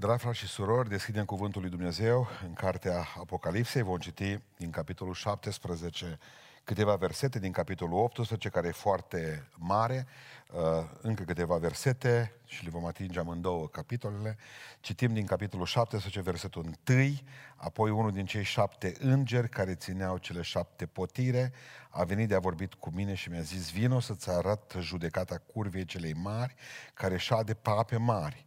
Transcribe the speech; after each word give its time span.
Dragi 0.00 0.22
frați 0.22 0.38
și 0.38 0.46
surori, 0.46 0.88
deschidem 0.88 1.24
Cuvântul 1.24 1.60
lui 1.60 1.70
Dumnezeu 1.70 2.28
în 2.44 2.52
Cartea 2.52 3.06
Apocalipsei. 3.18 3.82
Vom 3.82 3.98
citi 3.98 4.40
din 4.56 4.70
capitolul 4.70 5.14
17 5.14 6.18
câteva 6.64 6.96
versete 6.96 7.38
din 7.38 7.52
capitolul 7.52 7.98
18, 7.98 8.48
care 8.48 8.68
e 8.68 8.70
foarte 8.70 9.48
mare, 9.56 10.06
uh, 10.52 10.60
încă 11.00 11.22
câteva 11.22 11.56
versete 11.56 12.32
și 12.44 12.64
le 12.64 12.70
vom 12.70 12.84
atinge 12.84 13.18
amândouă 13.18 13.68
capitolele. 13.68 14.36
Citim 14.80 15.12
din 15.12 15.26
capitolul 15.26 15.66
17, 15.66 16.20
versetul 16.20 16.70
1, 16.88 17.14
apoi 17.56 17.90
unul 17.90 18.12
din 18.12 18.26
cei 18.26 18.44
șapte 18.44 18.94
îngeri 18.98 19.48
care 19.48 19.74
țineau 19.74 20.18
cele 20.18 20.42
șapte 20.42 20.86
potire 20.86 21.52
a 21.90 22.04
venit 22.04 22.28
de 22.28 22.34
a 22.34 22.38
vorbit 22.38 22.74
cu 22.74 22.90
mine 22.94 23.14
și 23.14 23.30
mi-a 23.30 23.40
zis, 23.40 23.70
vino 23.70 24.00
să-ți 24.00 24.30
arăt 24.30 24.74
judecata 24.80 25.42
curvei 25.52 25.84
celei 25.84 26.12
mari, 26.12 26.54
care 26.94 27.16
șade 27.16 27.54
pape 27.54 27.96
mari 27.96 28.46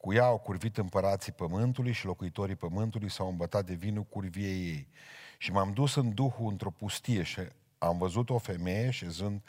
cu 0.00 0.12
ea 0.12 0.24
au 0.24 0.38
curvit 0.38 0.78
împărații 0.78 1.32
pământului 1.32 1.92
și 1.92 2.06
locuitorii 2.06 2.54
pământului 2.54 3.10
s-au 3.10 3.28
îmbătat 3.28 3.64
de 3.64 3.74
vinul 3.74 4.02
curviei 4.02 4.66
ei. 4.66 4.88
Și 5.38 5.52
m-am 5.52 5.72
dus 5.72 5.94
în 5.94 6.14
Duhul 6.14 6.50
într-o 6.50 6.70
pustie 6.70 7.22
și 7.22 7.40
am 7.78 7.98
văzut 7.98 8.30
o 8.30 8.38
femeie 8.38 8.90
șezând 8.90 9.42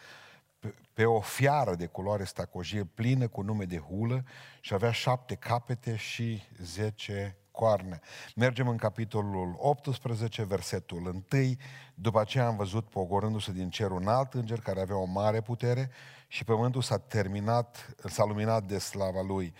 pe, 0.59 0.73
pe 0.93 1.05
o 1.05 1.19
fiară 1.19 1.75
de 1.75 1.85
culoare 1.85 2.23
stacojie 2.23 2.83
plină 2.83 3.27
cu 3.27 3.41
nume 3.41 3.65
de 3.65 3.77
hulă 3.77 4.23
și 4.59 4.73
avea 4.73 4.91
șapte 4.91 5.35
capete 5.35 5.95
și 5.95 6.41
zece 6.61 7.37
coarne. 7.51 7.99
Mergem 8.35 8.67
în 8.67 8.77
capitolul 8.77 9.55
18, 9.57 10.43
versetul 10.43 11.23
1. 11.31 11.55
După 11.95 12.19
aceea 12.19 12.45
am 12.45 12.55
văzut 12.55 12.89
pogorându-se 12.89 13.51
din 13.51 13.69
cer 13.69 13.91
un 13.91 14.07
alt 14.07 14.33
înger 14.33 14.59
care 14.59 14.81
avea 14.81 14.97
o 14.97 15.05
mare 15.05 15.41
putere 15.41 15.89
și 16.27 16.43
pământul 16.43 16.81
s-a 16.81 16.97
terminat, 16.97 17.95
s-a 18.05 18.25
luminat 18.25 18.63
de 18.63 18.77
slava 18.77 19.21
lui 19.21 19.53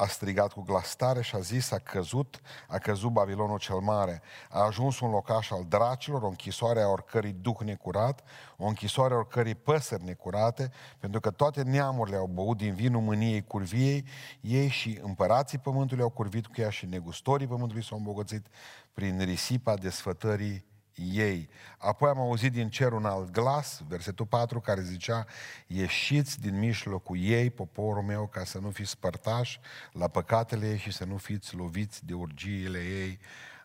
a 0.00 0.06
strigat 0.06 0.52
cu 0.52 0.60
glas 0.60 0.96
tare 0.96 1.22
și 1.22 1.34
a 1.34 1.38
zis, 1.38 1.70
a 1.70 1.78
căzut, 1.78 2.40
a 2.68 2.78
căzut 2.78 3.10
Babilonul 3.10 3.58
cel 3.58 3.76
mare. 3.78 4.22
A 4.50 4.64
ajuns 4.64 5.00
un 5.00 5.10
locaș 5.10 5.50
al 5.50 5.64
dracilor, 5.68 6.22
o 6.22 6.26
închisoare 6.26 6.82
a 6.82 6.88
oricărui 6.88 7.36
duh 7.40 7.58
necurat, 7.64 8.22
o 8.56 8.66
închisoare 8.66 9.14
a 9.14 9.16
oricărui 9.16 9.54
păsări 9.54 10.04
necurate, 10.04 10.70
pentru 10.98 11.20
că 11.20 11.30
toate 11.30 11.62
neamurile 11.62 12.16
au 12.16 12.26
băut 12.26 12.56
din 12.56 12.74
vinul 12.74 13.00
mâniei 13.00 13.42
curviei, 13.42 14.04
ei 14.40 14.68
și 14.68 14.98
împărații 15.02 15.58
pământului 15.58 16.02
au 16.02 16.10
curvit 16.10 16.46
cu 16.46 16.60
ea 16.60 16.70
și 16.70 16.86
negustorii 16.86 17.46
pământului 17.46 17.84
s-au 17.84 17.98
îmbogățit 17.98 18.46
prin 18.92 19.18
risipa 19.24 19.74
desfătării 19.74 20.69
ei. 21.00 21.48
Apoi 21.78 22.08
am 22.08 22.18
auzit 22.18 22.52
din 22.52 22.70
cer 22.70 22.92
un 22.92 23.04
alt 23.04 23.30
glas, 23.30 23.82
versetul 23.88 24.26
4, 24.26 24.60
care 24.60 24.82
zicea, 24.82 25.26
ieșiți 25.66 26.40
din 26.40 26.58
mijlocul 26.58 27.18
ei, 27.20 27.50
poporul 27.50 28.02
meu, 28.02 28.26
ca 28.26 28.44
să 28.44 28.58
nu 28.58 28.70
fiți 28.70 28.90
spărtași 28.90 29.60
la 29.92 30.08
păcatele 30.08 30.68
ei 30.68 30.78
și 30.78 30.92
să 30.92 31.04
nu 31.04 31.16
fiți 31.16 31.54
loviți 31.54 32.06
de 32.06 32.14
urgiile 32.14 32.78
ei. 32.78 33.18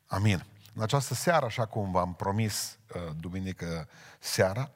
Amin. 0.06 0.45
În 0.73 0.81
această 0.81 1.13
seară, 1.13 1.45
așa 1.45 1.66
cum 1.66 1.91
v-am 1.91 2.13
promis 2.13 2.78
uh, 2.95 3.16
duminică 3.19 3.88
seara, 4.19 4.72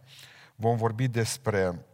vom 0.55 0.77
vorbi 0.77 1.07
despre 1.07 1.85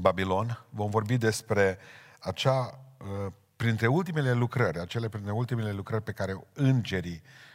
Babilon, 0.00 0.64
vom 0.70 0.90
vorbi 0.90 1.16
despre 1.16 1.78
acea, 2.18 2.84
uh, 2.98 3.32
printre 3.56 3.86
ultimele 3.86 4.32
lucrări, 4.32 4.78
acele 4.78 5.08
printre 5.08 5.32
ultimele 5.32 5.72
lucrări 5.72 6.02
pe 6.02 6.12
care 6.12 6.46
îngerii 6.52 7.22
Uh, 7.22 7.51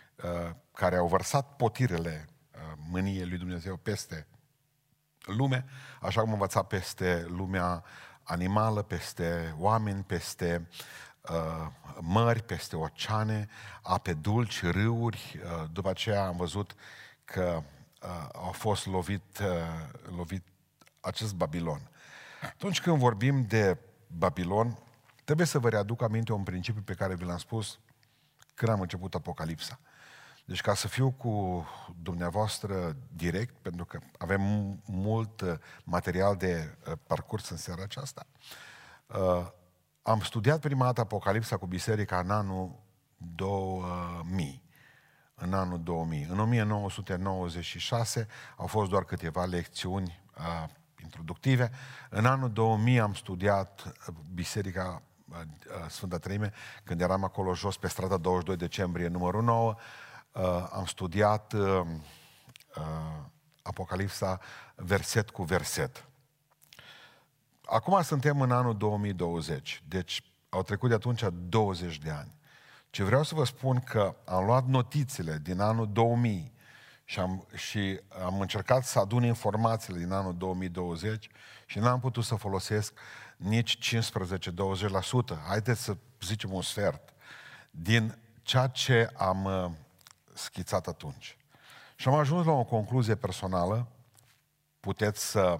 care 0.71 0.95
au 0.95 1.07
vărsat 1.07 1.55
potirele 1.55 2.27
uh, 2.51 2.59
mâniei 2.89 3.25
lui 3.25 3.37
Dumnezeu 3.37 3.77
peste 3.77 4.27
lume, 5.25 5.65
așa 6.01 6.21
cum 6.21 6.31
învăța 6.31 6.63
peste 6.63 7.25
lumea 7.27 7.83
animală, 8.23 8.81
peste 8.81 9.55
oameni, 9.57 10.03
peste 10.03 10.67
uh, 11.21 11.67
mări, 11.99 12.43
peste 12.43 12.75
oceane, 12.75 13.47
ape 13.81 14.13
dulci, 14.13 14.63
râuri. 14.63 15.39
Uh, 15.43 15.69
după 15.71 15.89
aceea 15.89 16.25
am 16.25 16.37
văzut 16.37 16.75
că 17.25 17.63
uh, 18.01 18.47
a 18.47 18.51
fost 18.51 18.85
lovit, 18.85 19.39
uh, 19.39 20.15
lovit 20.15 20.43
acest 20.99 21.35
Babilon. 21.35 21.89
Atunci 22.41 22.81
când 22.81 22.97
vorbim 22.97 23.45
de 23.45 23.77
Babilon, 24.07 24.77
trebuie 25.23 25.47
să 25.47 25.59
vă 25.59 25.69
readuc 25.69 26.01
aminte 26.01 26.33
un 26.33 26.43
principiu 26.43 26.81
pe 26.81 26.93
care 26.93 27.15
vi 27.15 27.23
l-am 27.23 27.37
spus 27.37 27.79
când 28.53 28.71
am 28.71 28.81
început 28.81 29.15
Apocalipsa. 29.15 29.79
Deci 30.47 30.61
ca 30.61 30.73
să 30.73 30.87
fiu 30.87 31.11
cu 31.11 31.65
dumneavoastră 32.01 32.95
direct, 33.09 33.55
pentru 33.61 33.85
că 33.85 33.99
avem 34.17 34.41
mult 34.85 35.41
uh, 35.41 35.53
material 35.83 36.35
de 36.35 36.77
uh, 36.87 36.93
parcurs 37.07 37.49
în 37.49 37.57
seara 37.57 37.81
aceasta, 37.81 38.25
uh, 39.07 39.47
am 40.01 40.19
studiat 40.19 40.59
prima 40.59 40.85
dată 40.85 41.01
Apocalipsa 41.01 41.57
cu 41.57 41.65
biserica 41.65 42.19
în 42.19 42.29
anul 42.29 42.79
2000. 43.17 44.63
În 45.35 45.53
anul 45.53 45.83
2000. 45.83 46.27
În 46.29 46.39
1996 46.39 48.27
au 48.57 48.67
fost 48.67 48.89
doar 48.89 49.03
câteva 49.03 49.45
lecțiuni 49.45 50.21
uh, 50.37 50.69
introductive. 51.03 51.71
În 52.09 52.25
anul 52.25 52.51
2000 52.51 52.99
am 52.99 53.13
studiat 53.13 53.93
biserica 54.33 55.01
Sfânta 55.87 56.17
Treime, 56.17 56.53
când 56.83 57.01
eram 57.01 57.23
acolo 57.23 57.53
jos 57.53 57.77
pe 57.77 57.87
strada 57.87 58.17
22 58.17 58.57
decembrie, 58.57 59.07
numărul 59.07 59.43
9, 59.43 59.75
uh, 60.37 60.67
am 60.71 60.85
studiat 60.85 61.53
uh, 61.53 61.81
uh, 62.75 62.83
Apocalipsa 63.61 64.39
verset 64.75 65.29
cu 65.29 65.43
verset. 65.43 66.05
Acum 67.65 68.01
suntem 68.01 68.41
în 68.41 68.51
anul 68.51 68.77
2020, 68.77 69.83
deci 69.87 70.23
au 70.49 70.63
trecut 70.63 70.89
de 70.89 70.95
atunci 70.95 71.23
20 71.49 71.97
de 71.97 72.09
ani. 72.09 72.35
Ce 72.89 73.03
vreau 73.03 73.23
să 73.23 73.35
vă 73.35 73.43
spun 73.43 73.79
că 73.79 74.15
am 74.25 74.45
luat 74.45 74.65
notițele 74.65 75.39
din 75.43 75.59
anul 75.59 75.91
2000 75.91 76.53
și 77.03 77.19
am, 77.19 77.47
și 77.55 77.99
am 78.25 78.39
încercat 78.39 78.85
să 78.85 78.99
adun 78.99 79.23
informațiile 79.23 79.99
din 79.99 80.11
anul 80.11 80.37
2020 80.37 81.29
și 81.65 81.79
n-am 81.79 81.99
putut 81.99 82.23
să 82.23 82.35
folosesc 82.35 82.93
nici 83.37 83.95
15-20%. 83.95 83.99
Haideți 85.47 85.83
să 85.83 85.97
zicem 86.21 86.53
un 86.53 86.61
sfert 86.61 87.13
din 87.71 88.17
ceea 88.41 88.67
ce 88.67 89.09
am 89.17 89.43
uh, 89.43 89.71
schițat 90.37 90.87
atunci. 90.87 91.37
Și 91.95 92.07
am 92.07 92.13
ajuns 92.13 92.45
la 92.45 92.51
o 92.51 92.63
concluzie 92.63 93.15
personală, 93.15 93.87
puteți 94.79 95.25
să 95.25 95.59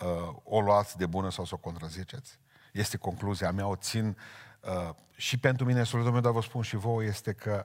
uh, 0.00 0.34
o 0.44 0.60
luați 0.60 0.96
de 0.96 1.06
bună 1.06 1.30
sau 1.30 1.44
să 1.44 1.54
o 1.54 1.58
contraziceți. 1.58 2.38
Este 2.72 2.96
concluzia 2.96 3.50
mea, 3.50 3.66
o 3.66 3.76
țin 3.76 4.16
uh, 4.60 4.94
și 5.16 5.38
pentru 5.38 5.64
mine, 5.64 5.84
sufletul 5.84 6.12
meu, 6.12 6.20
dar 6.20 6.32
vă 6.32 6.40
spun 6.40 6.62
și 6.62 6.76
vouă, 6.76 7.02
este 7.02 7.32
că 7.32 7.64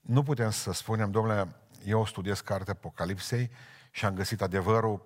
nu 0.00 0.22
putem 0.22 0.50
să 0.50 0.72
spunem, 0.72 1.10
domnule, 1.10 1.56
eu 1.84 2.06
studiez 2.06 2.40
cartea 2.40 2.72
Apocalipsei 2.72 3.50
și 3.90 4.04
am 4.04 4.14
găsit 4.14 4.42
adevărul, 4.42 5.02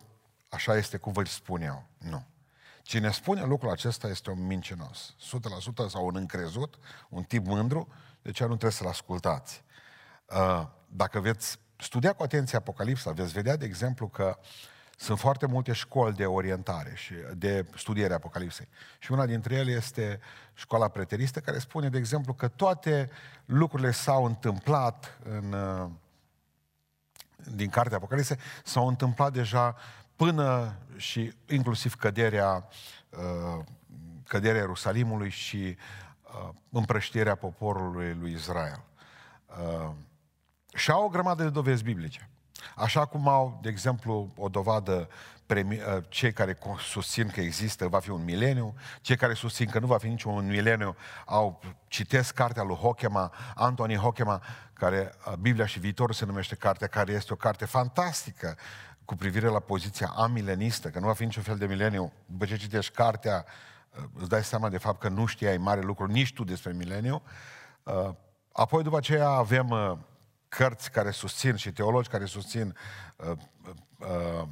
așa 0.49 0.77
este 0.77 0.97
cum 0.97 1.13
vă 1.13 1.25
spun 1.25 1.63
eu. 1.63 1.85
Nu. 1.99 2.27
Cine 2.83 3.11
spune 3.11 3.45
lucrul 3.45 3.71
acesta 3.71 4.09
este 4.09 4.31
un 4.31 4.47
mincinos. 4.47 5.15
100% 5.85 5.89
sau 5.89 6.07
un 6.07 6.17
încrezut, 6.17 6.79
un 7.09 7.23
tip 7.23 7.47
mândru, 7.47 7.89
de 8.23 8.31
ce 8.31 8.43
nu 8.43 8.49
trebuie 8.49 8.71
să-l 8.71 8.87
ascultați. 8.87 9.65
Uh, 10.37 10.67
dacă 10.89 11.21
veți 11.21 11.59
studia 11.77 12.13
cu 12.13 12.23
atenție 12.23 12.59
Apocalipsa, 12.59 13.11
veți 13.11 13.33
vedea, 13.33 13.57
de 13.57 13.65
exemplu, 13.65 14.09
că 14.09 14.39
sunt 14.97 15.19
foarte 15.19 15.47
multe 15.47 15.73
școli 15.73 16.15
de 16.15 16.27
orientare 16.27 16.93
și 16.95 17.15
de 17.35 17.67
studiere 17.77 18.15
Apocalipsei. 18.15 18.69
Și 18.99 19.13
una 19.13 19.27
dintre 19.27 19.55
ele 19.55 19.71
este 19.71 20.21
școala 20.55 20.89
preteristă, 20.89 21.41
care 21.41 21.59
spune, 21.59 21.89
de 21.89 21.99
exemplu, 21.99 22.33
că 22.33 22.49
toate 22.49 23.11
lucrurile 23.45 23.91
s-au 23.91 24.25
întâmplat 24.25 25.19
în, 25.23 25.53
uh, 25.53 25.91
din 27.55 27.69
cartea 27.69 27.97
Apocalipsei, 27.97 28.39
s-au 28.65 28.89
întâmplat 28.89 29.33
deja 29.33 29.77
până 30.17 30.77
și 30.97 31.33
inclusiv 31.49 31.95
căderea, 31.95 32.69
uh, 33.11 33.65
căderea 34.27 34.61
Ierusalimului 34.61 35.31
și 35.31 35.77
împrăștirea 36.71 37.35
poporului 37.35 38.17
lui 38.21 38.33
Israel. 38.33 38.85
Și 40.75 40.91
au 40.91 41.05
o 41.05 41.09
grămadă 41.09 41.43
de 41.43 41.51
dovezi 41.51 41.83
biblice. 41.83 42.29
Așa 42.77 43.05
cum 43.05 43.29
au, 43.29 43.59
de 43.63 43.69
exemplu, 43.69 44.33
o 44.37 44.49
dovadă 44.49 45.09
ă, 45.51 46.01
cei 46.09 46.33
care 46.33 46.59
susțin 46.79 47.29
că 47.29 47.41
există, 47.41 47.89
va 47.89 47.99
fi 47.99 48.11
un 48.11 48.25
mileniu, 48.25 48.75
cei 49.01 49.17
care 49.17 49.35
susțin 49.35 49.71
că 49.71 49.79
nu 49.79 49.87
va 49.87 49.99
fi 49.99 50.09
niciun 50.09 50.47
mileniu, 50.47 50.97
au 51.27 51.61
citesc 51.89 52.35
cartea 52.35 52.63
lui 52.63 52.77
Hochema, 52.77 53.33
Anthony 53.55 53.97
Hochema, 53.97 54.43
care 54.73 55.15
ă, 55.27 55.37
Biblia 55.37 55.67
și 55.67 55.79
viitorul 55.79 56.15
se 56.15 56.25
numește 56.25 56.55
cartea, 56.55 56.87
care 56.87 57.13
este 57.13 57.33
o 57.33 57.37
carte 57.37 57.65
fantastică 57.65 58.57
cu 59.05 59.17
privire 59.17 59.49
la 59.49 59.61
poziția 59.61 60.13
amilenistă, 60.17 60.89
că 60.89 60.99
nu 60.99 61.07
va 61.07 61.13
fi 61.13 61.25
niciun 61.25 61.43
fel 61.43 61.57
de 61.57 61.67
mileniu. 61.67 62.13
După 62.27 62.45
ce 62.45 62.57
citești 62.57 62.95
cartea, 62.95 63.45
ă, 64.01 64.09
îți 64.19 64.29
dai 64.29 64.45
seama 64.45 64.69
de 64.69 64.79
fapt 64.79 65.01
că 65.01 65.09
nu 65.09 65.27
știai 65.27 65.57
mare 65.57 65.81
lucru 65.81 66.07
nici 66.07 66.33
tu 66.33 66.45
despre 66.45 66.73
mileniu. 66.73 67.23
Apoi 68.53 68.83
după 68.83 68.97
aceea 68.97 69.29
avem 69.29 69.71
cărți 70.49 70.91
care 70.91 71.11
susțin 71.11 71.57
și 71.57 71.73
teologi 71.73 72.09
care 72.09 72.25
susțin 72.25 72.77
uh, 73.17 73.31
uh, 73.99 74.49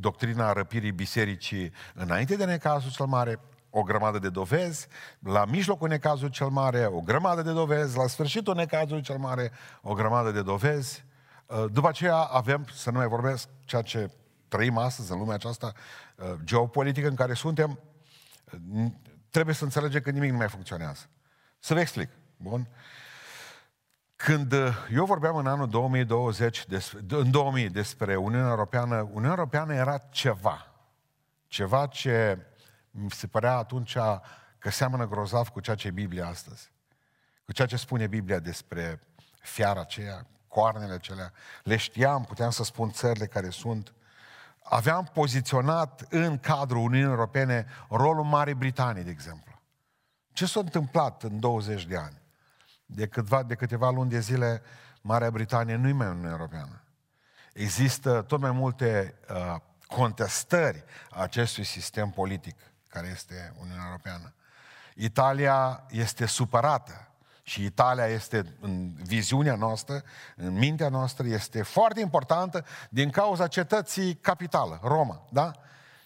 doctrina 0.00 0.52
răpirii 0.52 0.92
bisericii 0.92 1.72
înainte 1.94 2.36
de 2.36 2.44
necazul 2.44 2.90
cel 2.90 3.06
mare, 3.06 3.40
o 3.70 3.82
grămadă 3.82 4.18
de 4.18 4.28
dovezi, 4.28 4.86
la 5.18 5.44
mijlocul 5.44 5.88
necazului 5.88 6.32
cel 6.32 6.48
mare, 6.48 6.84
o 6.84 7.00
grămadă 7.00 7.42
de 7.42 7.52
dovezi, 7.52 7.96
la 7.96 8.06
sfârșitul 8.06 8.54
necazului 8.54 9.02
cel 9.02 9.16
mare, 9.16 9.52
o 9.82 9.94
grămadă 9.94 10.30
de 10.30 10.42
dovezi. 10.42 11.04
Uh, 11.46 11.64
după 11.72 11.88
aceea 11.88 12.16
avem, 12.16 12.66
să 12.74 12.90
nu 12.90 12.98
mai 12.98 13.08
vorbesc, 13.08 13.48
ceea 13.64 13.82
ce 13.82 14.10
trăim 14.48 14.78
astăzi 14.78 15.12
în 15.12 15.18
lumea 15.18 15.34
aceasta 15.34 15.72
uh, 16.16 16.32
geopolitică 16.44 17.08
în 17.08 17.14
care 17.14 17.34
suntem, 17.34 17.78
uh, 18.52 18.86
trebuie 19.30 19.54
să 19.54 19.64
înțelegem 19.64 20.00
că 20.00 20.10
nimic 20.10 20.30
nu 20.30 20.36
mai 20.36 20.48
funcționează. 20.48 21.02
Să 21.58 21.74
vă 21.74 21.80
explic. 21.80 22.08
Bun? 22.36 22.68
Când 24.24 24.54
eu 24.92 25.04
vorbeam 25.04 25.36
în 25.36 25.46
anul 25.46 25.68
2020, 25.68 26.66
despre, 26.66 27.00
în 27.08 27.30
2000 27.30 27.70
despre 27.70 28.16
Uniunea 28.16 28.48
Europeană, 28.48 28.96
Uniunea 28.96 29.30
Europeană 29.30 29.74
era 29.74 29.98
ceva. 29.98 30.66
Ceva 31.46 31.86
ce 31.86 32.38
mi 32.90 33.10
se 33.10 33.26
părea 33.26 33.56
atunci 33.56 33.96
că 34.58 34.70
seamănă 34.70 35.08
grozav 35.08 35.48
cu 35.48 35.60
ceea 35.60 35.76
ce 35.76 35.86
e 35.86 35.90
Biblia 35.90 36.26
astăzi. 36.26 36.72
Cu 37.44 37.52
ceea 37.52 37.66
ce 37.66 37.76
spune 37.76 38.06
Biblia 38.06 38.38
despre 38.38 39.00
fiara 39.40 39.80
aceea, 39.80 40.26
coarnele 40.48 40.92
acelea. 40.92 41.32
Le 41.62 41.76
știam, 41.76 42.24
puteam 42.24 42.50
să 42.50 42.64
spun 42.64 42.90
țările 42.90 43.26
care 43.26 43.50
sunt. 43.50 43.94
Aveam 44.62 45.10
poziționat 45.12 46.06
în 46.10 46.38
cadrul 46.38 46.82
Uniunii 46.82 47.10
Europene 47.10 47.66
rolul 47.88 48.24
Marii 48.24 48.54
Britanii, 48.54 49.04
de 49.04 49.10
exemplu. 49.10 49.60
Ce 50.32 50.46
s-a 50.46 50.60
întâmplat 50.60 51.22
în 51.22 51.40
20 51.40 51.86
de 51.86 51.96
ani? 51.96 52.21
De, 52.94 53.06
câteva, 53.06 53.42
de 53.42 53.54
câteva 53.54 53.90
luni 53.90 54.10
de 54.10 54.20
zile, 54.20 54.62
Marea 55.00 55.30
Britanie 55.30 55.76
nu-i 55.76 55.92
mai 55.92 56.08
Uniunea 56.08 56.30
Europeană. 56.30 56.82
Există 57.52 58.22
tot 58.22 58.40
mai 58.40 58.50
multe 58.50 59.14
uh, 59.30 59.56
contestări 59.86 60.84
a 61.10 61.22
acestui 61.22 61.64
sistem 61.64 62.10
politic 62.10 62.56
care 62.88 63.08
este 63.12 63.54
Uniunea 63.60 63.84
Europeană. 63.86 64.34
Italia 64.94 65.86
este 65.90 66.26
supărată 66.26 67.06
și 67.42 67.64
Italia 67.64 68.06
este, 68.06 68.56
în 68.60 68.92
viziunea 68.92 69.54
noastră, 69.54 70.02
în 70.36 70.52
mintea 70.52 70.88
noastră, 70.88 71.26
este 71.26 71.62
foarte 71.62 72.00
importantă 72.00 72.64
din 72.90 73.10
cauza 73.10 73.46
cetății 73.46 74.14
capitală, 74.14 74.80
Roma, 74.82 75.26
da? 75.30 75.52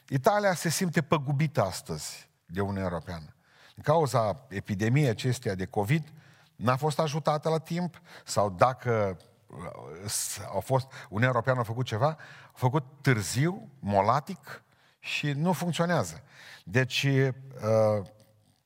Italia 0.09 0.55
se 0.55 0.69
simte 0.69 1.03
păgubită 1.03 1.63
astăzi 1.63 2.29
de 2.47 2.61
Uniunea 2.61 2.83
Europeană. 2.83 3.35
Din 3.75 3.83
cauza 3.83 4.47
epidemiei 4.49 5.09
acesteia 5.09 5.55
de 5.55 5.67
COVID, 5.67 6.13
n-a 6.57 6.77
fost 6.77 6.99
ajutată 6.99 7.49
la 7.49 7.59
timp 7.59 8.01
sau 8.25 8.51
dacă 8.51 9.17
uh, 9.47 10.45
au 10.53 10.61
fost, 10.61 10.87
Uniunea 11.05 11.29
Europeană 11.29 11.61
a 11.61 11.63
făcut 11.63 11.87
ceva, 11.87 12.17
a 12.47 12.55
făcut 12.55 12.85
târziu, 13.01 13.69
molatic 13.79 14.63
și 14.99 15.31
nu 15.31 15.53
funcționează. 15.53 16.23
Deci, 16.65 17.03
uh, 17.03 18.07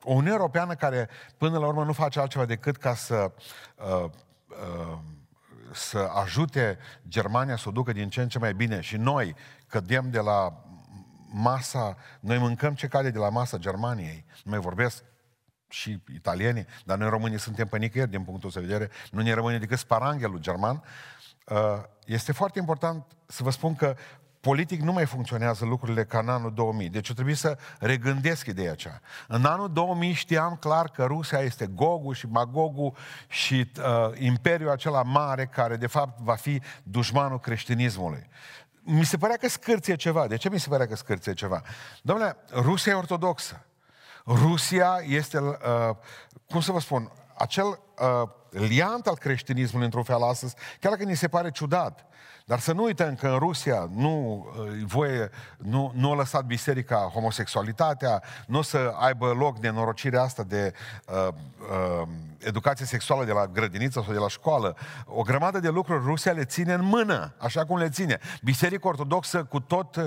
o 0.02 0.12
Uniune 0.12 0.30
Europeană 0.30 0.74
care 0.74 1.08
până 1.36 1.58
la 1.58 1.66
urmă 1.66 1.84
nu 1.84 1.92
face 1.92 2.20
altceva 2.20 2.44
decât 2.44 2.76
ca 2.76 2.94
să, 2.94 3.32
uh, 3.76 4.10
uh, 4.48 4.98
să 5.72 6.10
ajute 6.22 6.78
Germania 7.08 7.56
să 7.56 7.68
o 7.68 7.72
ducă 7.72 7.92
din 7.92 8.08
ce 8.08 8.22
în 8.22 8.28
ce 8.28 8.38
mai 8.38 8.54
bine 8.54 8.80
și 8.80 8.96
noi 8.96 9.34
cădem 9.66 10.10
de 10.10 10.18
la 10.18 10.64
masa, 11.32 11.96
noi 12.20 12.38
mâncăm 12.38 12.74
ce 12.74 12.88
cade 12.88 13.10
de 13.10 13.18
la 13.18 13.28
masa 13.28 13.56
Germaniei. 13.56 14.24
Nu 14.44 14.50
mai 14.50 14.60
vorbesc 14.60 15.04
și 15.70 16.00
italienii, 16.14 16.66
dar 16.84 16.98
noi 16.98 17.08
românii 17.08 17.38
suntem 17.38 17.66
pe 17.66 17.78
nicăieri 17.78 18.10
din 18.10 18.22
punctul 18.22 18.50
de 18.54 18.60
vedere, 18.60 18.90
nu 19.10 19.22
ne 19.22 19.32
rămâne 19.32 19.58
decât 19.58 19.78
sparanghelul 19.78 20.38
german. 20.38 20.82
Uh, 21.46 21.56
este 22.04 22.32
foarte 22.32 22.58
important 22.58 23.04
să 23.26 23.42
vă 23.42 23.50
spun 23.50 23.74
că 23.74 23.96
politic 24.40 24.80
nu 24.80 24.92
mai 24.92 25.06
funcționează 25.06 25.64
lucrurile 25.64 26.04
ca 26.04 26.18
în 26.18 26.28
anul 26.28 26.54
2000. 26.54 26.88
Deci 26.88 27.08
eu 27.08 27.14
trebuie 27.14 27.34
să 27.34 27.58
regândesc 27.78 28.46
ideea 28.46 28.72
aceea. 28.72 29.00
În 29.28 29.44
anul 29.44 29.72
2000 29.72 30.12
știam 30.12 30.56
clar 30.60 30.88
că 30.88 31.04
Rusia 31.04 31.38
este 31.38 31.66
Gogu 31.66 32.12
și 32.12 32.26
Magogu 32.26 32.96
și 33.28 33.70
uh, 33.78 34.18
imperiul 34.18 34.70
acela 34.70 35.02
mare 35.02 35.46
care 35.46 35.76
de 35.76 35.86
fapt 35.86 36.20
va 36.20 36.34
fi 36.34 36.62
dușmanul 36.82 37.40
creștinismului. 37.40 38.28
Mi 38.82 39.04
se 39.04 39.16
părea 39.16 39.36
că 39.36 39.48
scârție 39.48 39.96
ceva. 39.96 40.26
De 40.26 40.36
ce 40.36 40.50
mi 40.50 40.60
se 40.60 40.68
părea 40.68 40.86
că 40.86 40.96
scârție 40.96 41.32
ceva? 41.32 41.62
Domnule, 42.02 42.36
Rusia 42.52 42.92
e 42.92 42.94
ortodoxă. 42.94 43.64
Rusia 44.26 45.02
este, 45.06 45.38
uh, 45.38 45.56
cum 46.48 46.60
să 46.60 46.72
vă 46.72 46.80
spun, 46.80 47.10
acel 47.34 47.66
uh, 47.66 48.28
liant 48.50 49.06
al 49.06 49.16
creștinismului 49.16 49.84
într-un 49.84 50.02
fel 50.02 50.22
astăzi, 50.22 50.54
chiar 50.80 50.92
dacă 50.92 51.04
ni 51.04 51.16
se 51.16 51.28
pare 51.28 51.50
ciudat. 51.50 52.06
Dar 52.50 52.58
să 52.58 52.72
nu 52.72 52.82
uităm 52.82 53.14
că 53.14 53.28
în 53.28 53.38
Rusia 53.38 53.88
nu, 53.94 54.46
uh, 54.58 54.84
voie, 54.86 55.30
nu, 55.56 55.92
nu 55.94 56.10
a 56.10 56.14
lăsat 56.14 56.44
biserica 56.44 56.96
homosexualitatea, 56.96 58.22
nu 58.46 58.58
o 58.58 58.62
să 58.62 58.94
aibă 58.98 59.32
loc 59.32 59.58
de 59.58 59.70
norocirea 59.70 60.22
asta 60.22 60.42
de 60.42 60.72
uh, 61.06 61.28
uh, 61.28 62.08
educație 62.38 62.86
sexuală 62.86 63.24
de 63.24 63.32
la 63.32 63.46
grădiniță 63.46 64.02
sau 64.04 64.12
de 64.12 64.18
la 64.18 64.28
școală. 64.28 64.76
O 65.04 65.22
grămadă 65.22 65.60
de 65.60 65.68
lucruri 65.68 66.04
Rusia 66.04 66.32
le 66.32 66.44
ține 66.44 66.72
în 66.72 66.84
mână, 66.84 67.34
așa 67.38 67.64
cum 67.64 67.76
le 67.76 67.88
ține. 67.88 68.18
Biserica 68.42 68.88
ortodoxă 68.88 69.44
cu 69.44 69.60
tot, 69.60 69.96
uh, 69.96 70.06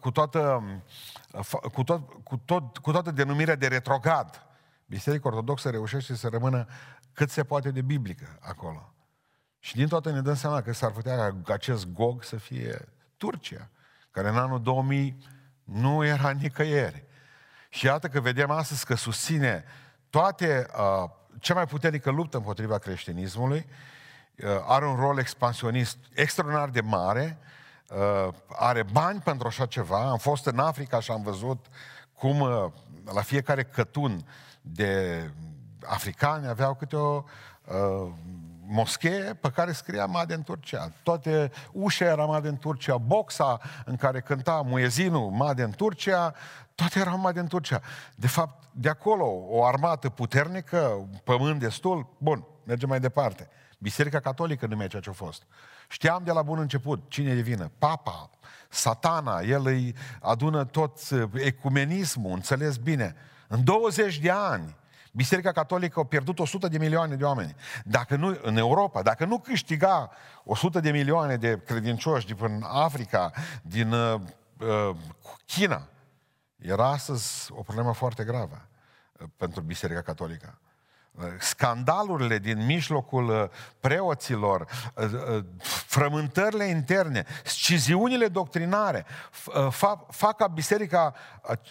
cu 0.00 0.10
toată 0.10 0.64
uh, 1.32 1.70
cu, 1.72 1.82
tot, 1.82 2.00
cu, 2.22 2.36
tot, 2.36 2.78
cu 2.78 2.92
toată 2.92 3.10
denumirea 3.10 3.56
de 3.56 3.66
retrograd. 3.66 4.46
Biserica 4.86 5.28
Ortodoxă 5.28 5.70
reușește 5.70 6.14
să 6.14 6.28
rămână 6.28 6.66
cât 7.12 7.30
se 7.30 7.44
poate 7.44 7.70
de 7.70 7.82
biblică 7.82 8.38
acolo. 8.40 8.93
Și 9.64 9.74
din 9.74 9.88
toate 9.88 10.10
ne 10.10 10.20
dăm 10.20 10.34
seama 10.34 10.62
că 10.62 10.72
s-ar 10.72 10.90
putea 10.90 11.34
ca 11.44 11.52
acest 11.52 11.86
Gog 11.86 12.24
să 12.24 12.36
fie 12.36 12.88
Turcia, 13.16 13.68
care 14.10 14.28
în 14.28 14.36
anul 14.36 14.62
2000 14.62 15.16
nu 15.64 16.04
era 16.04 16.30
nicăieri. 16.30 17.04
Și 17.68 17.86
iată 17.86 18.08
că 18.08 18.20
vedem 18.20 18.50
astăzi 18.50 18.86
că 18.86 18.94
susține 18.94 19.64
toate, 20.10 20.66
uh, 20.78 21.10
cea 21.38 21.54
mai 21.54 21.66
puternică 21.66 22.10
luptă 22.10 22.36
împotriva 22.36 22.78
creștinismului, 22.78 23.66
uh, 24.36 24.46
are 24.66 24.86
un 24.86 24.96
rol 24.96 25.18
expansionist 25.18 25.98
extraordinar 26.14 26.68
de 26.68 26.80
mare, 26.80 27.38
uh, 27.88 28.34
are 28.48 28.82
bani 28.82 29.20
pentru 29.20 29.46
așa 29.46 29.66
ceva. 29.66 30.10
Am 30.10 30.18
fost 30.18 30.46
în 30.46 30.58
Africa 30.58 31.00
și 31.00 31.10
am 31.10 31.22
văzut 31.22 31.66
cum 32.12 32.40
uh, 32.40 32.66
la 33.12 33.22
fiecare 33.22 33.64
cătun 33.64 34.26
de 34.60 35.22
africani 35.84 36.46
aveau 36.46 36.74
câte 36.74 36.96
o 36.96 37.24
uh, 37.64 38.12
moschee 38.66 39.34
pe 39.34 39.50
care 39.50 39.72
scria 39.72 40.06
Made 40.06 40.34
în 40.34 40.42
Turcia. 40.42 40.92
Toate 41.02 41.50
ușa 41.72 42.04
era 42.04 42.24
Made 42.24 42.48
în 42.48 42.56
Turcia, 42.56 42.96
boxa 42.96 43.60
în 43.84 43.96
care 43.96 44.20
cânta 44.20 44.62
muezinul 44.64 45.30
Made 45.30 45.62
în 45.62 45.70
Turcia, 45.70 46.34
toate 46.74 46.98
erau 46.98 47.18
Made 47.18 47.40
în 47.40 47.46
Turcia. 47.46 47.80
De 48.14 48.26
fapt, 48.26 48.64
de 48.72 48.88
acolo, 48.88 49.26
o 49.48 49.64
armată 49.64 50.08
puternică, 50.08 51.08
pământ 51.24 51.60
destul, 51.60 52.14
bun, 52.18 52.46
mergem 52.64 52.88
mai 52.88 53.00
departe. 53.00 53.48
Biserica 53.78 54.20
Catolică 54.20 54.66
nu 54.66 54.86
ceea 54.86 55.02
ce 55.02 55.10
a 55.10 55.12
fost. 55.12 55.42
Știam 55.88 56.22
de 56.24 56.32
la 56.32 56.42
bun 56.42 56.58
început 56.58 57.04
cine 57.08 57.30
e 57.30 57.40
vină. 57.40 57.70
Papa, 57.78 58.30
satana, 58.68 59.40
el 59.40 59.66
îi 59.66 59.94
adună 60.20 60.64
tot 60.64 60.98
ecumenismul, 61.34 62.32
înțeles 62.32 62.76
bine. 62.76 63.14
În 63.48 63.64
20 63.64 64.18
de 64.18 64.30
ani, 64.30 64.76
Biserica 65.16 65.52
Catolică 65.52 66.00
a 66.00 66.04
pierdut 66.04 66.38
100 66.38 66.68
de 66.68 66.78
milioane 66.78 67.14
de 67.14 67.24
oameni. 67.24 67.54
Dacă 67.84 68.16
nu, 68.16 68.38
în 68.42 68.56
Europa, 68.56 69.02
dacă 69.02 69.24
nu 69.24 69.38
câștiga 69.38 70.10
100 70.44 70.80
de 70.80 70.90
milioane 70.90 71.36
de 71.36 71.60
credincioși 71.66 72.26
din 72.26 72.62
Africa, 72.62 73.32
din 73.62 73.92
uh, 73.92 74.20
uh, 74.60 74.96
China, 75.46 75.88
era 76.56 76.90
astăzi 76.90 77.52
o 77.52 77.62
problemă 77.62 77.92
foarte 77.92 78.24
gravă 78.24 78.68
uh, 79.20 79.26
pentru 79.36 79.60
Biserica 79.60 80.02
Catolică 80.02 80.58
scandalurile 81.38 82.38
din 82.38 82.64
mijlocul 82.64 83.28
uh, 83.28 83.48
preoților, 83.80 84.66
uh, 84.94 85.04
uh, 85.04 85.44
frământările 85.86 86.64
interne, 86.64 87.24
sciziunile 87.44 88.28
doctrinare, 88.28 89.06
fac, 89.70 90.12
fac 90.12 90.36
ca 90.36 90.46
biserica 90.46 91.14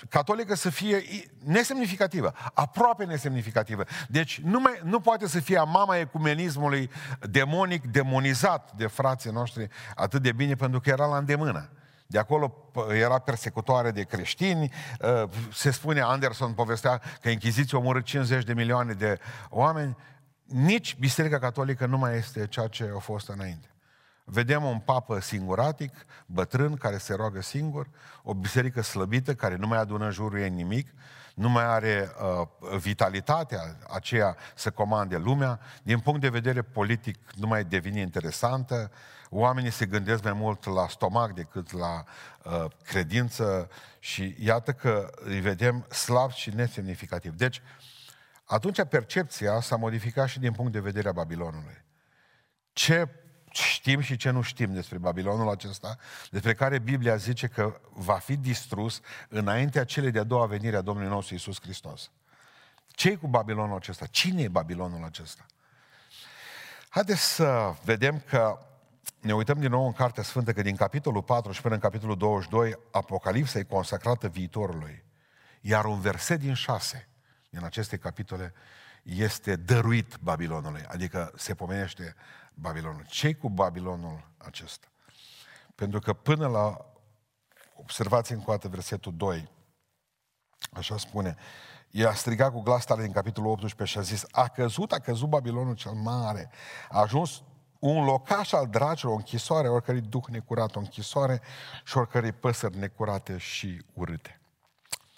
catolică 0.10 0.56
să 0.56 0.70
fie 0.70 1.04
nesemnificativă, 1.44 2.34
aproape 2.54 3.06
nesemnificativă. 3.06 3.84
Deci 4.08 4.40
nu, 4.40 4.60
mai, 4.60 4.80
nu 4.84 5.00
poate 5.00 5.28
să 5.28 5.40
fie 5.40 5.64
mama 5.64 5.98
ecumenismului 5.98 6.90
demonic, 7.20 7.86
demonizat 7.86 8.72
de 8.76 8.88
frații 8.88 9.32
noștri 9.32 9.68
atât 9.96 10.22
de 10.22 10.32
bine 10.32 10.56
pentru 10.56 10.80
că 10.80 10.90
era 10.90 11.06
la 11.06 11.18
îndemână. 11.18 11.70
De 12.08 12.20
acolo 12.20 12.72
era 12.92 13.20
persecutoare 13.20 13.92
de 13.92 14.04
creștini. 14.04 14.72
Uh, 15.02 15.30
se 15.54 15.72
spune, 15.72 16.02
Anderson 16.02 16.54
povestea 16.54 17.02
că 17.22 17.30
Inchiziția 17.30 17.78
omorâ 17.78 18.00
50 18.00 18.44
de 18.44 18.54
milioane 18.54 18.94
de 18.94 19.20
oameni. 19.50 19.98
Nici 20.44 20.96
Biserica 20.96 21.40
Catolică 21.40 21.86
nu 21.86 21.98
mai 21.98 22.18
este 22.18 22.48
ceea 22.48 22.68
ce 22.68 22.92
a 22.96 23.00
fost 23.00 23.30
înainte. 23.30 23.68
Vedem 24.26 24.64
un 24.64 24.80
papă 24.80 25.20
singuratic, 25.20 26.06
bătrân, 26.26 26.76
care 26.76 26.98
se 26.98 27.14
roagă 27.14 27.42
singur, 27.42 27.88
o 28.24 28.34
biserică 28.34 28.82
slăbită, 28.82 29.36
care 29.36 29.56
nu 29.56 29.68
mai 29.68 29.78
adună 29.78 30.06
în 30.06 30.12
jurul 30.12 30.40
ei 30.40 30.50
nimic. 30.50 30.88
nu 31.34 31.50
mai 31.50 31.66
are 31.66 32.12
uh, 32.22 32.78
vitalitatea 32.78 33.78
aceea 33.94 34.36
să 34.56 34.72
comande 34.72 35.18
lumea, 35.18 35.60
din 35.84 36.00
punct 36.00 36.22
de 36.22 36.30
vedere 36.30 36.62
politic 36.62 37.18
nu 37.36 37.48
mai 37.48 37.64
devine 37.64 38.00
interesantă, 38.00 38.92
oamenii 39.34 39.72
se 39.72 39.86
gândesc 39.86 40.24
mai 40.24 40.34
mult 40.34 40.66
la 40.66 40.88
stomac 40.88 41.34
decât 41.34 41.72
la 41.72 42.04
uh, 42.44 42.66
credință 42.84 43.70
și 44.00 44.36
iată 44.40 44.74
că 44.74 45.10
îi 45.16 45.40
vedem 45.40 45.86
slab 45.90 46.32
și 46.32 46.50
nesemnificativ. 46.50 47.34
Deci, 47.34 47.62
atunci 48.44 48.84
percepția 48.84 49.62
s-a 49.62 49.76
modificat 49.76 50.28
și 50.28 50.40
din 50.40 50.52
punct 50.52 50.72
de 50.72 50.80
vedere 50.80 51.10
a 51.10 51.12
Babilonului. 51.12 51.84
Ce 52.74 53.08
știm 53.52 54.00
și 54.00 54.16
ce 54.16 54.30
nu 54.30 54.42
știm 54.42 54.74
despre 54.74 54.98
Babilonul 54.98 55.50
acesta, 55.50 55.98
despre 56.30 56.54
care 56.54 56.80
Biblia 56.80 57.16
zice 57.16 57.48
că 57.48 57.80
va 57.90 58.18
fi 58.18 58.38
distrus 58.38 59.00
înaintea 59.30 59.84
celei 59.84 60.12
de-a 60.12 60.24
doua 60.24 60.46
venire 60.46 60.76
a 60.76 60.82
Domnului 60.82 61.12
nostru 61.12 61.36
Isus 61.36 61.62
Hristos. 61.62 62.12
ce 62.88 63.10
e 63.10 63.16
cu 63.16 63.28
Babilonul 63.28 63.76
acesta? 63.76 64.06
Cine 64.06 64.42
e 64.42 64.48
Babilonul 64.48 65.04
acesta? 65.04 65.46
Haideți 66.90 67.34
să 67.34 67.74
vedem 67.84 68.20
că 68.30 68.60
ne 69.24 69.34
uităm 69.34 69.60
din 69.60 69.70
nou 69.70 69.86
în 69.86 69.92
Cartea 69.92 70.24
Sfântă 70.24 70.54
că 70.54 70.62
din 70.62 70.76
capitolul 70.76 71.24
4 71.24 71.52
și 71.52 71.62
până 71.62 71.74
în 71.74 71.80
capitolul 71.80 72.18
22 72.18 72.80
Apocalipsa 72.92 73.60
e 73.60 73.64
consacrată 73.64 74.28
viitorului. 74.28 75.04
Iar 75.62 75.86
un 75.86 76.00
verset 76.00 76.40
din 76.40 76.54
6 76.54 77.08
din 77.50 77.64
aceste 77.64 77.98
capitole 77.98 78.54
este 79.04 79.56
dăruit 79.56 80.18
Babilonului, 80.22 80.86
adică 80.88 81.32
se 81.36 81.56
pomenește 81.56 82.16
Babilonul. 82.54 83.06
ce 83.08 83.34
cu 83.34 83.50
Babilonul 83.50 84.28
acesta? 84.38 84.88
Pentru 85.76 86.00
că 86.00 86.14
până 86.14 86.48
la, 86.48 86.86
observați 87.76 88.32
încă 88.32 88.44
o 88.48 88.54
dată 88.54 88.68
versetul 88.68 89.14
2, 89.16 89.50
așa 90.74 90.98
spune, 90.98 91.36
i-a 91.90 92.14
strigat 92.14 92.52
cu 92.52 92.62
glas 92.62 92.86
tare 92.86 93.02
din 93.02 93.12
capitolul 93.12 93.52
18 93.52 93.86
și 93.86 93.98
a 93.98 94.02
zis, 94.02 94.26
a 94.32 94.48
căzut, 94.48 94.92
a 94.92 95.00
căzut 95.00 95.30
Babilonul 95.30 95.76
cel 95.76 95.92
mare, 95.92 96.50
a 96.90 97.00
ajuns 97.00 97.44
un 97.86 98.04
locaș 98.04 98.52
al 98.52 98.68
dragilor, 98.68 99.14
o 99.14 99.16
închisoare, 99.16 99.68
oricărui 99.68 100.02
duh 100.02 100.24
necurat, 100.30 100.76
o 100.76 100.80
închisoare 100.80 101.42
și 101.84 101.98
oricărei 101.98 102.32
păsări 102.32 102.78
necurate 102.78 103.38
și 103.38 103.82
urâte. 103.94 104.40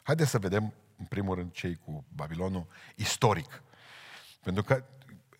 Haideți 0.03 0.29
să 0.29 0.39
vedem, 0.39 0.73
în 0.97 1.05
primul 1.05 1.35
rând, 1.35 1.51
cei 1.51 1.79
cu 1.85 2.05
Babilonul 2.15 2.67
istoric. 2.95 3.63
Pentru 4.43 4.63
că 4.63 4.83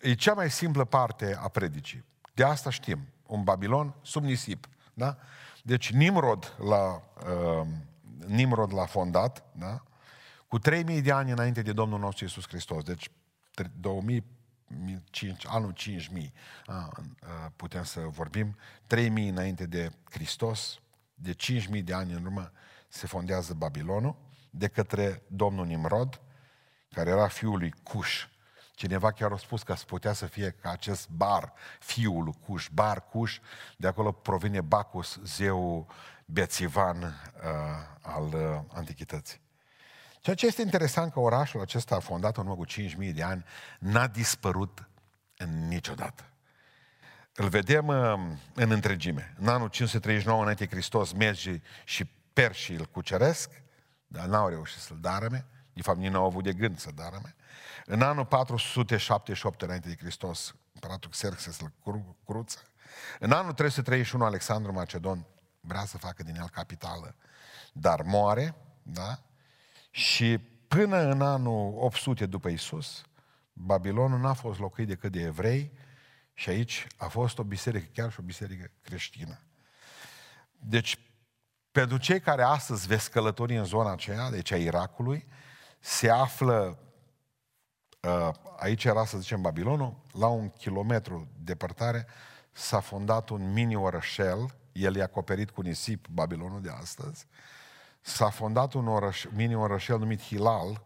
e 0.00 0.14
cea 0.14 0.34
mai 0.34 0.50
simplă 0.50 0.84
parte 0.84 1.36
a 1.40 1.48
predicii. 1.48 2.04
De 2.34 2.44
asta 2.44 2.70
știm. 2.70 3.06
Un 3.26 3.42
Babilon 3.42 3.94
sub 4.02 4.22
nisip. 4.22 4.68
Da? 4.94 5.16
Deci 5.62 5.90
Nimrod 5.90 6.56
l-a, 6.58 7.02
uh, 7.30 7.66
Nimrod 8.26 8.72
l-a 8.72 8.86
fondat, 8.86 9.44
da? 9.52 9.82
cu 10.48 10.58
3000 10.58 11.02
de 11.02 11.12
ani 11.12 11.30
înainte 11.30 11.62
de 11.62 11.72
Domnul 11.72 11.98
nostru 11.98 12.24
Iisus 12.24 12.48
Hristos. 12.48 12.82
Deci 12.82 13.10
2000, 13.80 14.24
5, 15.10 15.46
anul 15.46 15.70
5000, 15.70 16.32
a, 16.66 16.92
putem 17.56 17.84
să 17.84 18.00
vorbim, 18.00 18.56
3000 18.86 19.28
înainte 19.28 19.66
de 19.66 19.90
Hristos, 20.10 20.80
de 21.14 21.32
5000 21.32 21.82
de 21.82 21.92
ani 21.92 22.12
în 22.12 22.24
urmă 22.24 22.52
se 22.88 23.06
fondează 23.06 23.54
Babilonul 23.54 24.16
de 24.50 24.68
către 24.68 25.22
domnul 25.26 25.66
Nimrod, 25.66 26.20
care 26.90 27.10
era 27.10 27.28
fiul 27.28 27.58
lui 27.58 27.74
Cush. 27.82 28.22
Cineva 28.74 29.12
chiar 29.12 29.32
a 29.32 29.36
spus 29.36 29.62
că 29.62 29.74
se 29.74 29.84
putea 29.86 30.12
să 30.12 30.26
fie 30.26 30.50
ca 30.50 30.70
acest 30.70 31.08
bar, 31.08 31.52
fiul 31.80 32.24
lui 32.24 32.34
Cush, 32.46 32.66
bar 32.72 33.08
Cush, 33.08 33.36
de 33.76 33.86
acolo 33.86 34.12
provine 34.12 34.60
Bacus, 34.60 35.18
zeul 35.24 35.86
bețivan 36.24 37.02
uh, 37.02 37.12
al 38.00 38.24
uh, 38.24 38.60
antichității. 38.74 39.45
Ceea 40.26 40.38
ce 40.38 40.46
este 40.46 40.62
interesant 40.62 41.12
că 41.12 41.20
orașul 41.20 41.60
acesta, 41.60 41.98
fondat 41.98 42.36
în 42.36 42.46
urmă 42.46 42.56
cu 42.56 42.66
5.000 43.06 43.14
de 43.14 43.22
ani, 43.22 43.44
n-a 43.78 44.06
dispărut 44.06 44.88
niciodată. 45.68 46.24
Îl 47.34 47.48
vedem 47.48 47.86
uh, 47.86 48.14
în 48.54 48.70
întregime. 48.70 49.34
În 49.38 49.48
anul 49.48 49.68
539 49.68 50.40
înainte 50.40 50.66
Hristos 50.66 51.12
merge 51.12 51.60
și 51.84 52.04
perșii 52.32 52.76
îl 52.76 52.84
cuceresc, 52.84 53.50
dar 54.06 54.26
n-au 54.26 54.48
reușit 54.48 54.80
să-l 54.80 54.98
darăme. 55.00 55.46
De 55.72 55.82
fapt, 55.82 55.98
nici 55.98 56.10
n-au 56.10 56.24
avut 56.24 56.44
de 56.44 56.52
gând 56.52 56.78
să 56.78 56.90
darăme. 56.94 57.34
În 57.84 58.02
anul 58.02 58.24
478 58.24 59.62
înainte 59.62 59.88
de 59.88 59.96
Hristos, 59.98 60.54
împăratul 60.72 61.10
Xerxes 61.10 61.60
îl 61.60 61.72
cru- 61.82 62.16
cruță. 62.24 62.58
În 63.18 63.32
anul 63.32 63.52
331 63.52 64.24
Alexandru 64.24 64.72
Macedon 64.72 65.26
vrea 65.60 65.84
să 65.84 65.98
facă 65.98 66.22
din 66.22 66.36
el 66.36 66.48
capitală, 66.48 67.14
dar 67.72 68.02
moare, 68.02 68.54
da? 68.82 69.20
Și 69.96 70.38
până 70.68 70.96
în 70.96 71.22
anul 71.22 71.74
800 71.76 72.26
după 72.26 72.48
Isus, 72.48 73.02
Babilonul 73.52 74.18
n-a 74.18 74.32
fost 74.32 74.58
locuit 74.58 74.86
decât 74.86 75.12
de 75.12 75.20
evrei 75.20 75.72
și 76.32 76.48
aici 76.48 76.86
a 76.96 77.08
fost 77.08 77.38
o 77.38 77.42
biserică, 77.42 77.86
chiar 77.92 78.12
și 78.12 78.20
o 78.20 78.22
biserică 78.22 78.70
creștină. 78.82 79.40
Deci, 80.52 80.98
pentru 81.72 81.96
cei 81.96 82.20
care 82.20 82.42
astăzi 82.42 82.86
veți 82.86 83.10
călători 83.10 83.56
în 83.56 83.64
zona 83.64 83.92
aceea, 83.92 84.30
deci 84.30 84.50
a 84.50 84.56
Irakului, 84.56 85.26
se 85.80 86.10
află, 86.10 86.78
uh, 88.00 88.30
aici 88.56 88.84
era 88.84 89.04
să 89.04 89.18
zicem 89.18 89.40
Babilonul, 89.40 89.96
la 90.12 90.26
un 90.26 90.50
kilometru 90.50 91.28
departare 91.38 92.06
s-a 92.52 92.80
fondat 92.80 93.28
un 93.28 93.52
mini 93.52 93.74
orășel, 93.74 94.54
el 94.72 94.96
e 94.96 95.02
acoperit 95.02 95.50
cu 95.50 95.60
nisip, 95.60 96.06
Babilonul 96.08 96.60
de 96.62 96.70
astăzi, 96.70 97.26
s-a 98.06 98.30
fondat 98.30 98.72
un 98.72 98.88
orăș, 98.88 99.24
mini 99.30 99.54
orășel 99.54 99.98
numit 99.98 100.22
Hilal, 100.22 100.82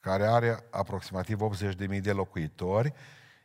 care 0.00 0.26
are 0.26 0.64
aproximativ 0.70 1.40
80.000 1.40 2.00
de 2.00 2.12
locuitori, 2.12 2.92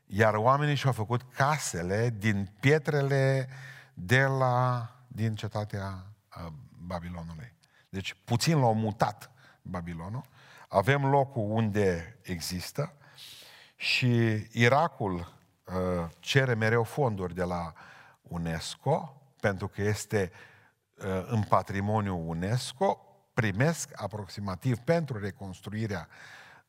iar 0.06 0.34
oamenii 0.34 0.76
și-au 0.76 0.94
făcut 0.94 1.22
casele 1.34 2.14
din 2.18 2.50
pietrele 2.60 3.48
de 3.94 4.24
la, 4.24 4.90
din 5.08 5.36
cetatea 5.36 6.06
Babilonului. 6.86 7.54
Deci 7.90 8.16
puțin 8.26 8.60
l-au 8.60 8.74
mutat 8.74 9.32
Babilonul. 9.62 10.24
Avem 10.68 11.06
locul 11.06 11.50
unde 11.50 12.20
există 12.22 12.94
și 13.76 14.48
Irakul 14.52 15.14
uh, 15.16 16.10
cere 16.20 16.54
mereu 16.54 16.84
fonduri 16.84 17.36
de 17.36 17.44
la 17.44 17.74
UNESCO 18.22 19.22
pentru 19.40 19.68
că 19.68 19.82
este 19.82 20.32
Uh, 20.32 20.51
în 21.28 21.44
patrimoniul 21.44 22.24
UNESCO 22.28 23.12
primesc 23.34 23.90
aproximativ 23.96 24.78
pentru 24.78 25.20
reconstruirea 25.20 26.08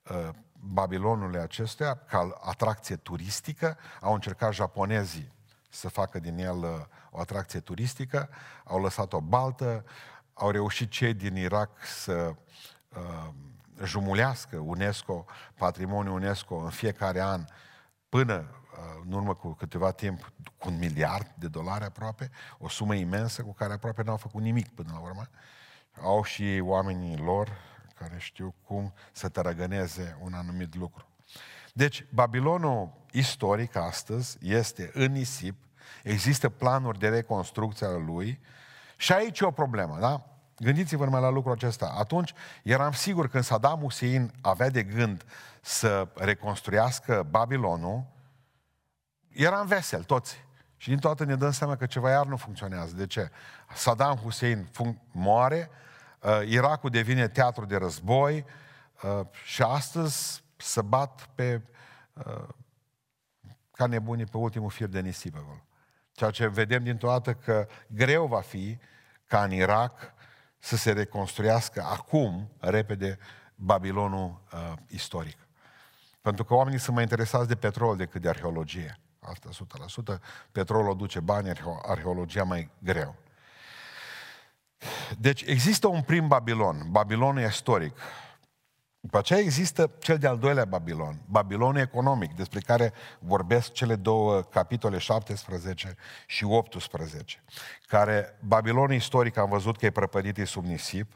uh, 0.03 0.29
Babilonului 0.65 1.41
acestuia 1.41 1.95
ca 1.95 2.39
atracție 2.41 2.97
turistică. 2.97 3.77
Au 4.01 4.15
încercat 4.15 4.53
japonezii 4.53 5.33
să 5.69 5.89
facă 5.89 6.19
din 6.19 6.39
el 6.39 6.57
uh, 6.57 6.71
o 7.11 7.21
atracție 7.21 7.61
turistică, 7.61 8.29
au 8.65 8.83
lăsat 8.83 9.13
o 9.13 9.21
baltă, 9.21 9.85
au 10.35 10.51
reușit 10.51 10.91
cei 10.91 11.15
din 11.15 11.37
Irak 11.37 11.71
să 11.87 12.35
uh, 12.89 13.29
jumulească 13.85 14.57
UNESCO, 14.57 15.25
patrimoniul 15.55 16.15
UNESCO 16.15 16.55
în 16.55 16.71
fiecare 16.71 17.21
an 17.21 17.45
până 18.13 18.45
în 19.05 19.13
urmă 19.13 19.35
cu 19.35 19.53
câteva 19.53 19.91
timp, 19.91 20.33
cu 20.59 20.69
un 20.69 20.79
miliard 20.79 21.35
de 21.39 21.49
dolari 21.49 21.85
aproape, 21.85 22.31
o 22.59 22.69
sumă 22.69 22.95
imensă 22.95 23.43
cu 23.43 23.53
care 23.53 23.73
aproape 23.73 24.03
n-au 24.03 24.17
făcut 24.17 24.43
nimic 24.43 24.69
până 24.69 24.89
la 24.93 24.99
urmă. 24.99 25.29
Au 26.03 26.23
și 26.23 26.61
oamenii 26.65 27.17
lor 27.17 27.53
care 27.95 28.17
știu 28.19 28.55
cum 28.65 28.93
să 29.13 29.29
tărăgăneze 29.29 30.19
un 30.21 30.33
anumit 30.33 30.75
lucru. 30.75 31.07
Deci, 31.73 32.07
Babilonul 32.15 32.93
istoric 33.11 33.77
astăzi 33.77 34.39
este 34.41 34.91
în 34.95 35.13
nisip, 35.13 35.57
există 36.03 36.49
planuri 36.49 36.99
de 36.99 37.09
reconstrucție 37.09 37.87
a 37.87 37.97
lui 37.97 38.41
și 38.97 39.13
aici 39.13 39.41
e 39.41 39.45
o 39.45 39.51
problemă, 39.51 39.99
da? 40.01 40.27
Gândiți-vă 40.59 41.05
numai 41.05 41.21
la 41.21 41.31
lucrul 41.31 41.53
acesta. 41.53 41.95
Atunci 41.99 42.33
eram 42.63 42.93
sigur 42.93 43.29
când 43.29 43.45
Saddam 43.45 43.81
Hussein 43.81 44.33
avea 44.41 44.71
de 44.71 44.83
gând 44.83 45.25
să 45.65 46.09
reconstruiască 46.15 47.27
Babilonul, 47.31 48.05
eram 49.29 49.67
vesel 49.67 50.03
toți. 50.03 50.45
Și 50.77 50.89
din 50.89 50.99
toată 50.99 51.25
ne 51.25 51.37
dăm 51.37 51.51
seama 51.51 51.77
că 51.77 51.87
ceva 51.87 52.11
iar 52.11 52.27
nu 52.27 52.37
funcționează. 52.37 52.95
De 52.95 53.07
ce? 53.07 53.31
Saddam 53.75 54.17
Hussein 54.17 54.69
fun- 54.71 55.03
moare, 55.13 55.71
uh, 56.21 56.41
Irakul 56.49 56.91
devine 56.91 57.29
teatru 57.29 57.65
de 57.65 57.77
război 57.77 58.45
uh, 59.03 59.27
și 59.45 59.63
astăzi 59.63 60.45
se 60.57 60.83
bat 60.83 61.29
pe 61.35 61.63
uh, 62.13 62.49
ca 63.73 63.87
nebunii 63.87 64.27
pe 64.27 64.37
ultimul 64.37 64.71
fir 64.71 64.87
de 64.87 65.01
nisip 65.01 65.37
acolo. 65.37 65.65
Ceea 66.13 66.31
ce 66.31 66.47
vedem 66.47 66.83
dintr-o 66.83 67.09
dată 67.09 67.35
că 67.35 67.69
greu 67.87 68.27
va 68.27 68.41
fi 68.41 68.79
ca 69.27 69.45
în 69.45 69.53
Irak 69.53 70.15
să 70.59 70.77
se 70.77 70.93
reconstruiască 70.93 71.83
acum, 71.83 72.51
repede, 72.59 73.19
Babilonul 73.55 74.43
uh, 74.53 74.73
istoric. 74.89 75.42
Pentru 76.23 76.45
că 76.45 76.55
oamenii 76.55 76.79
sunt 76.79 76.95
mai 76.95 77.03
interesați 77.03 77.49
de 77.49 77.55
petrol 77.55 77.97
decât 77.97 78.21
de 78.21 78.29
arheologie. 78.29 78.99
Asta 79.21 79.49
100%. 80.17 80.21
Petrolul 80.53 80.97
duce 80.97 81.21
bani, 81.21 81.53
arheologia 81.83 82.45
mai 82.45 82.71
greu. 82.79 83.15
Deci 85.19 85.43
există 85.43 85.87
un 85.87 86.03
prim 86.03 86.29
Babilon, 86.29 86.87
Babilonul 86.91 87.43
istoric. 87.43 87.97
După 89.01 89.19
aceea 89.19 89.39
există 89.39 89.91
cel 89.99 90.19
de-al 90.19 90.39
doilea 90.39 90.65
Babilon, 90.65 91.21
Babilonul 91.27 91.81
economic, 91.81 92.35
despre 92.35 92.61
care 92.61 92.93
vorbesc 93.19 93.73
cele 93.73 93.97
două 93.97 94.41
capitole 94.41 94.99
17 94.99 95.97
și 96.27 96.45
18, 96.45 97.43
care 97.87 98.39
Babilonul 98.41 98.93
istoric 98.93 99.37
am 99.37 99.49
văzut 99.49 99.79
că 99.79 99.87
e 99.87 99.91
prăpădit, 99.91 100.39
e 100.39 100.45
sub 100.45 100.65
nisip. 100.65 101.13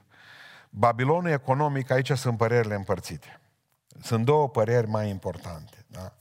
Babilonul 0.70 1.30
economic, 1.30 1.90
aici 1.90 2.12
sunt 2.12 2.36
părerile 2.36 2.74
împărțite. 2.74 3.40
Sunt 4.02 4.24
două 4.24 4.48
păreri 4.48 4.86
mai 4.86 5.08
importante. 5.08 5.84
Da? 5.86 6.12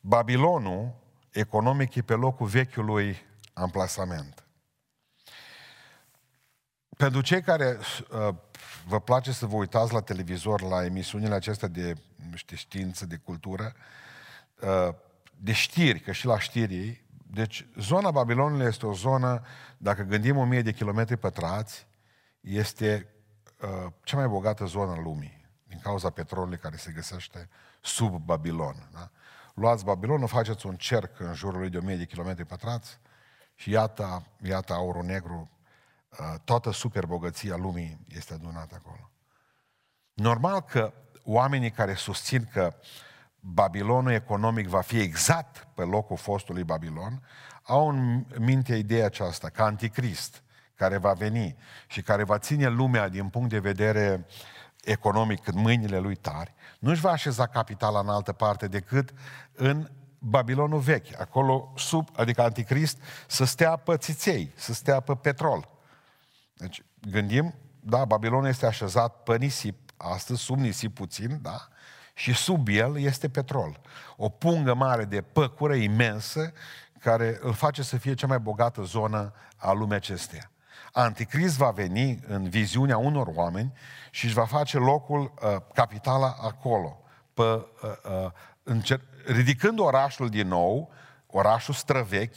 Babilonul 0.00 0.94
economic 1.30 1.94
e 1.94 2.02
pe 2.02 2.14
locul 2.14 2.46
vechiului 2.46 3.16
amplasament. 3.52 4.42
Pentru 6.96 7.20
cei 7.20 7.42
care 7.42 7.78
uh, 8.10 8.34
vă 8.86 9.00
place 9.00 9.32
să 9.32 9.46
vă 9.46 9.56
uitați 9.56 9.92
la 9.92 10.00
televizor, 10.00 10.62
la 10.62 10.84
emisiunile 10.84 11.34
acestea 11.34 11.68
de 11.68 11.94
nu 12.30 12.36
știu, 12.36 12.56
știință, 12.56 13.06
de 13.06 13.16
cultură, 13.16 13.72
uh, 14.60 14.94
de 15.36 15.52
știri, 15.52 16.00
că 16.00 16.12
și 16.12 16.26
la 16.26 16.38
știri, 16.38 17.04
deci 17.30 17.66
zona 17.78 18.10
Babilonului 18.10 18.66
este 18.66 18.86
o 18.86 18.92
zonă, 18.92 19.42
dacă 19.76 20.02
gândim 20.02 20.36
o 20.36 20.44
mie 20.44 20.62
de 20.62 20.72
kilometri 20.72 21.16
pătrați, 21.16 21.86
este 22.40 23.08
uh, 23.60 23.92
cea 24.04 24.16
mai 24.16 24.28
bogată 24.28 24.64
zonă 24.64 24.92
a 24.92 25.00
lumii, 25.00 25.37
din 25.68 25.78
cauza 25.78 26.10
petrolului 26.10 26.58
care 26.58 26.76
se 26.76 26.92
găsește 26.92 27.48
sub 27.80 28.24
Babilon. 28.24 28.88
Da? 28.92 29.10
Luați 29.54 29.84
Babilonul, 29.84 30.28
faceți 30.28 30.66
un 30.66 30.76
cerc 30.76 31.20
în 31.20 31.34
jurul 31.34 31.60
lui 31.60 31.70
de 31.70 31.78
o 31.78 31.82
mie 31.82 31.96
de 31.96 32.04
kilometri 32.04 32.44
pătrați 32.44 32.98
și 33.54 33.70
iată, 33.70 34.26
iată 34.42 34.72
aurul 34.72 35.04
negru 35.04 35.50
Uh, 36.08 36.34
toată 36.44 36.72
superbogăția 36.72 37.56
lumii 37.56 37.98
este 38.08 38.34
adunată 38.34 38.80
acolo. 38.84 39.10
Normal 40.12 40.60
că 40.60 40.92
oamenii 41.24 41.70
care 41.70 41.94
susțin 41.94 42.48
că 42.52 42.74
Babilonul 43.40 44.12
economic 44.12 44.66
va 44.66 44.80
fi 44.80 45.00
exact 45.00 45.68
pe 45.74 45.82
locul 45.82 46.16
fostului 46.16 46.64
Babilon, 46.64 47.22
au 47.62 47.88
în 47.88 48.24
minte 48.38 48.76
ideea 48.76 49.06
aceasta, 49.06 49.48
ca 49.48 49.64
anticrist, 49.64 50.42
care 50.74 50.96
va 50.96 51.12
veni 51.12 51.56
și 51.86 52.02
care 52.02 52.24
va 52.24 52.38
ține 52.38 52.68
lumea 52.68 53.08
din 53.08 53.28
punct 53.28 53.48
de 53.48 53.58
vedere 53.58 54.26
economic 54.88 55.46
în 55.46 55.60
mâinile 55.60 55.98
lui 55.98 56.14
tari, 56.14 56.54
nu 56.78 56.90
își 56.90 57.00
va 57.00 57.10
așeza 57.10 57.46
capitala 57.46 58.00
în 58.00 58.08
altă 58.08 58.32
parte 58.32 58.68
decât 58.68 59.10
în 59.52 59.88
Babilonul 60.18 60.78
vechi, 60.78 61.20
acolo 61.20 61.72
sub, 61.76 62.08
adică 62.16 62.42
anticrist, 62.42 62.98
să 63.26 63.44
stea 63.44 63.76
pe 63.76 63.96
țiței, 63.96 64.52
să 64.56 64.72
stea 64.72 65.00
pe 65.00 65.14
petrol. 65.14 65.68
Deci 66.54 66.82
gândim, 67.10 67.54
da, 67.80 68.04
Babilonul 68.04 68.48
este 68.48 68.66
așezat 68.66 69.22
pe 69.22 69.36
nisip, 69.36 69.90
astăzi 69.96 70.40
sub 70.40 70.58
nisip 70.58 70.94
puțin, 70.94 71.38
da, 71.42 71.68
și 72.14 72.34
sub 72.34 72.68
el 72.68 72.98
este 72.98 73.28
petrol. 73.28 73.80
O 74.16 74.28
pungă 74.28 74.74
mare 74.74 75.04
de 75.04 75.20
păcură 75.20 75.74
imensă 75.74 76.52
care 77.00 77.38
îl 77.40 77.52
face 77.52 77.82
să 77.82 77.96
fie 77.96 78.14
cea 78.14 78.26
mai 78.26 78.38
bogată 78.38 78.82
zonă 78.82 79.32
a 79.56 79.72
lumii 79.72 79.94
acesteia. 79.94 80.50
Anticrist 80.92 81.56
va 81.56 81.70
veni 81.70 82.18
în 82.26 82.48
viziunea 82.48 82.96
unor 82.96 83.26
oameni 83.34 83.72
și 84.10 84.24
își 84.24 84.34
va 84.34 84.44
face 84.44 84.78
locul, 84.78 85.20
uh, 85.42 85.56
capitala 85.74 86.36
acolo, 86.40 87.00
pe, 87.34 87.42
uh, 87.42 87.64
uh, 88.24 88.30
încer- 88.62 89.08
ridicând 89.26 89.78
orașul 89.78 90.28
din 90.28 90.48
nou, 90.48 90.90
orașul 91.26 91.74
străvechi, 91.74 92.36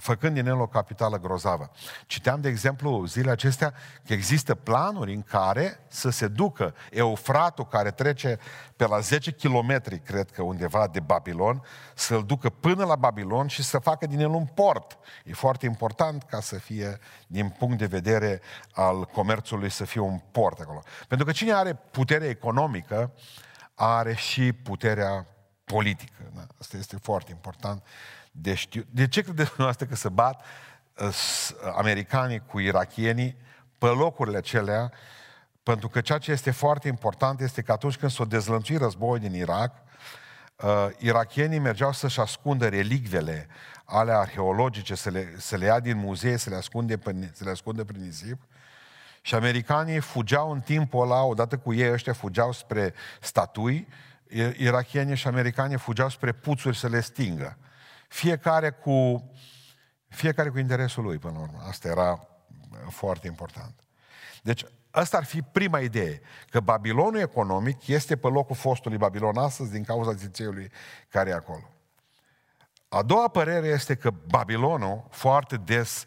făcând 0.00 0.34
din 0.34 0.46
el 0.46 0.60
o 0.60 0.66
capitală 0.66 1.18
grozavă. 1.18 1.70
Citeam, 2.06 2.40
de 2.40 2.48
exemplu, 2.48 3.04
zilele 3.04 3.30
acestea 3.30 3.74
că 4.06 4.12
există 4.12 4.54
planuri 4.54 5.14
în 5.14 5.22
care 5.22 5.80
să 5.88 6.10
se 6.10 6.28
ducă 6.28 6.74
Eufratul 6.90 7.66
care 7.66 7.90
trece 7.90 8.38
pe 8.76 8.86
la 8.86 9.00
10 9.00 9.32
km, 9.32 9.82
cred 10.04 10.30
că 10.30 10.42
undeva 10.42 10.86
de 10.86 11.00
Babilon, 11.00 11.62
să-l 11.94 12.24
ducă 12.24 12.50
până 12.50 12.84
la 12.84 12.96
Babilon 12.96 13.46
și 13.46 13.62
să 13.62 13.78
facă 13.78 14.06
din 14.06 14.20
el 14.20 14.28
un 14.28 14.46
port. 14.46 14.98
E 15.24 15.32
foarte 15.32 15.66
important 15.66 16.22
ca 16.22 16.40
să 16.40 16.58
fie, 16.58 16.98
din 17.26 17.48
punct 17.48 17.78
de 17.78 17.86
vedere 17.86 18.40
al 18.72 19.04
comerțului, 19.04 19.70
să 19.70 19.84
fie 19.84 20.00
un 20.00 20.20
port 20.30 20.60
acolo. 20.60 20.82
Pentru 21.08 21.26
că 21.26 21.32
cine 21.32 21.52
are 21.52 21.74
putere 21.90 22.24
economică, 22.26 23.12
are 23.74 24.14
și 24.14 24.52
puterea 24.52 25.26
politică. 25.64 26.30
Da? 26.34 26.46
Asta 26.60 26.76
este 26.76 26.96
foarte 26.96 27.30
important 27.30 27.82
de 28.30 28.54
știu. 28.54 28.84
De 28.90 29.08
ce 29.08 29.22
credeți 29.22 29.48
dumneavoastră 29.48 29.86
că 29.86 29.94
se 29.94 30.08
bat 30.08 30.44
uh, 31.00 31.48
americanii 31.76 32.42
cu 32.46 32.58
irachienii 32.58 33.36
pe 33.78 33.86
locurile 33.86 34.36
acelea? 34.36 34.92
Pentru 35.62 35.88
că 35.88 36.00
ceea 36.00 36.18
ce 36.18 36.30
este 36.30 36.50
foarte 36.50 36.88
important 36.88 37.40
este 37.40 37.62
că 37.62 37.72
atunci 37.72 37.96
când 37.96 38.10
s-o 38.10 38.24
dezlănțui 38.24 38.76
războiul 38.76 39.18
din 39.18 39.34
Irak, 39.34 39.74
uh, 40.56 40.86
irachienii 40.98 41.58
mergeau 41.58 41.92
să-și 41.92 42.20
ascundă 42.20 42.68
relicvele 42.68 43.48
ale 43.84 44.12
arheologice, 44.12 44.94
să 44.94 45.10
le, 45.10 45.34
să 45.36 45.56
le 45.56 45.64
ia 45.64 45.80
din 45.80 45.96
muzee, 45.96 46.36
să 46.36 46.50
le, 46.50 46.56
ascunde 46.56 46.98
pe, 46.98 47.30
să 47.32 47.44
le 47.44 47.50
ascunde 47.50 47.84
prin 47.84 48.02
nisip, 48.02 48.42
și 49.22 49.34
americanii 49.34 50.00
fugeau 50.00 50.50
în 50.50 50.60
timpul 50.60 51.02
ăla, 51.02 51.22
odată 51.22 51.58
cu 51.58 51.72
ei 51.72 51.92
ăștia 51.92 52.12
fugeau 52.12 52.52
spre 52.52 52.94
statui, 53.20 53.88
irachienii 54.56 55.16
și 55.16 55.26
americanii 55.26 55.78
fugeau 55.78 56.08
spre 56.08 56.32
puțuri 56.32 56.76
să 56.76 56.88
le 56.88 57.00
stingă 57.00 57.58
fiecare 58.10 58.70
cu, 58.70 59.30
fiecare 60.08 60.48
cu 60.48 60.58
interesul 60.58 61.04
lui, 61.04 61.18
până 61.18 61.32
la 61.32 61.40
urmă. 61.40 61.58
Asta 61.68 61.88
era 61.88 62.10
uh, 62.10 62.78
foarte 62.88 63.26
important. 63.26 63.74
Deci, 64.42 64.64
asta 64.90 65.16
ar 65.16 65.24
fi 65.24 65.42
prima 65.42 65.80
idee, 65.80 66.20
că 66.50 66.60
Babilonul 66.60 67.20
economic 67.20 67.86
este 67.86 68.16
pe 68.16 68.26
locul 68.28 68.56
fostului 68.56 68.98
Babilon 68.98 69.36
astăzi 69.36 69.70
din 69.70 69.84
cauza 69.84 70.12
zițeiului 70.12 70.70
care 71.08 71.30
e 71.30 71.34
acolo. 71.34 71.70
A 72.88 73.02
doua 73.02 73.28
părere 73.28 73.66
este 73.66 73.94
că 73.94 74.10
Babilonul, 74.10 75.06
foarte 75.10 75.56
des, 75.56 76.06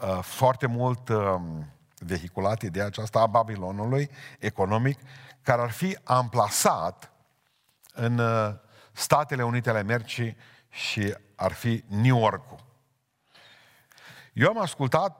uh, 0.00 0.18
foarte 0.22 0.66
mult 0.66 1.08
um, 1.08 1.72
vehiculat 1.98 2.62
ideea 2.62 2.86
aceasta 2.86 3.20
a 3.20 3.26
Babilonului 3.26 4.10
economic, 4.38 4.98
care 5.42 5.62
ar 5.62 5.70
fi 5.70 5.98
amplasat 6.04 7.12
în 7.92 8.18
uh, 8.18 8.54
Statele 8.92 9.44
Unite 9.44 9.70
ale 9.70 9.78
Americii 9.78 10.36
și 10.74 11.16
ar 11.34 11.52
fi 11.52 11.84
New 11.88 12.18
York-ul. 12.18 12.64
Eu 14.32 14.48
am 14.48 14.60
ascultat 14.60 15.18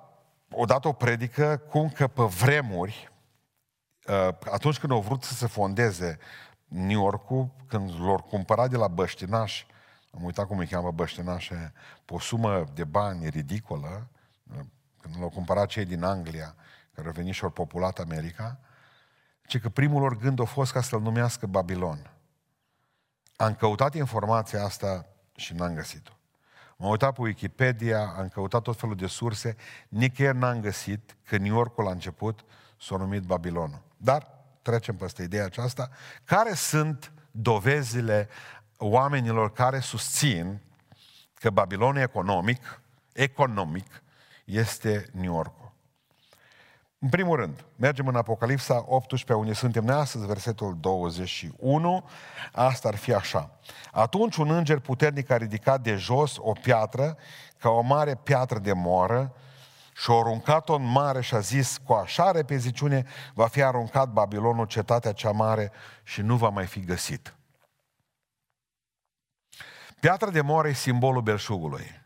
odată 0.50 0.88
o 0.88 0.92
predică 0.92 1.56
cum 1.56 1.88
că 1.88 2.06
pe 2.06 2.22
vremuri, 2.22 3.12
uh, 4.06 4.28
atunci 4.52 4.78
când 4.78 4.92
au 4.92 5.00
vrut 5.00 5.22
să 5.22 5.34
se 5.34 5.46
fondeze 5.46 6.18
New 6.64 7.00
York-ul, 7.00 7.50
când 7.66 8.00
l-au 8.00 8.22
cumpărat 8.22 8.70
de 8.70 8.76
la 8.76 8.88
băștinași, 8.88 9.66
am 10.10 10.22
uitat 10.22 10.46
cum 10.46 10.58
îi 10.58 10.66
cheamă 10.66 10.90
băștinașe, 10.90 11.72
pe 12.04 12.14
o 12.14 12.18
sumă 12.18 12.64
de 12.74 12.84
bani 12.84 13.28
ridicolă, 13.28 14.08
uh, 14.50 14.64
când 15.00 15.14
l-au 15.18 15.28
cumpărat 15.28 15.66
cei 15.66 15.84
din 15.84 16.02
Anglia, 16.02 16.54
care 16.92 17.06
au 17.06 17.12
venit 17.12 17.34
și 17.34 17.44
au 17.44 17.50
populat 17.50 17.98
America, 17.98 18.58
ce 19.46 19.58
că 19.58 19.68
primul 19.68 20.00
lor 20.00 20.16
gând 20.16 20.40
a 20.40 20.44
fost 20.44 20.72
ca 20.72 20.80
să-l 20.80 21.00
numească 21.00 21.46
Babilon. 21.46 22.10
Am 23.36 23.54
căutat 23.54 23.94
informația 23.94 24.64
asta 24.64 25.06
și 25.36 25.54
n-am 25.54 25.74
găsit-o. 25.74 26.12
M-am 26.76 26.90
uitat 26.90 27.14
pe 27.14 27.20
Wikipedia, 27.20 28.14
am 28.16 28.28
căutat 28.28 28.62
tot 28.62 28.78
felul 28.78 28.96
de 28.96 29.06
surse, 29.06 29.56
nicăieri 29.88 30.38
n-am 30.38 30.60
găsit 30.60 31.16
că 31.26 31.36
New 31.36 31.54
Yorkul 31.54 31.84
la 31.84 31.90
început 31.90 32.44
s-a 32.80 32.96
numit 32.96 33.22
Babilonul. 33.22 33.82
Dar 33.96 34.28
trecem 34.62 34.96
peste 34.96 35.22
ideea 35.22 35.44
aceasta. 35.44 35.90
Care 36.24 36.54
sunt 36.54 37.12
dovezile 37.30 38.28
oamenilor 38.78 39.52
care 39.52 39.78
susțin 39.78 40.60
că 41.34 41.50
Babilonul 41.50 42.02
economic, 42.02 42.80
economic, 43.12 44.02
este 44.44 45.08
New 45.12 45.34
York? 45.34 45.63
În 47.04 47.10
primul 47.10 47.36
rând, 47.36 47.64
mergem 47.76 48.06
în 48.06 48.16
Apocalipsa 48.16 48.84
18, 48.86 49.32
unde 49.32 49.52
suntem 49.52 49.84
noi 49.84 49.94
astăzi, 49.94 50.26
versetul 50.26 50.76
21. 50.80 52.08
Asta 52.52 52.88
ar 52.88 52.96
fi 52.96 53.12
așa. 53.12 53.58
Atunci 53.92 54.36
un 54.36 54.50
înger 54.50 54.78
puternic 54.78 55.30
a 55.30 55.36
ridicat 55.36 55.80
de 55.80 55.96
jos 55.96 56.36
o 56.38 56.52
piatră, 56.52 57.16
ca 57.58 57.68
o 57.68 57.80
mare 57.80 58.14
piatră 58.14 58.58
de 58.58 58.72
moară, 58.72 59.34
și 59.94 60.10
a 60.10 60.14
aruncat-o 60.14 60.74
în 60.74 60.84
mare 60.84 61.20
și 61.20 61.34
a 61.34 61.38
zis, 61.38 61.78
cu 61.84 61.92
așa 61.92 62.30
repeziciune 62.30 63.06
va 63.34 63.46
fi 63.46 63.62
aruncat 63.62 64.08
Babilonul, 64.08 64.66
cetatea 64.66 65.12
cea 65.12 65.30
mare, 65.30 65.72
și 66.02 66.20
nu 66.20 66.36
va 66.36 66.48
mai 66.48 66.66
fi 66.66 66.80
găsit. 66.80 67.36
Piatra 70.00 70.30
de 70.30 70.40
moară 70.40 70.68
e 70.68 70.72
simbolul 70.72 71.22
belșugului, 71.22 72.02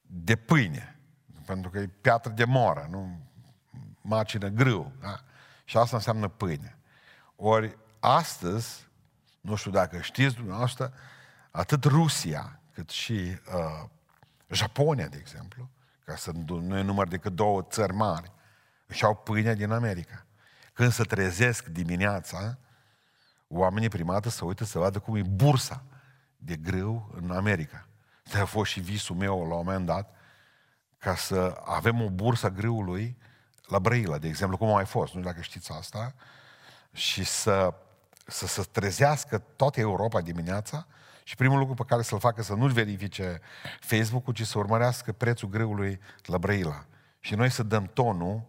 de 0.00 0.36
pâine, 0.36 1.00
pentru 1.46 1.70
că 1.70 1.78
e 1.78 1.90
piatră 2.00 2.30
de 2.30 2.44
moară, 2.44 2.86
nu 2.90 3.30
macină 4.02 4.48
grâu. 4.48 4.92
Da? 5.00 5.20
Și 5.64 5.76
asta 5.76 5.96
înseamnă 5.96 6.28
pâine. 6.28 6.78
Ori 7.36 7.78
astăzi, 8.00 8.88
nu 9.40 9.54
știu 9.54 9.70
dacă 9.70 10.00
știți 10.00 10.34
dumneavoastră, 10.34 10.92
atât 11.50 11.84
Rusia, 11.84 12.60
cât 12.72 12.90
și 12.90 13.12
uh, 13.12 13.88
Japonia, 14.48 15.06
de 15.06 15.16
exemplu, 15.20 15.70
ca 16.04 16.16
să 16.16 16.30
nu 16.46 16.78
e 16.78 16.82
număr 16.82 17.08
decât 17.08 17.34
două 17.34 17.62
țări 17.62 17.92
mari, 17.92 18.32
își 18.86 19.04
au 19.04 19.14
pâine 19.14 19.54
din 19.54 19.70
America. 19.70 20.26
Când 20.72 20.92
se 20.92 21.02
trezesc 21.02 21.66
dimineața, 21.66 22.58
oamenii 23.48 23.88
prima 23.88 24.12
dată 24.12 24.28
să 24.28 24.44
uită 24.44 24.64
să 24.64 24.78
vadă 24.78 24.98
cum 24.98 25.16
e 25.16 25.22
bursa 25.22 25.84
de 26.36 26.56
grâu 26.56 27.10
în 27.14 27.30
America. 27.30 27.86
De 28.32 28.38
a 28.38 28.44
fost 28.44 28.70
și 28.70 28.80
visul 28.80 29.16
meu 29.16 29.38
la 29.38 29.54
un 29.54 29.64
moment 29.64 29.86
dat, 29.86 30.14
ca 30.98 31.14
să 31.14 31.60
avem 31.64 32.00
o 32.00 32.10
bursă 32.10 32.48
grâului 32.48 33.16
la 33.72 33.78
Brăila, 33.78 34.18
de 34.18 34.28
exemplu, 34.28 34.56
cum 34.56 34.68
a 34.68 34.72
mai 34.72 34.84
fost, 34.84 35.12
nu 35.12 35.20
știu 35.20 35.30
dacă 35.32 35.42
știți 35.42 35.72
asta, 35.72 36.14
și 36.92 37.24
să, 37.24 37.74
să 38.26 38.46
se 38.46 38.62
trezească 38.70 39.42
toată 39.56 39.80
Europa 39.80 40.20
dimineața 40.20 40.86
și 41.24 41.36
primul 41.36 41.58
lucru 41.58 41.74
pe 41.74 41.84
care 41.86 42.02
să-l 42.02 42.18
facă 42.18 42.42
să 42.42 42.54
nu-l 42.54 42.70
verifice 42.70 43.40
Facebook-ul, 43.80 44.34
ci 44.34 44.46
să 44.46 44.58
urmărească 44.58 45.12
prețul 45.12 45.48
grâului 45.48 46.00
la 46.24 46.38
Brăila. 46.38 46.84
Și 47.20 47.34
noi 47.34 47.50
să 47.50 47.62
dăm 47.62 47.90
tonul 47.92 48.42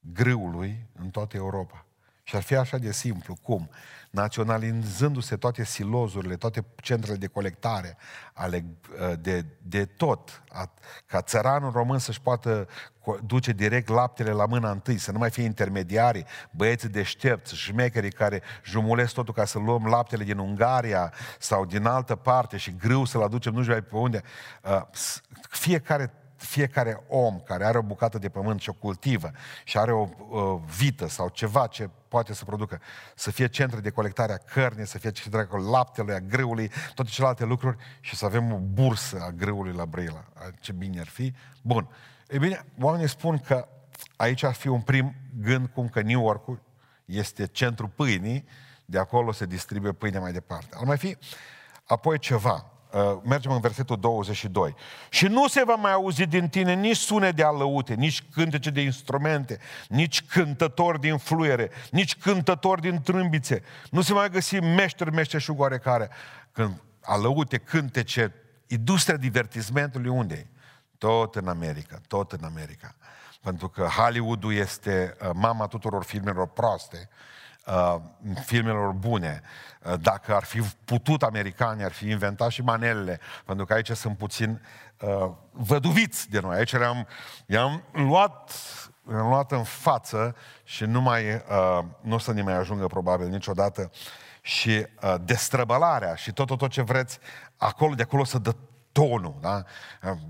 grâului 0.00 0.86
în 0.98 1.10
toată 1.10 1.36
Europa. 1.36 1.84
Și 2.30 2.36
ar 2.36 2.42
fi 2.42 2.54
așa 2.54 2.78
de 2.78 2.92
simplu. 2.92 3.36
Cum? 3.42 3.70
Naționalizându-se 4.10 5.36
toate 5.36 5.64
silozurile, 5.64 6.36
toate 6.36 6.64
centrele 6.76 7.16
de 7.16 7.26
colectare 7.26 7.96
ale, 8.32 8.64
ă, 9.10 9.14
de, 9.14 9.44
de 9.62 9.84
tot, 9.84 10.42
a, 10.48 10.70
ca 11.06 11.22
țăranul 11.22 11.70
român 11.70 11.98
să-și 11.98 12.20
poată 12.20 12.68
duce 13.26 13.52
direct 13.52 13.88
laptele 13.88 14.30
la 14.30 14.46
mâna 14.46 14.70
întâi, 14.70 14.98
să 14.98 15.12
nu 15.12 15.18
mai 15.18 15.30
fie 15.30 15.44
intermediari, 15.44 16.24
băieții 16.50 16.88
deștepți, 16.88 17.56
șmecherii 17.56 18.12
care 18.12 18.42
jumulesc 18.64 19.14
totul 19.14 19.34
ca 19.34 19.44
să 19.44 19.58
luăm 19.58 19.86
laptele 19.86 20.24
din 20.24 20.38
Ungaria 20.38 21.12
sau 21.38 21.64
din 21.66 21.86
altă 21.86 22.16
parte 22.16 22.56
și 22.56 22.76
grâu 22.76 23.04
să-l 23.04 23.22
aducem 23.22 23.54
nu 23.54 23.62
știu 23.62 23.82
pe 23.82 23.96
unde. 23.96 24.22
Ă, 24.64 24.88
fiecare 25.48 26.12
fiecare 26.42 27.04
om 27.08 27.40
care 27.40 27.64
are 27.64 27.78
o 27.78 27.82
bucată 27.82 28.18
de 28.18 28.28
pământ 28.28 28.60
și 28.60 28.68
o 28.68 28.72
cultivă 28.72 29.30
și 29.64 29.78
are 29.78 29.92
o 29.92 30.08
uh, 30.28 30.60
vită 30.76 31.08
sau 31.08 31.28
ceva 31.28 31.66
ce 31.66 31.90
poate 32.08 32.34
să 32.34 32.44
producă, 32.44 32.80
să 33.14 33.30
fie 33.30 33.48
centru 33.48 33.80
de 33.80 33.90
colectare 33.90 34.32
a 34.32 34.36
cărnii, 34.36 34.86
să 34.86 34.98
fie 34.98 35.10
centru 35.10 35.40
de 35.40 35.56
laptelui, 35.70 36.14
a 36.14 36.18
grâului, 36.18 36.70
toate 36.94 37.10
celelalte 37.10 37.44
lucruri 37.44 37.76
și 38.00 38.16
să 38.16 38.24
avem 38.24 38.52
o 38.52 38.56
bursă 38.56 39.18
a 39.20 39.30
grâului 39.30 39.72
la 39.72 39.86
Brăila. 39.86 40.24
Ce 40.60 40.72
bine 40.72 41.00
ar 41.00 41.06
fi. 41.06 41.34
Bun. 41.62 41.88
E 42.28 42.38
bine, 42.38 42.64
oamenii 42.80 43.08
spun 43.08 43.38
că 43.38 43.68
aici 44.16 44.42
ar 44.42 44.54
fi 44.54 44.68
un 44.68 44.80
prim 44.80 45.14
gând 45.40 45.66
cum 45.66 45.88
că 45.88 46.00
New 46.00 46.20
York 46.20 46.60
este 47.04 47.46
centrul 47.46 47.88
pâinii, 47.88 48.44
de 48.84 48.98
acolo 48.98 49.32
se 49.32 49.46
distribuie 49.46 49.92
pâinea 49.92 50.20
mai 50.20 50.32
departe. 50.32 50.76
Ar 50.78 50.84
mai 50.84 50.98
fi 50.98 51.16
apoi 51.84 52.18
ceva. 52.18 52.72
Uh, 52.92 53.20
mergem 53.24 53.52
în 53.52 53.60
versetul 53.60 53.96
22. 54.00 54.74
Și 55.08 55.26
nu 55.26 55.48
se 55.48 55.64
va 55.64 55.74
mai 55.74 55.92
auzi 55.92 56.26
din 56.26 56.48
tine 56.48 56.74
nici 56.74 56.96
sune 56.96 57.30
de 57.30 57.42
alăute, 57.42 57.94
nici 57.94 58.22
cântece 58.32 58.70
de 58.70 58.80
instrumente, 58.80 59.58
nici 59.88 60.22
cântători 60.22 61.00
din 61.00 61.16
fluiere, 61.16 61.70
nici 61.90 62.16
cântători 62.16 62.80
din 62.80 63.02
trâmbițe. 63.02 63.62
Nu 63.90 64.00
se 64.00 64.12
mai 64.12 64.30
găsi 64.30 64.60
meșteri, 64.60 65.12
meșteșug 65.12 65.60
oarecare. 65.60 66.10
Când 66.52 66.82
alăute, 67.02 67.58
cântece, 67.58 68.34
industria 68.66 69.16
divertismentului 69.16 70.10
unde 70.10 70.34
e? 70.34 70.46
Tot 70.98 71.34
în 71.34 71.48
America, 71.48 72.00
tot 72.08 72.32
în 72.32 72.44
America. 72.44 72.94
Pentru 73.42 73.68
că 73.68 73.82
Hollywood-ul 73.82 74.54
este 74.54 75.16
uh, 75.20 75.30
mama 75.34 75.66
tuturor 75.66 76.04
filmelor 76.04 76.46
proaste 76.48 77.08
uh, 77.10 77.39
filmelor 78.44 78.92
bune. 78.92 79.42
Uh, 79.82 79.94
dacă 80.00 80.34
ar 80.34 80.44
fi 80.44 80.60
putut 80.84 81.22
americanii, 81.22 81.84
ar 81.84 81.92
fi 81.92 82.08
inventat 82.08 82.50
și 82.50 82.62
manelele, 82.62 83.20
pentru 83.44 83.64
că 83.64 83.72
aici 83.72 83.90
sunt 83.90 84.16
puțin 84.16 84.62
uh, 85.00 85.30
văduviți 85.50 86.30
de 86.30 86.40
noi. 86.40 86.56
Aici 86.56 86.76
le-am, 86.76 87.06
i-am 87.46 87.82
luat 87.92 88.52
le-am 89.10 89.28
luat 89.28 89.52
în 89.52 89.62
față 89.62 90.36
și 90.64 90.84
nu 90.84 91.00
mai, 91.00 91.34
uh, 91.34 91.84
nu 92.00 92.14
o 92.14 92.18
să 92.18 92.32
ne 92.32 92.42
mai 92.42 92.56
ajungă 92.56 92.86
probabil 92.86 93.28
niciodată 93.28 93.90
și 94.40 94.86
uh, 95.02 95.14
destrăbălarea 95.24 96.14
și 96.14 96.32
tot, 96.32 96.46
tot, 96.46 96.58
tot 96.58 96.70
ce 96.70 96.82
vreți, 96.82 97.18
acolo, 97.56 97.94
de 97.94 98.02
acolo 98.02 98.24
să 98.24 98.38
dă 98.38 98.54
tonul. 98.92 99.34
Da? 99.40 99.62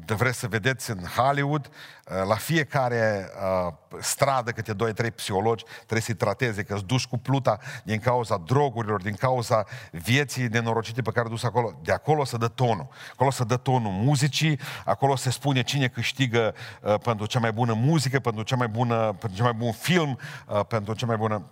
De 0.05 0.15
vreți 0.15 0.39
să 0.39 0.49
vedeți 0.49 0.91
în 0.91 0.99
Hollywood, 1.17 1.67
uh, 1.67 2.27
la 2.29 2.35
fiecare 2.35 3.31
uh, 3.67 3.73
stradă 4.01 4.51
câte 4.51 4.73
doi, 4.73 4.93
trei 4.93 5.11
psihologi 5.11 5.65
trebuie 5.77 6.01
să-i 6.01 6.15
trateze, 6.15 6.63
că 6.63 6.75
îți 6.75 6.85
duci 6.85 7.07
cu 7.07 7.19
pluta 7.19 7.59
din 7.85 7.99
cauza 7.99 8.37
drogurilor, 8.37 9.03
din 9.03 9.15
cauza 9.15 9.65
vieții 9.91 10.49
nenorocite 10.49 11.03
pe 11.03 11.11
care 11.11 11.29
dus 11.29 11.45
acolo. 11.45 11.81
De 11.83 11.93
acolo 11.93 12.25
să 12.25 12.37
dă 12.37 12.49
tonul. 12.49 12.89
Acolo 13.13 13.31
să 13.31 13.45
dă 13.45 13.57
tonul 13.57 13.93
muzicii, 13.93 14.61
acolo 14.85 15.17
se 15.17 15.31
spune 15.31 15.63
cine 15.63 15.89
câștigă 15.89 16.55
uh, 16.83 16.95
pentru 17.03 17.27
cea 17.27 17.39
mai 17.39 17.53
bună 17.53 17.73
muzică, 17.73 18.19
pentru 18.19 18.43
cea 18.43 18.57
mai 18.57 18.69
bună, 18.69 18.97
pentru 18.97 19.39
cea 19.39 19.45
mai 19.45 19.53
bun 19.53 19.73
film, 19.73 20.19
uh, 20.47 20.61
pentru 20.67 20.95
cea 20.95 21.07
mai 21.07 21.17
bună 21.17 21.45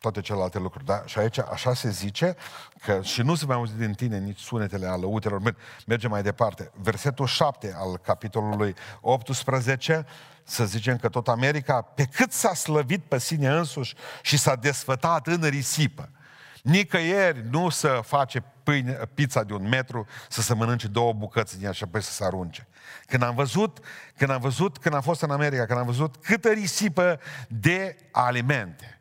toate 0.00 0.20
celelalte 0.20 0.58
lucruri. 0.58 0.84
Da? 0.84 1.02
Și 1.04 1.18
aici 1.18 1.38
așa 1.38 1.74
se 1.74 1.90
zice 1.90 2.36
că 2.84 3.00
și 3.02 3.22
nu 3.22 3.34
se 3.34 3.46
mai 3.46 3.56
auzi 3.56 3.76
din 3.76 3.92
tine 3.92 4.18
nici 4.18 4.38
sunetele 4.38 4.86
alăutelor. 4.86 5.54
Mergem 5.86 6.10
mai 6.10 6.22
departe. 6.22 6.70
Versetul 6.74 7.26
7 7.26 7.74
al 7.76 7.96
capitolului 7.96 8.74
18 9.00 10.06
să 10.44 10.64
zicem 10.64 10.96
că 10.96 11.08
tot 11.08 11.28
America, 11.28 11.80
pe 11.82 12.04
cât 12.04 12.32
s-a 12.32 12.54
slăvit 12.54 13.04
pe 13.04 13.18
sine 13.18 13.48
însuși 13.48 13.94
și 14.22 14.38
s-a 14.38 14.54
desfătat 14.54 15.26
în 15.26 15.42
risipă. 15.48 16.08
Nicăieri 16.62 17.48
nu 17.50 17.68
să 17.68 18.00
face 18.04 18.44
pâine, 18.62 18.98
pizza 19.14 19.42
de 19.42 19.52
un 19.52 19.68
metru, 19.68 20.06
să 20.28 20.42
se 20.42 20.54
mănânce 20.54 20.88
două 20.88 21.12
bucăți 21.12 21.56
din 21.56 21.66
ea 21.66 21.72
și 21.72 21.82
apoi 21.82 22.02
să 22.02 22.12
se 22.12 22.24
arunce. 22.24 22.68
Când 23.06 23.22
am 23.22 23.34
văzut, 23.34 23.78
când 24.16 24.30
am 24.30 24.40
văzut, 24.40 24.78
când 24.78 24.94
am 24.94 25.00
fost 25.00 25.22
în 25.22 25.30
America, 25.30 25.66
când 25.66 25.78
am 25.78 25.86
văzut 25.86 26.16
câtă 26.16 26.48
risipă 26.48 27.20
de 27.48 27.96
alimente, 28.12 28.99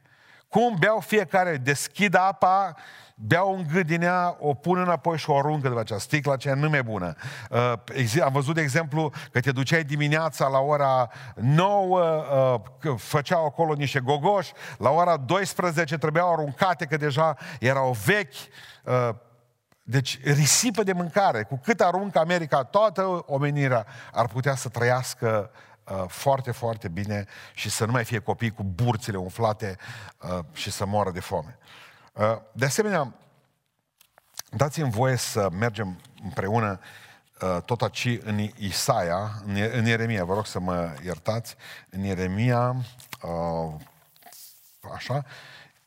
cum 0.50 0.76
beau 0.80 1.00
fiecare, 1.00 1.58
deschid 1.58 2.16
apa, 2.16 2.76
beau 3.16 3.54
un 3.54 3.66
gât 3.72 3.86
din 3.86 4.02
ea, 4.02 4.38
o 4.40 4.54
pun 4.54 4.80
înapoi 4.80 5.18
și 5.18 5.30
o 5.30 5.38
aruncă 5.38 5.70
de 5.70 5.80
aceea. 5.80 6.00
Sticla 6.00 6.34
aceea 6.34 6.56
nu 6.56 6.76
e 6.76 6.82
bună. 6.82 7.16
Uh, 7.50 8.22
am 8.24 8.32
văzut, 8.32 8.56
de 8.56 8.62
exemplu, 8.62 9.12
că 9.32 9.40
te 9.40 9.52
duceai 9.52 9.84
dimineața 9.84 10.48
la 10.48 10.60
ora 10.60 11.10
9, 11.36 12.00
uh, 12.84 12.96
făceau 12.98 13.46
acolo 13.46 13.74
niște 13.74 14.00
gogoși, 14.00 14.54
la 14.78 14.90
ora 14.90 15.18
12 15.18 15.98
trebuiau 15.98 16.34
aruncate, 16.34 16.86
că 16.86 16.98
deja 16.98 17.36
erau 17.60 17.96
vechi. 18.06 18.34
Uh, 18.84 19.10
deci 19.84 20.20
risipă 20.24 20.84
de 20.84 20.94
mâncare. 20.94 21.44
Cu 21.44 21.60
cât 21.64 21.82
aruncă 21.82 22.20
America, 22.20 22.64
toată 22.64 23.24
omenirea 23.26 23.86
ar 24.12 24.28
putea 24.28 24.56
să 24.56 24.70
trăiască 24.70 25.52
uh, 25.54 25.60
Uh, 25.90 26.04
foarte, 26.08 26.52
foarte 26.52 26.88
bine 26.88 27.26
și 27.54 27.70
să 27.70 27.86
nu 27.86 27.92
mai 27.92 28.04
fie 28.04 28.20
copii 28.20 28.52
cu 28.52 28.64
burțile 28.64 29.18
umflate 29.18 29.78
uh, 30.22 30.40
și 30.54 30.72
să 30.72 30.86
moară 30.86 31.12
de 31.12 31.20
foame. 31.20 31.58
Uh, 32.14 32.38
de 32.52 32.66
asemenea, 32.66 33.14
dați-mi 34.50 34.92
voie 34.92 35.16
să 35.16 35.50
mergem 35.52 36.02
împreună 36.24 36.80
tot 37.66 37.82
aici 37.82 38.20
în 38.24 38.40
Isaia, 38.58 39.32
în 39.72 39.86
Ieremia, 39.86 40.26
vă 40.26 40.34
rog 40.34 40.46
să 40.46 40.60
mă 40.60 40.96
iertați, 41.04 41.56
în 41.90 42.04
Ieremia, 42.04 42.76
așa, 44.94 45.26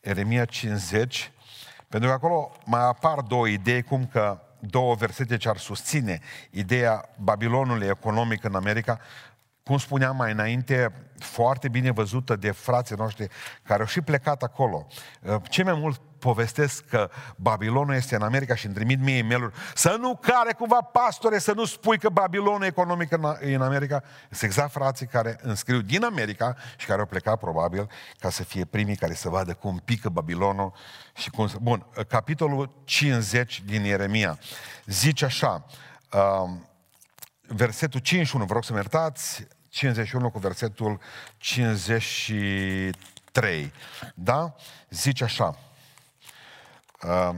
Ieremia 0.01 0.45
50, 0.45 1.31
pentru 1.87 2.09
că 2.09 2.15
acolo 2.15 2.51
mai 2.65 2.81
apar 2.81 3.21
două 3.21 3.47
idei, 3.47 3.83
cum 3.83 4.07
că 4.07 4.41
două 4.59 4.95
versete 4.95 5.37
ce 5.37 5.49
ar 5.49 5.57
susține 5.57 6.19
ideea 6.49 7.09
Babilonului 7.17 7.87
economic 7.87 8.43
în 8.43 8.55
America, 8.55 8.99
cum 9.63 9.77
spuneam 9.77 10.15
mai 10.15 10.31
înainte, 10.31 10.93
foarte 11.17 11.67
bine 11.67 11.91
văzută 11.91 12.35
de 12.35 12.51
frații 12.51 12.95
noștri 12.95 13.27
care 13.63 13.81
au 13.81 13.87
și 13.87 14.01
plecat 14.01 14.43
acolo. 14.43 14.87
Uh, 15.21 15.35
ce 15.49 15.63
mai 15.63 15.73
mult 15.73 16.01
povestesc 16.19 16.85
că 16.85 17.09
Babilonul 17.35 17.95
este 17.95 18.15
în 18.15 18.21
America 18.21 18.55
și 18.55 18.65
îmi 18.65 18.75
trimit 18.75 18.99
mie 18.99 19.17
e 19.17 19.21
mail 19.21 19.53
să 19.75 19.95
nu 19.99 20.19
care 20.21 20.53
cumva 20.53 20.81
pastore, 20.81 21.37
să 21.37 21.53
nu 21.53 21.65
spui 21.65 21.97
că 21.97 22.09
Babilonul 22.09 22.63
economic 22.63 23.11
e 23.41 23.55
în 23.55 23.61
America. 23.61 24.03
Sunt 24.29 24.41
exact 24.41 24.71
frații 24.71 25.05
care 25.05 25.37
înscriu 25.41 25.81
din 25.81 26.03
America 26.03 26.55
și 26.77 26.85
care 26.85 26.99
au 26.99 27.05
plecat 27.05 27.39
probabil 27.39 27.89
ca 28.19 28.29
să 28.29 28.43
fie 28.43 28.65
primii 28.65 28.95
care 28.95 29.13
să 29.13 29.29
vadă 29.29 29.53
cum 29.53 29.81
pică 29.85 30.09
Babilonul 30.09 30.73
și 31.13 31.29
cum... 31.29 31.49
Bun, 31.61 31.85
uh, 31.97 32.05
capitolul 32.05 32.81
50 32.83 33.61
din 33.65 33.83
Ieremia 33.83 34.39
zice 34.85 35.25
așa, 35.25 35.65
uh, 36.13 36.49
versetul 37.47 37.99
51, 37.99 38.45
vă 38.45 38.53
rog 38.53 38.63
să-mi 38.63 38.77
iertați, 38.77 39.47
51 39.69 40.31
cu 40.31 40.39
versetul 40.39 40.99
53. 41.37 43.73
Da? 44.15 44.55
Zice 44.89 45.23
așa. 45.23 45.57
Uh, 47.01 47.35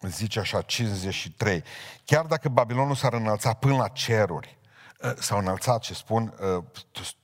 zice 0.00 0.38
așa, 0.38 0.62
53. 0.62 1.64
Chiar 2.04 2.24
dacă 2.24 2.48
Babilonul 2.48 2.94
s-ar 2.94 3.12
înălța 3.12 3.52
până 3.52 3.76
la 3.76 3.88
ceruri, 3.88 4.58
uh, 5.00 5.12
s-au 5.18 5.38
înălțat, 5.38 5.80
ce 5.80 5.94
spun 5.94 6.34
uh, 6.40 6.64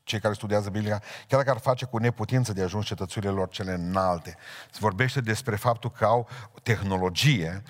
cei 0.04 0.20
care 0.20 0.34
studiază 0.34 0.70
Biblia, 0.70 0.98
chiar 0.98 1.38
dacă 1.38 1.50
ar 1.50 1.58
face 1.58 1.84
cu 1.84 1.98
neputință 1.98 2.52
de 2.52 2.62
ajuns 2.62 2.86
cetățurile 2.86 3.30
lor 3.30 3.48
cele 3.48 3.72
înalte. 3.72 4.36
Se 4.70 4.78
vorbește 4.80 5.20
despre 5.20 5.56
faptul 5.56 5.90
că 5.90 6.04
au 6.04 6.28
tehnologie, 6.62 7.62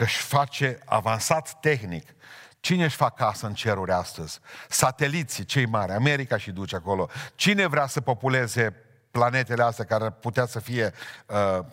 că 0.00 0.06
își 0.06 0.22
face 0.22 0.78
avansat 0.84 1.60
tehnic. 1.60 2.14
Cine 2.60 2.84
își 2.84 2.96
fac 2.96 3.16
casă 3.16 3.46
în 3.46 3.54
ceruri 3.54 3.92
astăzi? 3.92 4.40
Sateliții, 4.68 5.44
cei 5.44 5.66
mari, 5.66 5.92
America 5.92 6.36
și 6.36 6.50
duce 6.50 6.76
acolo. 6.76 7.08
Cine 7.34 7.66
vrea 7.66 7.86
să 7.86 8.00
populeze 8.00 8.76
planetele 9.10 9.62
astea 9.62 9.84
care 9.84 10.10
putea 10.10 10.46
să 10.46 10.60
fie 10.60 10.92
uh, 11.26 11.64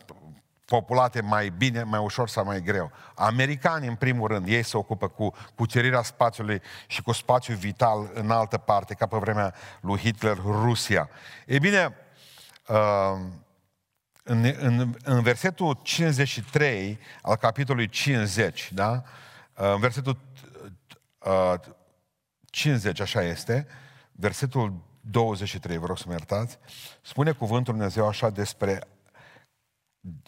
populate 0.66 1.22
mai 1.22 1.50
bine, 1.50 1.84
mai 1.84 2.00
ușor 2.00 2.30
sau 2.30 2.46
mai 2.46 2.62
greu. 2.62 2.92
Americanii, 3.16 3.88
în 3.88 3.96
primul 3.96 4.28
rând, 4.28 4.48
ei 4.48 4.64
se 4.64 4.78
ocupă 4.78 5.08
cu 5.08 5.34
cucerirea 5.56 6.02
spațiului 6.02 6.62
și 6.88 7.02
cu 7.02 7.12
spațiul 7.12 7.58
vital 7.58 8.12
în 8.14 8.32
altă 8.32 8.58
parte, 8.58 8.94
ca 8.94 9.06
pe 9.06 9.18
vremea 9.18 9.54
lui 9.82 9.98
Hitler, 9.98 10.38
Rusia. 10.38 11.10
E 11.46 11.60
bine, 11.60 11.96
uh, 12.68 13.20
în, 14.28 14.54
în, 14.60 14.96
în 15.04 15.22
versetul 15.22 15.80
53 15.84 17.00
al 17.22 17.36
capitolului 17.36 17.90
50, 17.90 18.72
da? 18.74 19.04
Uh, 19.58 19.72
în 19.74 19.80
versetul 19.80 20.18
uh, 21.20 21.54
50, 22.46 23.00
așa 23.00 23.22
este, 23.22 23.68
versetul 24.12 24.74
23, 25.02 25.78
vă 25.78 25.86
rog 25.86 25.98
să 25.98 26.04
mă 26.06 26.12
iertați, 26.12 26.58
spune 27.02 27.32
cuvântul 27.32 27.74
Dumnezeu 27.74 28.08
așa 28.08 28.30
despre, 28.30 28.88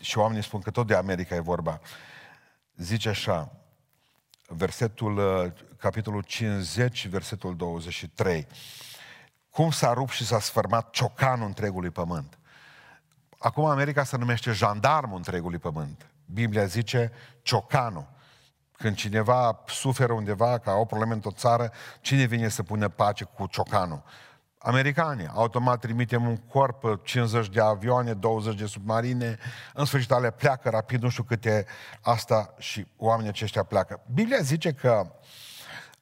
și 0.02 0.18
oamenii 0.18 0.44
spun 0.44 0.62
că 0.62 0.72
tot 0.72 0.88
de 0.88 0.96
America 0.96 1.36
e 1.36 1.40
vorba, 1.40 1.80
zice 2.76 3.10
așa, 3.10 3.52
versetul, 4.48 5.18
uh, 5.18 5.52
capitolul 5.78 6.22
50, 6.22 7.08
versetul 7.08 7.56
23, 7.56 8.48
cum 9.50 9.72
s-a 9.72 9.94
rupt 9.94 10.12
și 10.12 10.26
s-a 10.26 10.40
sfârmat 10.40 10.90
ciocanul 10.90 11.48
întregului 11.48 11.90
pământ. 11.90 12.39
Acum 13.42 13.66
America 13.66 14.04
se 14.04 14.18
numește 14.18 14.52
jandarmul 14.52 15.18
întregului 15.18 15.58
pământ. 15.58 16.10
Biblia 16.26 16.66
zice 16.66 17.12
ciocanul. 17.42 18.08
Când 18.78 18.96
cineva 18.96 19.64
suferă 19.68 20.14
undeva, 20.14 20.58
că 20.58 20.70
au 20.70 20.86
probleme 20.86 21.14
într-o 21.14 21.32
țară, 21.32 21.72
cine 22.02 22.24
vine 22.26 22.48
să 22.48 22.64
pună 22.64 22.90
pace 22.90 23.24
cu 23.24 23.48
ciocanul? 23.48 24.04
Americanii. 24.58 25.28
Automat 25.34 25.80
trimitem 25.80 26.28
un 26.28 26.38
corp, 26.38 27.06
50 27.06 27.50
de 27.50 27.62
avioane, 27.62 28.14
20 28.14 28.56
de 28.56 28.66
submarine, 28.66 29.38
în 29.74 29.86
sfârșit 29.86 30.12
ale 30.12 30.32
pleacă 30.32 30.70
rapid, 30.70 31.02
nu 31.02 31.10
știu 31.10 31.24
câte 31.24 31.66
asta 32.02 32.54
și 32.58 32.88
oamenii 32.98 33.30
aceștia 33.30 33.64
pleacă. 33.64 34.02
Biblia 34.14 34.42
zice 34.42 34.74
că 34.74 35.12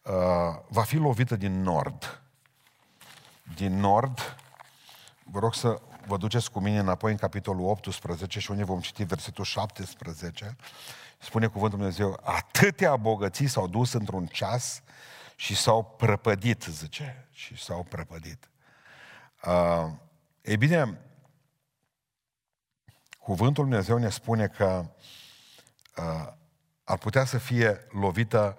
uh, 0.01 0.13
va 0.67 0.81
fi 0.81 0.95
lovită 0.95 1.35
din 1.35 1.61
nord. 1.61 2.21
Din 3.55 3.79
nord, 3.79 4.35
vă 5.23 5.39
rog 5.39 5.53
să 5.53 5.81
vă 6.07 6.17
duceți 6.17 6.51
cu 6.51 6.59
mine 6.59 6.79
înapoi 6.79 7.11
în 7.11 7.17
capitolul 7.17 7.67
18 7.67 8.39
și 8.39 8.51
unde 8.51 8.63
vom 8.63 8.79
citi 8.79 9.03
versetul 9.03 9.43
17. 9.43 10.55
Spune 11.19 11.47
cuvântul 11.47 11.77
Dumnezeu, 11.77 12.19
atâtea 12.23 12.95
bogății 12.95 13.47
s-au 13.47 13.67
dus 13.67 13.93
într-un 13.93 14.25
ceas 14.25 14.81
și 15.35 15.55
s-au 15.55 15.83
prăpădit, 15.83 16.63
zice, 16.63 17.27
și 17.31 17.63
s-au 17.63 17.83
prăpădit. 17.83 18.49
Uh, 19.45 19.91
ei 20.41 20.57
bine, 20.57 21.01
cuvântul 23.19 23.63
Dumnezeu 23.63 23.97
ne 23.97 24.09
spune 24.09 24.47
că 24.47 24.85
uh, 25.97 26.27
ar 26.83 26.97
putea 26.97 27.25
să 27.25 27.37
fie 27.37 27.87
lovită 27.91 28.57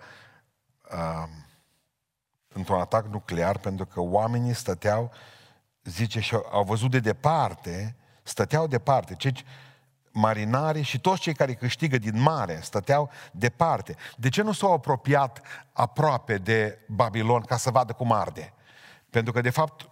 uh, 0.93 1.29
într-un 2.49 2.81
atac 2.81 3.07
nuclear 3.07 3.59
pentru 3.59 3.87
că 3.87 4.01
oamenii 4.01 4.55
stăteau 4.55 5.13
zice, 5.89 6.21
și 6.21 6.37
au 6.51 6.65
văzut 6.65 6.91
de 6.91 7.01
departe, 7.01 7.97
stăteau 8.23 8.67
departe, 8.67 9.15
cei 9.15 9.45
marinarii 10.13 10.83
și 10.83 11.01
toți 11.01 11.21
cei 11.21 11.35
care 11.35 11.55
câștigă 11.55 11.99
din 11.99 12.21
mare 12.21 12.59
stăteau 12.63 13.11
departe. 13.33 13.95
De 14.17 14.29
ce 14.29 14.43
nu 14.43 14.53
s-au 14.53 14.73
apropiat 14.73 15.43
aproape 15.73 16.39
de 16.39 16.79
Babilon 16.87 17.41
ca 17.41 17.57
să 17.57 17.71
vadă 17.71 17.93
cum 17.93 18.13
arde? 18.13 18.53
Pentru 19.11 19.33
că, 19.33 19.41
de 19.41 19.51
fapt, 19.51 19.89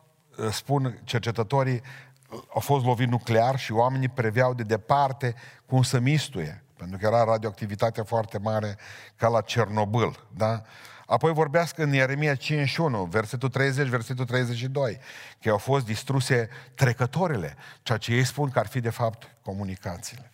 spun 0.51 1.01
cercetătorii, 1.05 1.83
au 2.31 2.61
fost 2.61 2.85
lovit 2.85 3.09
nuclear 3.09 3.59
și 3.59 3.73
oamenii 3.73 4.09
preveau 4.09 4.55
de 4.55 4.63
departe 4.63 5.35
cum 5.67 5.83
să 5.83 5.99
mistuie. 5.99 6.65
Pentru 6.77 6.99
că 6.99 7.07
era 7.07 7.25
radioactivitatea 7.25 8.05
foarte 8.05 8.39
mare 8.39 8.77
ca 9.17 9.29
la 9.29 9.41
Cernobâl. 9.41 10.27
Da? 10.35 10.63
Apoi 11.07 11.33
vorbească 11.33 11.83
în 11.83 11.93
Ieremia 11.93 12.35
51, 12.35 13.05
versetul 13.05 13.49
30, 13.49 13.89
versetul 13.89 14.25
32, 14.25 14.99
că 15.41 15.51
au 15.51 15.59
fost 15.59 15.85
distruse 15.85 16.49
trecătorile, 16.75 17.57
ceea 17.83 17.99
ce 17.99 18.13
ei 18.13 18.25
spun 18.25 18.51
că 18.51 18.59
ar 18.59 18.67
fi 18.67 18.81
de 18.81 18.91
fapt 18.91 19.37
comunicațiile. 19.43 20.31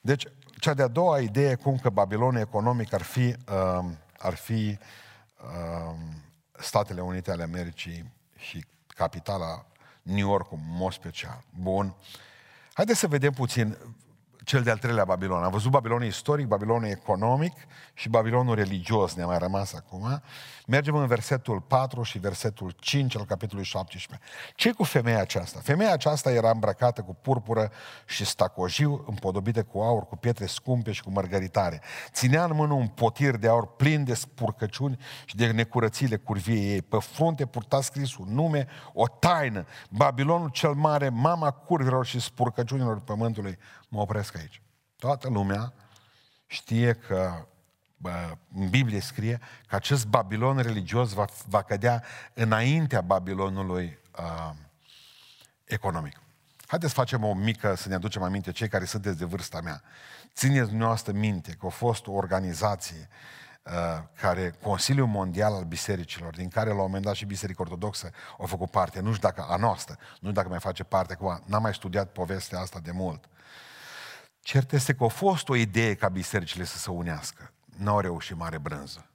Deci, 0.00 0.24
cea 0.60 0.74
de-a 0.74 0.86
doua 0.86 1.20
idee, 1.20 1.54
cum 1.54 1.78
că 1.78 1.90
Babilonul 1.90 2.40
economic 2.40 2.92
ar 2.92 3.02
fi, 3.02 3.34
uh, 3.48 3.84
ar 4.18 4.34
fi 4.34 4.78
uh, 5.36 5.94
Statele 6.58 7.00
Unite 7.00 7.30
ale 7.30 7.42
Americii 7.42 8.12
și 8.36 8.64
capitala 8.86 9.66
New 10.02 10.28
York, 10.28 10.52
în 10.52 10.58
mod 10.62 10.92
special. 10.92 11.42
Bun. 11.60 11.94
Haideți 12.72 12.98
să 12.98 13.06
vedem 13.06 13.32
puțin 13.32 13.76
cel 14.46 14.62
de-al 14.62 14.78
treilea 14.78 15.04
Babilon. 15.04 15.42
Am 15.42 15.50
văzut 15.50 15.70
Babilonul 15.70 16.06
istoric, 16.06 16.46
Babilonul 16.46 16.88
economic 16.88 17.52
și 17.94 18.08
Babilonul 18.08 18.54
religios, 18.54 19.14
ne-a 19.14 19.26
mai 19.26 19.38
rămas 19.38 19.72
acum. 19.72 20.22
Mergem 20.66 20.94
în 20.94 21.06
versetul 21.06 21.60
4 21.60 22.02
și 22.02 22.18
versetul 22.18 22.74
5 22.78 23.16
al 23.16 23.24
capitolului 23.24 23.68
17. 23.68 24.28
ce 24.54 24.72
cu 24.72 24.82
femeia 24.82 25.20
aceasta? 25.20 25.60
Femeia 25.62 25.92
aceasta 25.92 26.30
era 26.30 26.50
îmbrăcată 26.50 27.02
cu 27.02 27.14
purpură 27.14 27.70
și 28.04 28.24
stacojiu, 28.24 29.04
împodobită 29.08 29.62
cu 29.62 29.78
aur, 29.78 30.06
cu 30.06 30.16
pietre 30.16 30.46
scumpe 30.46 30.92
și 30.92 31.02
cu 31.02 31.10
mărgăritare. 31.10 31.80
Ținea 32.12 32.44
în 32.44 32.52
mână 32.54 32.72
un 32.72 32.86
potir 32.86 33.36
de 33.36 33.48
aur 33.48 33.66
plin 33.66 34.04
de 34.04 34.14
spurcăciuni 34.14 34.98
și 35.24 35.36
de 35.36 35.46
necurățile 35.46 36.16
curviei 36.16 36.72
ei. 36.72 36.82
Pe 36.82 36.96
frunte 37.00 37.46
purta 37.46 37.80
scris 37.80 38.16
un 38.16 38.26
nume, 38.30 38.66
o 38.92 39.08
taină. 39.08 39.66
Babilonul 39.90 40.48
cel 40.48 40.72
mare, 40.72 41.08
mama 41.08 41.50
curvilor 41.50 42.06
și 42.06 42.20
spurcăciunilor 42.20 43.00
pământului. 43.00 43.58
Mă 43.88 44.00
opresc 44.00 44.36
aici. 44.36 44.62
Toată 44.96 45.28
lumea 45.28 45.72
știe 46.46 46.92
că 46.92 47.46
în 48.54 48.68
Biblie 48.68 49.00
scrie 49.00 49.40
că 49.68 49.74
acest 49.74 50.06
Babilon 50.06 50.58
religios 50.58 51.12
va, 51.12 51.24
va 51.46 51.62
cădea 51.62 52.02
înaintea 52.34 53.00
Babilonului 53.00 53.98
uh, 54.18 54.50
economic. 55.64 56.20
Haideți 56.66 56.92
să 56.92 56.98
facem 56.98 57.24
o 57.24 57.34
mică, 57.34 57.74
să 57.74 57.88
ne 57.88 57.94
aducem 57.94 58.22
aminte, 58.22 58.52
cei 58.52 58.68
care 58.68 58.84
sunteți 58.84 59.18
de 59.18 59.24
vârsta 59.24 59.60
mea. 59.60 59.82
Țineți 60.34 60.68
dumneavoastră 60.68 61.12
minte 61.12 61.52
că 61.52 61.66
a 61.66 61.68
fost 61.68 62.06
o 62.06 62.12
organizație 62.12 63.08
uh, 63.62 63.72
care, 64.20 64.54
Consiliul 64.62 65.06
Mondial 65.06 65.52
al 65.52 65.64
Bisericilor, 65.64 66.34
din 66.34 66.48
care 66.48 66.68
la 66.68 66.74
un 66.74 66.80
moment 66.80 67.04
dat 67.04 67.14
și 67.14 67.24
Biserica 67.24 67.62
Ortodoxă 67.62 68.10
a 68.38 68.44
făcut 68.44 68.70
parte, 68.70 69.00
nu 69.00 69.12
știu 69.12 69.28
dacă 69.28 69.46
a 69.48 69.56
noastră, 69.56 69.96
nu 69.98 70.16
știu 70.16 70.32
dacă 70.32 70.48
mai 70.48 70.58
face 70.58 70.84
parte, 70.84 71.12
acum 71.12 71.42
n-am 71.46 71.62
mai 71.62 71.74
studiat 71.74 72.12
povestea 72.12 72.60
asta 72.60 72.78
de 72.78 72.90
mult. 72.90 73.28
Cert 74.46 74.72
este 74.72 74.94
că 74.94 75.04
a 75.04 75.08
fost 75.08 75.48
o 75.48 75.56
idee 75.56 75.94
ca 75.94 76.08
bisericile 76.08 76.64
să 76.64 76.78
se 76.78 76.90
unească 76.90 77.52
n-au 77.76 78.00
reușit 78.00 78.36
mare 78.36 78.58
brânză. 78.58 79.06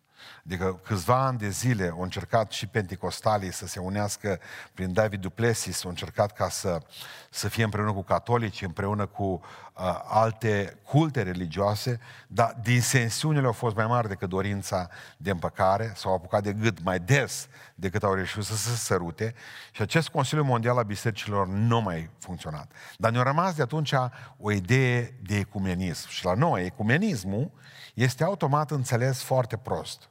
Adică 0.45 0.80
câțiva 0.84 1.25
ani 1.25 1.38
de 1.38 1.49
zile 1.49 1.89
au 1.93 2.01
încercat 2.01 2.51
și 2.51 2.67
penticostalii 2.67 3.54
să 3.54 3.67
se 3.67 3.80
unească 3.80 4.39
prin 4.73 4.93
David 4.93 5.21
Duplessis, 5.21 5.84
au 5.84 5.89
încercat 5.89 6.32
ca 6.32 6.49
să, 6.49 6.82
să 7.30 7.47
fie 7.47 7.63
împreună 7.63 7.93
cu 7.93 8.04
catolici, 8.04 8.62
împreună 8.62 9.06
cu 9.06 9.23
uh, 9.23 9.99
alte 10.08 10.77
culte 10.84 11.21
religioase, 11.21 11.99
dar 12.27 12.58
disensiunile 12.62 13.45
au 13.45 13.51
fost 13.51 13.75
mai 13.75 13.86
mari 13.86 14.08
decât 14.08 14.30
dorința 14.30 14.89
de 15.17 15.30
împăcare, 15.30 15.93
s-au 15.95 16.13
apucat 16.13 16.43
de 16.43 16.54
gât 16.54 16.84
mai 16.84 16.99
des 16.99 17.47
decât 17.75 18.04
au 18.04 18.13
reușit 18.13 18.43
să 18.43 18.56
se 18.56 18.75
sărute 18.75 19.34
și 19.71 19.82
acest 19.82 20.10
Consiliu 20.10 20.43
Mondial 20.43 20.77
al 20.77 20.84
Bisericilor 20.84 21.47
nu 21.47 21.82
mai 21.82 22.10
funcționat. 22.19 22.71
Dar 22.97 23.12
ne-a 23.12 23.23
rămas 23.23 23.56
de 23.56 23.62
atunci 23.62 23.93
o 24.38 24.51
idee 24.51 25.15
de 25.21 25.38
ecumenism. 25.38 26.10
Și 26.10 26.25
la 26.25 26.34
noi, 26.34 26.65
ecumenismul 26.65 27.51
este 27.93 28.23
automat 28.23 28.71
înțeles 28.71 29.21
foarte 29.21 29.58
prost. 29.58 30.11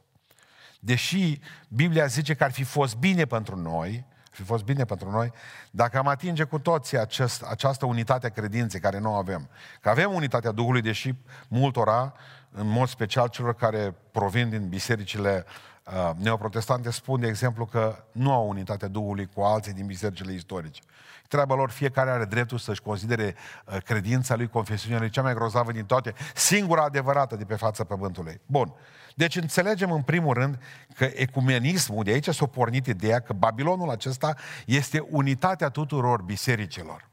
Deși 0.80 1.40
Biblia 1.68 2.06
zice 2.06 2.34
că 2.34 2.44
ar 2.44 2.52
fi 2.52 2.62
fost 2.62 2.96
bine 2.96 3.24
pentru 3.24 3.56
noi, 3.56 4.04
ar 4.08 4.36
fi 4.36 4.42
fost 4.42 4.64
bine 4.64 4.84
pentru 4.84 5.10
noi, 5.10 5.32
dacă 5.70 5.98
am 5.98 6.06
atinge 6.06 6.44
cu 6.44 6.58
toții 6.58 6.98
acest, 6.98 7.42
această 7.42 7.86
unitate 7.86 8.26
a 8.26 8.30
credinței 8.30 8.80
care 8.80 8.98
nu 8.98 9.10
o 9.10 9.14
avem. 9.14 9.48
Că 9.80 9.88
avem 9.88 10.12
unitatea 10.12 10.50
Duhului, 10.50 10.80
deși 10.80 11.14
multora, 11.48 12.12
în 12.50 12.68
mod 12.68 12.88
special 12.88 13.28
celor 13.28 13.54
care 13.54 13.94
provin 14.10 14.48
din 14.48 14.68
bisericile 14.68 15.44
uh, 15.92 16.10
neoprotestante, 16.16 16.90
spun, 16.90 17.20
de 17.20 17.26
exemplu, 17.26 17.64
că 17.66 18.04
nu 18.12 18.32
au 18.32 18.48
unitatea 18.48 18.88
Duhului 18.88 19.28
cu 19.34 19.40
alții 19.40 19.72
din 19.72 19.86
bisericile 19.86 20.32
istorice. 20.32 20.80
Treaba 21.28 21.54
lor, 21.54 21.70
fiecare 21.70 22.10
are 22.10 22.24
dreptul 22.24 22.58
să-și 22.58 22.82
considere 22.82 23.34
uh, 23.66 23.76
credința 23.82 24.36
lui, 24.36 24.48
confesiunea 24.48 24.98
lui, 24.98 25.10
cea 25.10 25.22
mai 25.22 25.34
grozavă 25.34 25.72
din 25.72 25.84
toate, 25.84 26.14
singura 26.34 26.82
adevărată 26.82 27.36
de 27.36 27.44
pe 27.44 27.54
fața 27.54 27.84
pământului. 27.84 28.40
Bun. 28.46 28.74
Deci 29.14 29.36
înțelegem 29.36 29.92
în 29.92 30.02
primul 30.02 30.34
rând 30.34 30.58
că 30.94 31.04
ecumenismul, 31.14 32.04
de 32.04 32.10
aici 32.10 32.28
s-a 32.28 32.46
pornit 32.46 32.86
ideea 32.86 33.20
că 33.20 33.32
Babilonul 33.32 33.90
acesta 33.90 34.34
este 34.66 35.06
unitatea 35.10 35.68
tuturor 35.68 36.22
bisericilor 36.22 37.08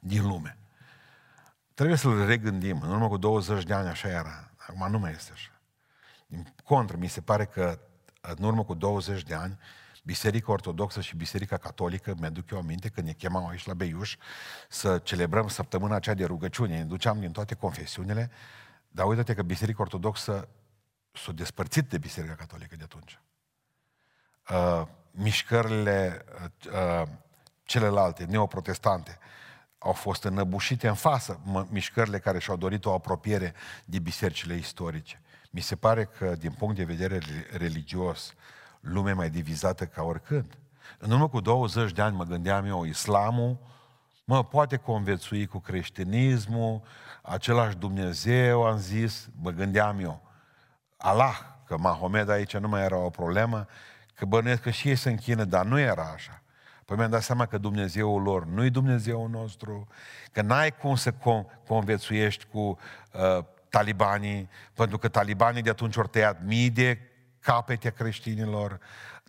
din 0.00 0.26
lume. 0.26 0.58
Trebuie 1.74 1.96
să-l 1.96 2.26
regândim. 2.26 2.80
În 2.82 2.90
urmă 2.90 3.08
cu 3.08 3.16
20 3.16 3.64
de 3.64 3.74
ani 3.74 3.88
așa 3.88 4.08
era. 4.08 4.50
Acum 4.56 4.90
nu 4.90 4.98
mai 4.98 5.12
este 5.12 5.30
așa. 5.34 5.53
Din 6.26 6.54
contră, 6.64 6.96
mi 6.96 7.08
se 7.08 7.20
pare 7.20 7.44
că 7.44 7.78
în 8.20 8.44
urmă 8.44 8.64
cu 8.64 8.74
20 8.74 9.22
de 9.22 9.34
ani 9.34 9.58
Biserica 10.04 10.52
Ortodoxă 10.52 11.00
și 11.00 11.16
Biserica 11.16 11.56
Catolică, 11.56 12.14
mi-aduc 12.18 12.50
eu 12.50 12.58
aminte 12.58 12.88
când 12.88 13.06
ne 13.06 13.12
chemau 13.12 13.46
aici 13.46 13.66
la 13.66 13.74
Beiuș 13.74 14.16
să 14.68 14.98
celebrăm 14.98 15.48
săptămâna 15.48 15.94
aceea 15.94 16.14
de 16.14 16.24
rugăciune, 16.24 16.76
ne 16.76 16.84
duceam 16.84 17.20
din 17.20 17.32
toate 17.32 17.54
confesiunile, 17.54 18.30
dar 18.88 19.06
uite-te 19.06 19.34
că 19.34 19.42
Biserica 19.42 19.82
Ortodoxă 19.82 20.48
s-a 21.12 21.32
despărțit 21.32 21.88
de 21.88 21.98
Biserica 21.98 22.34
Catolică 22.34 22.76
de 22.76 22.82
atunci. 22.82 23.18
Uh, 24.50 24.86
mișcările 25.10 26.24
uh, 26.42 26.72
uh, 26.72 27.08
celelalte, 27.62 28.24
neoprotestante, 28.24 29.18
au 29.78 29.92
fost 29.92 30.24
înăbușite 30.24 30.88
în 30.88 30.94
față 30.94 31.40
mișcările 31.68 32.18
care 32.18 32.38
și-au 32.38 32.56
dorit 32.56 32.84
o 32.84 32.92
apropiere 32.92 33.54
de 33.84 33.98
bisericile 33.98 34.54
istorice. 34.54 35.22
Mi 35.54 35.60
se 35.60 35.76
pare 35.76 36.04
că, 36.04 36.34
din 36.38 36.52
punct 36.52 36.76
de 36.76 36.84
vedere 36.84 37.18
religios, 37.56 38.34
lumea 38.80 39.14
mai 39.14 39.30
divizată 39.30 39.86
ca 39.86 40.02
oricând. 40.02 40.58
În 40.98 41.10
urmă 41.10 41.28
cu 41.28 41.40
20 41.40 41.92
de 41.92 42.02
ani 42.02 42.16
mă 42.16 42.24
gândeam 42.24 42.66
eu, 42.66 42.84
islamul 42.84 43.58
mă 44.24 44.44
poate 44.44 44.76
convețui 44.76 45.46
cu 45.46 45.58
creștinismul, 45.58 46.82
același 47.22 47.76
Dumnezeu, 47.76 48.64
am 48.64 48.78
zis, 48.78 49.28
mă 49.40 49.50
gândeam 49.50 49.98
eu. 49.98 50.22
Allah, 50.96 51.40
că 51.66 51.78
Mahomed 51.78 52.28
aici 52.28 52.56
nu 52.56 52.68
mai 52.68 52.82
era 52.82 52.96
o 52.96 53.10
problemă, 53.10 53.66
că 54.14 54.24
bănuiesc 54.24 54.62
că 54.62 54.70
și 54.70 54.88
ei 54.88 54.96
se 54.96 55.10
închină, 55.10 55.44
dar 55.44 55.64
nu 55.64 55.78
era 55.78 56.10
așa. 56.14 56.42
Păi 56.84 56.96
mi-am 56.96 57.10
dat 57.10 57.22
seama 57.22 57.46
că 57.46 57.58
Dumnezeul 57.58 58.22
lor 58.22 58.46
nu-i 58.46 58.70
Dumnezeul 58.70 59.28
nostru, 59.28 59.88
că 60.32 60.42
n-ai 60.42 60.70
cum 60.70 60.94
să 60.94 61.10
con- 61.12 61.66
convețuiești 61.66 62.46
cu 62.52 62.58
uh, 62.58 63.44
talibanii, 63.74 64.48
pentru 64.74 64.98
că 64.98 65.08
talibanii 65.08 65.62
de 65.62 65.70
atunci 65.70 65.96
au 65.96 66.06
tăiat 66.06 66.44
mii 66.44 66.70
de 66.70 66.98
capete 67.40 67.90
creștinilor, 67.90 68.80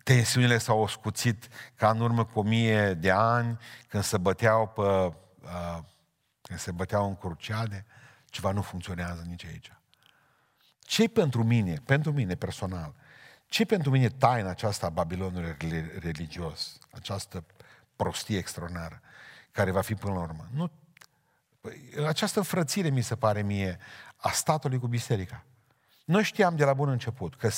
tensiunile 0.04 0.58
s-au 0.58 0.80
oscuțit 0.80 1.48
ca 1.76 1.90
în 1.90 2.00
urmă 2.00 2.26
cu 2.26 2.40
o 2.40 2.42
mie 2.42 2.94
de 2.94 3.12
ani, 3.12 3.58
când 3.88 4.04
se 4.04 4.18
băteau 4.18 4.68
pe, 4.68 4.82
uh, 4.82 5.78
când 6.42 6.60
se 6.60 6.72
băteau 6.72 7.08
în 7.08 7.16
cruciade, 7.16 7.86
ceva 8.26 8.52
nu 8.52 8.62
funcționează 8.62 9.24
nici 9.28 9.46
aici. 9.46 9.72
ce 10.80 11.08
pentru 11.08 11.44
mine, 11.44 11.74
pentru 11.86 12.12
mine 12.12 12.36
personal, 12.36 12.94
ce 13.48 13.66
pentru 13.66 13.92
mine 13.92 14.08
taina 14.08 14.50
aceasta 14.50 14.86
a 14.86 14.90
Babilonului 14.90 15.56
religios, 16.00 16.78
această 16.92 17.44
prostie 17.96 18.38
extraordinară, 18.38 19.02
care 19.52 19.72
va 19.72 19.82
fi 19.82 19.96
până 19.96 20.14
la 20.14 20.20
urmă? 20.20 20.48
Nu, 20.52 20.72
păi, 21.62 22.06
această 22.08 22.42
frățire 22.42 22.90
mi 22.90 23.02
se 23.02 23.16
pare 23.16 23.42
mie 23.42 23.80
a 24.16 24.32
statului 24.32 24.80
cu 24.80 24.88
biserica. 24.88 25.44
Noi 26.06 26.24
știam 26.24 26.56
de 26.56 26.64
la 26.64 26.74
bun 26.74 26.90
început 26.90 27.36
că, 27.36 27.50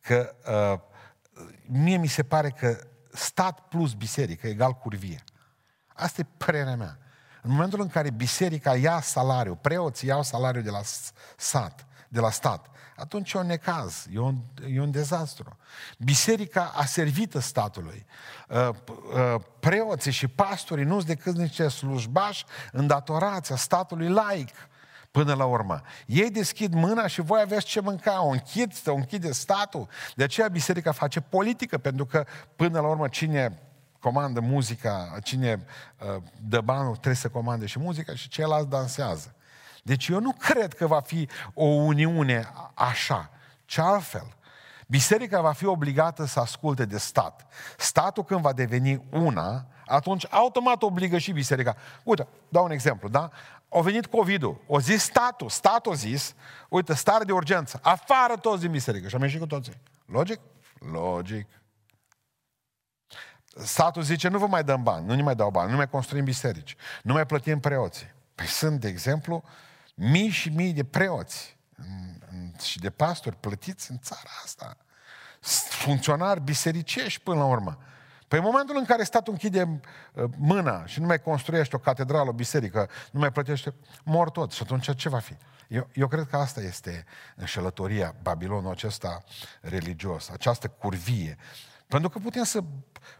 că 0.00 0.34
uh, 0.72 0.80
mie 1.66 1.96
mi 1.96 2.06
se 2.06 2.22
pare 2.22 2.50
că 2.50 2.78
stat 3.12 3.60
plus 3.60 3.92
biserică 3.94 4.46
egal 4.46 4.72
curvie. 4.72 5.24
Asta 5.86 6.20
e 6.20 6.26
părerea 6.36 6.76
mea. 6.76 6.98
În 7.42 7.50
momentul 7.50 7.80
în 7.80 7.88
care 7.88 8.10
biserica 8.10 8.76
ia 8.76 9.00
salariu, 9.00 9.54
preoții 9.54 10.08
iau 10.08 10.22
salariu 10.22 10.60
de 10.60 10.70
la 10.70 10.80
sat, 11.36 11.86
de 12.08 12.20
la 12.20 12.30
stat, 12.30 12.70
atunci 12.96 13.32
e 13.32 13.38
un 13.38 13.46
necaz, 13.46 14.06
e 14.12 14.18
un, 14.18 14.36
e 14.68 14.80
un 14.80 14.90
dezastru. 14.90 15.56
Biserica 15.98 16.72
a 16.74 16.84
servită 16.84 17.38
statului. 17.38 18.06
Uh, 18.48 18.68
uh, 18.68 19.40
preoții 19.60 20.12
și 20.12 20.28
pastorii 20.28 20.84
nu 20.84 20.94
sunt 20.94 21.06
decât 21.06 21.36
niște 21.36 21.68
slujbași 21.68 22.44
îndatorați 22.72 23.52
a 23.52 23.56
statului 23.56 24.08
laic 24.08 24.50
până 25.14 25.34
la 25.34 25.44
urmă. 25.44 25.82
Ei 26.06 26.30
deschid 26.30 26.72
mâna 26.72 27.06
și 27.06 27.20
voi 27.20 27.40
aveți 27.40 27.66
ce 27.66 27.80
mânca, 27.80 28.22
o 28.22 28.28
închid, 28.28 28.72
o 28.86 28.94
închide 28.94 29.32
statul. 29.32 29.88
De 30.14 30.22
aceea 30.22 30.48
biserica 30.48 30.92
face 30.92 31.20
politică, 31.20 31.78
pentru 31.78 32.06
că 32.06 32.24
până 32.56 32.80
la 32.80 32.88
urmă 32.88 33.08
cine 33.08 33.62
comandă 34.00 34.40
muzica, 34.40 35.18
cine 35.22 35.64
uh, 35.98 36.22
dă 36.40 36.60
banul 36.60 36.92
trebuie 36.92 37.14
să 37.14 37.28
comande 37.28 37.66
și 37.66 37.78
muzica 37.78 38.14
și 38.14 38.28
ceilalți 38.28 38.68
dansează. 38.68 39.34
Deci 39.82 40.08
eu 40.08 40.20
nu 40.20 40.32
cred 40.32 40.74
că 40.74 40.86
va 40.86 41.00
fi 41.00 41.28
o 41.52 41.64
uniune 41.64 42.48
așa, 42.74 43.30
ci 43.64 43.78
altfel. 43.78 44.36
Biserica 44.86 45.40
va 45.40 45.52
fi 45.52 45.66
obligată 45.66 46.24
să 46.24 46.40
asculte 46.40 46.84
de 46.84 46.98
stat. 46.98 47.46
Statul 47.76 48.24
când 48.24 48.40
va 48.40 48.52
deveni 48.52 49.04
una, 49.10 49.66
atunci 49.86 50.26
automat 50.30 50.82
obligă 50.82 51.18
și 51.18 51.32
biserica. 51.32 51.76
Uite, 52.02 52.26
dau 52.48 52.64
un 52.64 52.70
exemplu, 52.70 53.08
da? 53.08 53.30
A 53.74 53.80
venit 53.80 54.06
COVID-ul, 54.06 54.60
o 54.66 54.80
zis 54.80 55.02
statul, 55.02 55.48
statul 55.48 55.92
a 55.92 55.94
zis, 55.94 56.34
uite, 56.68 56.94
stare 56.94 57.24
de 57.24 57.32
urgență, 57.32 57.80
afară 57.82 58.36
toți 58.36 58.60
din 58.60 58.70
biserică 58.70 59.08
și 59.08 59.14
am 59.14 59.22
ieșit 59.22 59.40
cu 59.40 59.46
toții. 59.46 59.72
Logic? 60.06 60.40
Logic. 60.92 61.46
Statul 63.56 64.02
zice, 64.02 64.28
nu 64.28 64.38
vă 64.38 64.46
mai 64.46 64.64
dăm 64.64 64.82
bani, 64.82 65.06
nu 65.06 65.14
ne 65.14 65.22
mai 65.22 65.34
dau 65.34 65.50
bani, 65.50 65.70
nu 65.70 65.76
mai 65.76 65.88
construim 65.88 66.24
biserici, 66.24 66.76
nu 67.02 67.12
mai 67.12 67.26
plătim 67.26 67.60
preoții. 67.60 68.14
Păi 68.34 68.46
sunt, 68.46 68.80
de 68.80 68.88
exemplu, 68.88 69.44
mii 69.94 70.28
și 70.28 70.48
mii 70.48 70.72
de 70.72 70.84
preoți 70.84 71.56
și 72.62 72.78
de 72.78 72.90
pastori 72.90 73.36
plătiți 73.36 73.90
în 73.90 73.98
țara 73.98 74.30
asta. 74.44 74.76
Funcționari 75.68 76.40
bisericești 76.40 77.20
până 77.20 77.38
la 77.38 77.44
urmă. 77.44 77.78
Păi 78.34 78.42
în 78.42 78.48
momentul 78.50 78.76
în 78.76 78.84
care 78.84 79.04
statul 79.04 79.32
închide 79.32 79.80
uh, 80.12 80.24
mâna 80.36 80.86
și 80.86 81.00
nu 81.00 81.06
mai 81.06 81.22
construiește 81.22 81.76
o 81.76 81.78
catedrală, 81.78 82.28
o 82.28 82.32
biserică, 82.32 82.88
nu 83.10 83.20
mai 83.20 83.32
plătește, 83.32 83.74
mor 84.04 84.30
tot. 84.30 84.52
Și 84.52 84.62
atunci 84.62 84.96
ce 84.96 85.08
va 85.08 85.18
fi? 85.18 85.36
Eu, 85.68 85.88
eu 85.92 86.06
cred 86.06 86.26
că 86.30 86.36
asta 86.36 86.60
este 86.60 87.04
înșelătoria, 87.36 88.14
Babilonul 88.22 88.70
acesta 88.70 89.24
religios, 89.60 90.28
această 90.28 90.68
curvie. 90.68 91.36
Pentru 91.86 92.08
că 92.08 92.18
putem 92.18 92.42
să, 92.42 92.60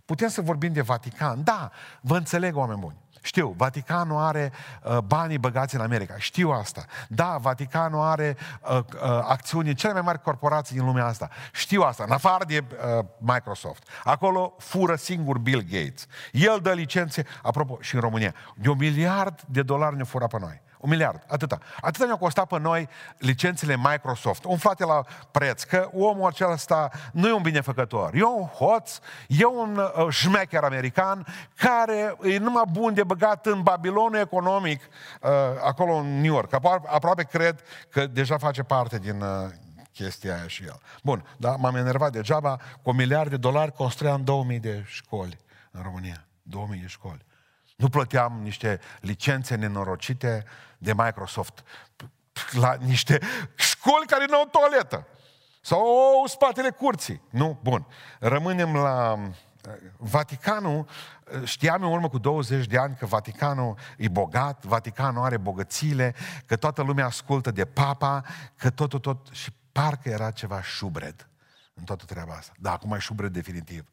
putem 0.04 0.28
să 0.28 0.40
vorbim 0.40 0.72
de 0.72 0.80
Vatican. 0.80 1.44
Da, 1.44 1.70
vă 2.00 2.16
înțeleg, 2.16 2.56
oameni 2.56 2.80
buni. 2.80 3.03
Știu, 3.24 3.54
Vaticanul 3.56 4.18
are 4.18 4.52
uh, 4.82 4.98
banii 4.98 5.38
băgați 5.38 5.74
în 5.74 5.80
America. 5.80 6.14
Știu 6.18 6.50
asta. 6.50 6.84
Da, 7.08 7.36
Vaticanul 7.40 8.00
are 8.00 8.36
uh, 8.70 8.76
uh, 8.76 8.84
acțiuni 9.28 9.74
cele 9.74 9.92
mai 9.92 10.02
mari 10.02 10.20
corporații 10.20 10.76
din 10.76 10.84
lumea 10.84 11.06
asta. 11.06 11.28
Știu 11.52 11.82
asta, 11.82 12.04
în 12.06 12.12
afară 12.12 12.44
de 12.44 12.64
uh, 12.98 13.04
Microsoft. 13.18 13.88
Acolo 14.04 14.54
fură 14.58 14.94
singur 14.94 15.38
Bill 15.38 15.62
Gates. 15.62 16.06
El 16.32 16.58
dă 16.62 16.72
licențe, 16.72 17.26
apropo, 17.42 17.78
și 17.80 17.94
în 17.94 18.00
România. 18.00 18.34
De 18.56 18.68
un 18.68 18.76
miliard 18.78 19.40
de 19.46 19.62
dolari 19.62 19.96
ne 19.96 20.04
fură 20.04 20.26
pe 20.26 20.38
noi. 20.40 20.62
Un 20.84 20.90
miliard, 20.90 21.24
atâta. 21.26 21.58
Atâta 21.80 22.04
ne-au 22.04 22.16
costat 22.16 22.46
pe 22.46 22.58
noi 22.58 22.88
licențele 23.18 23.76
Microsoft. 23.76 24.44
Umflate 24.44 24.84
la 24.84 25.04
preț, 25.30 25.62
că 25.62 25.88
omul 25.92 26.26
acesta 26.26 26.90
nu 27.12 27.28
e 27.28 27.32
un 27.32 27.42
binefăcător. 27.42 28.14
E 28.14 28.24
un 28.24 28.46
hoț, 28.46 28.98
e 29.28 29.44
un 29.44 29.76
uh, 29.76 30.08
șmecher 30.08 30.64
american 30.64 31.26
care 31.56 32.16
e 32.22 32.38
numai 32.38 32.62
bun 32.70 32.94
de 32.94 33.04
băgat 33.04 33.46
în 33.46 33.62
Babilonul 33.62 34.20
economic, 34.20 34.82
uh, 34.82 35.30
acolo 35.62 35.94
în 35.94 36.20
New 36.20 36.32
York. 36.32 36.52
Aproape, 36.52 36.88
aproape 36.90 37.22
cred 37.22 37.60
că 37.88 38.06
deja 38.06 38.38
face 38.38 38.62
parte 38.62 38.98
din 38.98 39.20
uh, 39.20 39.28
chestia 39.92 40.34
aia 40.34 40.46
și 40.46 40.62
el. 40.62 40.80
Bun, 41.02 41.24
dar 41.36 41.56
m-am 41.56 41.76
enervat 41.76 42.12
degeaba, 42.12 42.56
cu 42.82 42.90
un 42.90 42.96
miliard 42.96 43.30
de 43.30 43.36
dolari 43.36 43.72
construiam 43.72 44.24
2000 44.24 44.58
de 44.58 44.82
școli 44.86 45.38
în 45.70 45.82
România. 45.82 46.26
2000 46.42 46.80
de 46.80 46.86
școli. 46.86 47.24
Nu 47.76 47.88
plăteam 47.88 48.40
niște 48.42 48.80
licențe 49.00 49.54
nenorocite 49.54 50.44
de 50.78 50.92
Microsoft 50.96 51.62
la 52.50 52.74
niște 52.74 53.20
școli 53.54 54.06
care 54.06 54.24
nu 54.28 54.36
au 54.36 54.48
toaletă. 54.50 55.06
Sau 55.60 55.78
au 55.78 56.26
spatele 56.26 56.70
curții. 56.70 57.20
Nu? 57.30 57.58
Bun. 57.62 57.86
Rămânem 58.18 58.74
la 58.74 59.12
uh, 59.12 59.74
Vaticanul, 59.96 60.86
uh, 61.34 61.44
știam 61.44 61.82
în 61.82 61.92
urmă 61.92 62.08
cu 62.08 62.18
20 62.18 62.66
de 62.66 62.78
ani 62.78 62.96
că 62.96 63.06
Vaticanul 63.06 63.78
e 63.96 64.08
bogat, 64.08 64.64
Vaticanul 64.64 65.24
are 65.24 65.36
bogățiile, 65.36 66.14
că 66.46 66.56
toată 66.56 66.82
lumea 66.82 67.06
ascultă 67.06 67.50
de 67.50 67.64
papa, 67.64 68.22
că 68.56 68.70
tot, 68.70 68.88
tot, 68.88 69.02
tot, 69.02 69.28
și 69.32 69.52
parcă 69.72 70.08
era 70.08 70.30
ceva 70.30 70.62
șubred 70.62 71.28
în 71.74 71.84
toată 71.84 72.04
treaba 72.04 72.34
asta. 72.34 72.52
Da, 72.58 72.72
acum 72.72 72.92
e 72.92 72.98
șubred 72.98 73.32
definitiv. 73.32 73.84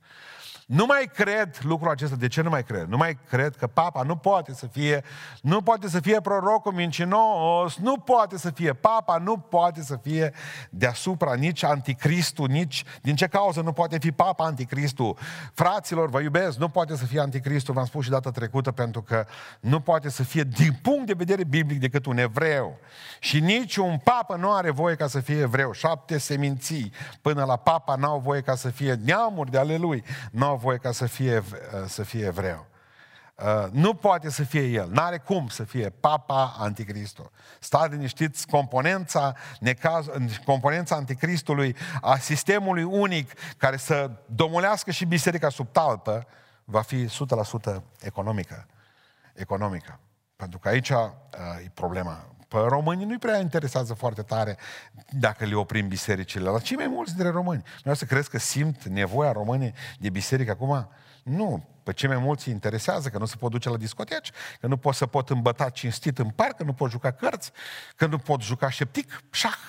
Nu 0.72 0.86
mai 0.86 1.10
cred 1.14 1.60
lucrul 1.62 1.92
acesta. 1.92 2.16
De 2.16 2.28
ce 2.28 2.42
nu 2.42 2.50
mai 2.50 2.64
cred? 2.64 2.88
Nu 2.88 2.98
mai 2.98 3.18
cred 3.30 3.56
că 3.56 3.68
papa 3.68 4.04
nu 4.04 4.16
poate 4.16 4.54
să 4.54 4.68
fie, 4.68 5.04
nu 5.42 5.62
poate 5.62 5.90
să 5.90 6.00
fie 6.00 6.22
prorocul 6.22 6.74
mincinos, 6.74 7.78
nu 7.78 7.98
poate 7.98 8.38
să 8.38 8.50
fie 8.50 8.74
papa, 8.74 9.18
nu 9.18 9.38
poate 9.38 9.82
să 9.82 10.00
fie 10.02 10.34
deasupra 10.70 11.34
nici 11.34 11.64
anticristul, 11.64 12.48
nici 12.48 12.84
din 13.02 13.16
ce 13.16 13.28
cauză 13.28 13.62
nu 13.62 13.72
poate 13.72 13.98
fi 13.98 14.12
papa 14.12 14.46
anticristul. 14.46 15.18
Fraților, 15.54 16.10
vă 16.10 16.22
iubesc, 16.22 16.58
nu 16.58 16.70
poate 16.70 16.96
să 16.96 17.06
fie 17.06 17.20
anticristul, 17.20 17.74
v-am 17.74 17.86
spus 17.86 18.04
și 18.04 18.10
data 18.10 18.32
trecută, 18.32 18.72
pentru 18.72 19.02
că 19.02 19.26
nu 19.60 19.80
poate 19.80 20.10
să 20.10 20.24
fie 20.24 20.44
din 20.44 20.80
punct 20.82 21.08
de 21.08 21.14
vedere 21.18 21.44
biblic 21.44 21.80
decât 21.80 22.06
un 22.06 22.18
evreu. 22.18 22.78
Și 23.20 23.40
nici 23.40 23.76
un 23.76 23.98
papă 23.98 24.36
nu 24.36 24.52
are 24.52 24.72
voie 24.72 24.96
ca 24.96 25.08
să 25.08 25.20
fie 25.20 25.40
evreu. 25.40 25.72
Șapte 25.72 26.18
seminții 26.18 26.92
până 27.22 27.44
la 27.44 27.56
papa 27.56 27.96
n-au 27.96 28.20
voie 28.20 28.42
ca 28.42 28.56
să 28.56 28.70
fie 28.70 28.94
neamuri 28.94 29.52
de 29.52 29.58
ale 29.58 29.78
lui, 29.78 30.04
n-au 30.32 30.60
voie 30.62 30.78
ca 30.78 30.92
să 30.92 31.06
fie, 31.06 31.44
să 31.86 32.04
fie 32.04 32.26
evreu. 32.26 32.70
Uh, 33.42 33.68
nu 33.72 33.94
poate 33.94 34.30
să 34.30 34.44
fie 34.44 34.62
el, 34.62 34.90
n-are 34.90 35.18
cum 35.18 35.48
să 35.48 35.64
fie 35.64 35.90
Papa 35.90 36.56
Anticristul. 36.58 37.32
Stați 37.60 37.92
liniștiți, 37.92 38.48
componența, 38.48 39.36
necaz, 39.60 40.06
componența 40.46 40.96
Anticristului, 40.96 41.76
a 42.02 42.18
sistemului 42.18 42.84
unic 42.84 43.32
care 43.58 43.78
să 43.78 44.12
domolească 44.26 44.92
și 44.92 45.06
biserica 45.06 45.50
sub 45.50 45.72
talpă, 45.72 46.28
va 46.64 46.82
fi 46.82 47.08
100% 47.08 47.10
economică. 48.00 48.68
Economică. 49.34 50.00
Pentru 50.36 50.60
că 50.60 50.68
aici 50.68 50.90
uh, 50.90 50.98
e 51.64 51.72
problema. 51.74 52.26
Pe 52.52 52.58
românii 52.58 53.06
nu-i 53.06 53.18
prea 53.18 53.40
interesează 53.40 53.94
foarte 53.94 54.22
tare 54.22 54.58
dacă 55.10 55.46
le 55.46 55.56
oprim 55.56 55.88
bisericile. 55.88 56.50
La 56.50 56.60
cei 56.60 56.78
mai 56.78 56.88
mulți 56.88 57.16
dintre 57.16 57.32
români. 57.32 57.64
Nu 57.84 57.94
să 57.94 58.06
crezi 58.06 58.30
că 58.30 58.38
simt 58.40 58.84
nevoia 58.84 59.32
românii 59.32 59.74
de 60.00 60.10
biserică 60.10 60.52
acum? 60.52 60.90
Nu. 61.24 61.66
Pe 61.84 61.94
cei 61.94 62.10
mai 62.10 62.18
mulți 62.18 62.48
îi 62.48 62.54
interesează 62.54 63.10
că 63.10 63.18
nu 63.18 63.26
se 63.26 63.36
pot 63.36 63.52
duce 63.52 63.70
la 63.70 63.78
discoteci, 63.78 64.32
că 64.60 64.68
nu 64.68 64.78
pot 64.78 64.96
să 64.96 65.06
pot 65.06 65.30
îmbăta 65.30 65.70
cinstit 65.70 66.20
în 66.20 66.30
parc, 66.30 66.58
că 66.58 66.64
nu 66.64 66.74
pot 66.74 66.90
juca 66.92 67.12
cărți, 67.12 67.52
că 67.96 68.06
nu 68.06 68.18
pot 68.18 68.42
juca 68.42 68.70
șeptic, 68.70 69.24
șah. 69.30 69.60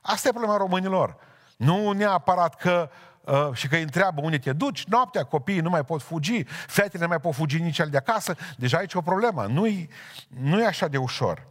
Asta 0.00 0.28
e 0.28 0.30
problema 0.30 0.56
românilor. 0.56 1.16
Nu 1.56 1.90
neapărat 1.90 2.54
că 2.54 2.90
uh, 3.20 3.48
și 3.52 3.68
că 3.68 3.74
îi 3.74 3.82
întreabă 3.82 4.20
unde 4.20 4.38
te 4.38 4.52
duci, 4.52 4.84
noaptea 4.84 5.24
copiii 5.24 5.60
nu 5.60 5.70
mai 5.70 5.84
pot 5.84 6.02
fugi, 6.02 6.44
fetele 6.66 7.02
nu 7.02 7.08
mai 7.08 7.20
pot 7.20 7.34
fugi 7.34 7.58
nici 7.58 7.80
al 7.80 7.88
de 7.88 7.96
acasă, 7.96 8.36
deja 8.56 8.78
aici 8.78 8.92
e 8.92 8.98
o 8.98 9.00
problemă. 9.00 9.46
Nu-i, 9.46 9.88
nu 10.28 10.60
e 10.60 10.66
așa 10.66 10.88
de 10.88 10.96
ușor. 10.96 11.50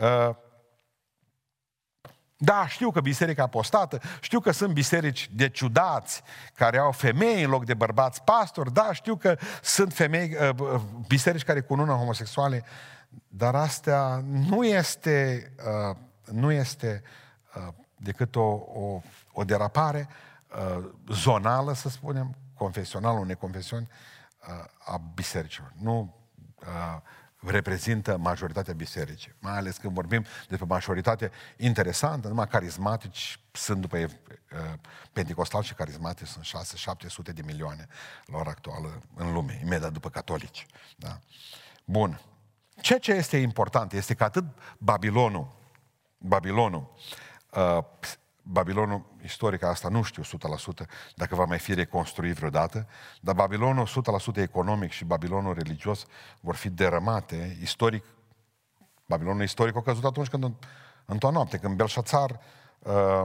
Uh, 0.00 0.34
da, 2.36 2.66
știu 2.66 2.90
că 2.90 3.00
biserica 3.00 3.42
apostată, 3.42 4.00
știu 4.20 4.40
că 4.40 4.50
sunt 4.50 4.72
biserici 4.72 5.30
de 5.32 5.48
ciudați 5.48 6.22
care 6.54 6.78
au 6.78 6.92
femei 6.92 7.42
în 7.42 7.50
loc 7.50 7.64
de 7.64 7.74
bărbați 7.74 8.22
pastori, 8.22 8.72
da, 8.72 8.92
știu 8.92 9.16
că 9.16 9.36
sunt 9.62 9.92
femei, 9.92 10.36
uh, 10.40 10.58
uh, 10.58 10.80
biserici 11.06 11.44
care 11.44 11.60
cunună 11.60 11.92
homosexuale, 11.92 12.64
dar 13.28 13.54
asta 13.54 14.24
nu 14.26 14.64
este, 14.64 15.52
nu 16.24 16.52
este 16.52 17.02
decât 17.96 18.36
o, 18.36 18.40
o, 18.40 19.02
o 19.32 19.44
derapare 19.44 20.08
zonală, 21.08 21.74
să 21.74 21.88
spunem, 21.88 22.36
confesională, 22.54 23.18
o 23.18 23.24
neconfesiuni 23.24 23.88
a 24.78 25.00
bisericilor. 25.14 25.72
Nu 25.80 26.14
reprezintă 27.40 28.16
majoritatea 28.16 28.74
bisericii. 28.74 29.34
Mai 29.38 29.56
ales 29.56 29.76
când 29.76 29.94
vorbim 29.94 30.24
despre 30.48 30.66
majoritate 30.68 31.30
interesantă, 31.56 32.28
numai 32.28 32.48
carismatici 32.48 33.40
sunt 33.52 33.80
după 33.80 33.96
uh, 33.96 34.08
pentecostal 35.12 35.62
și 35.62 35.74
carismatici 35.74 36.26
sunt 36.26 36.44
6-700 37.30 37.34
de 37.34 37.42
milioane 37.46 37.86
la 38.26 38.38
ora 38.38 38.50
actuală 38.50 39.02
în 39.14 39.32
lume, 39.32 39.60
imediat 39.64 39.92
după 39.92 40.10
catolici. 40.10 40.66
Da? 40.96 41.18
Bun. 41.84 42.20
Ceea 42.80 42.98
ce 42.98 43.12
este 43.12 43.36
important 43.36 43.92
este 43.92 44.14
că 44.14 44.24
atât 44.24 44.44
Babilonul, 44.78 45.52
Babilonul 46.18 46.94
uh, 47.50 47.84
Babilonul 48.42 49.04
istoric, 49.22 49.62
asta 49.62 49.88
nu 49.88 50.02
știu 50.02 50.22
100% 50.22 50.26
dacă 51.14 51.34
va 51.34 51.44
mai 51.44 51.58
fi 51.58 51.74
reconstruit 51.74 52.34
vreodată, 52.34 52.86
dar 53.20 53.34
Babilonul 53.34 53.86
100% 54.34 54.36
economic 54.36 54.90
și 54.90 55.04
Babilonul 55.04 55.54
religios 55.54 56.06
vor 56.40 56.54
fi 56.54 56.68
derămate 56.68 57.58
istoric. 57.60 58.04
Babilonul 59.06 59.42
istoric 59.42 59.76
a 59.76 59.82
căzut 59.82 60.04
atunci 60.04 60.28
când, 60.28 60.52
într-o 61.04 61.30
noapte, 61.30 61.58
când 61.58 61.76
Belșațar 61.76 62.40
uh, 62.78 63.22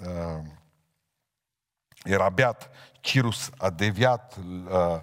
uh, 0.00 0.42
era 2.04 2.28
beat, 2.28 2.70
Cirus 3.00 3.50
a 3.58 3.70
deviat 3.70 4.36
uh, 4.36 5.00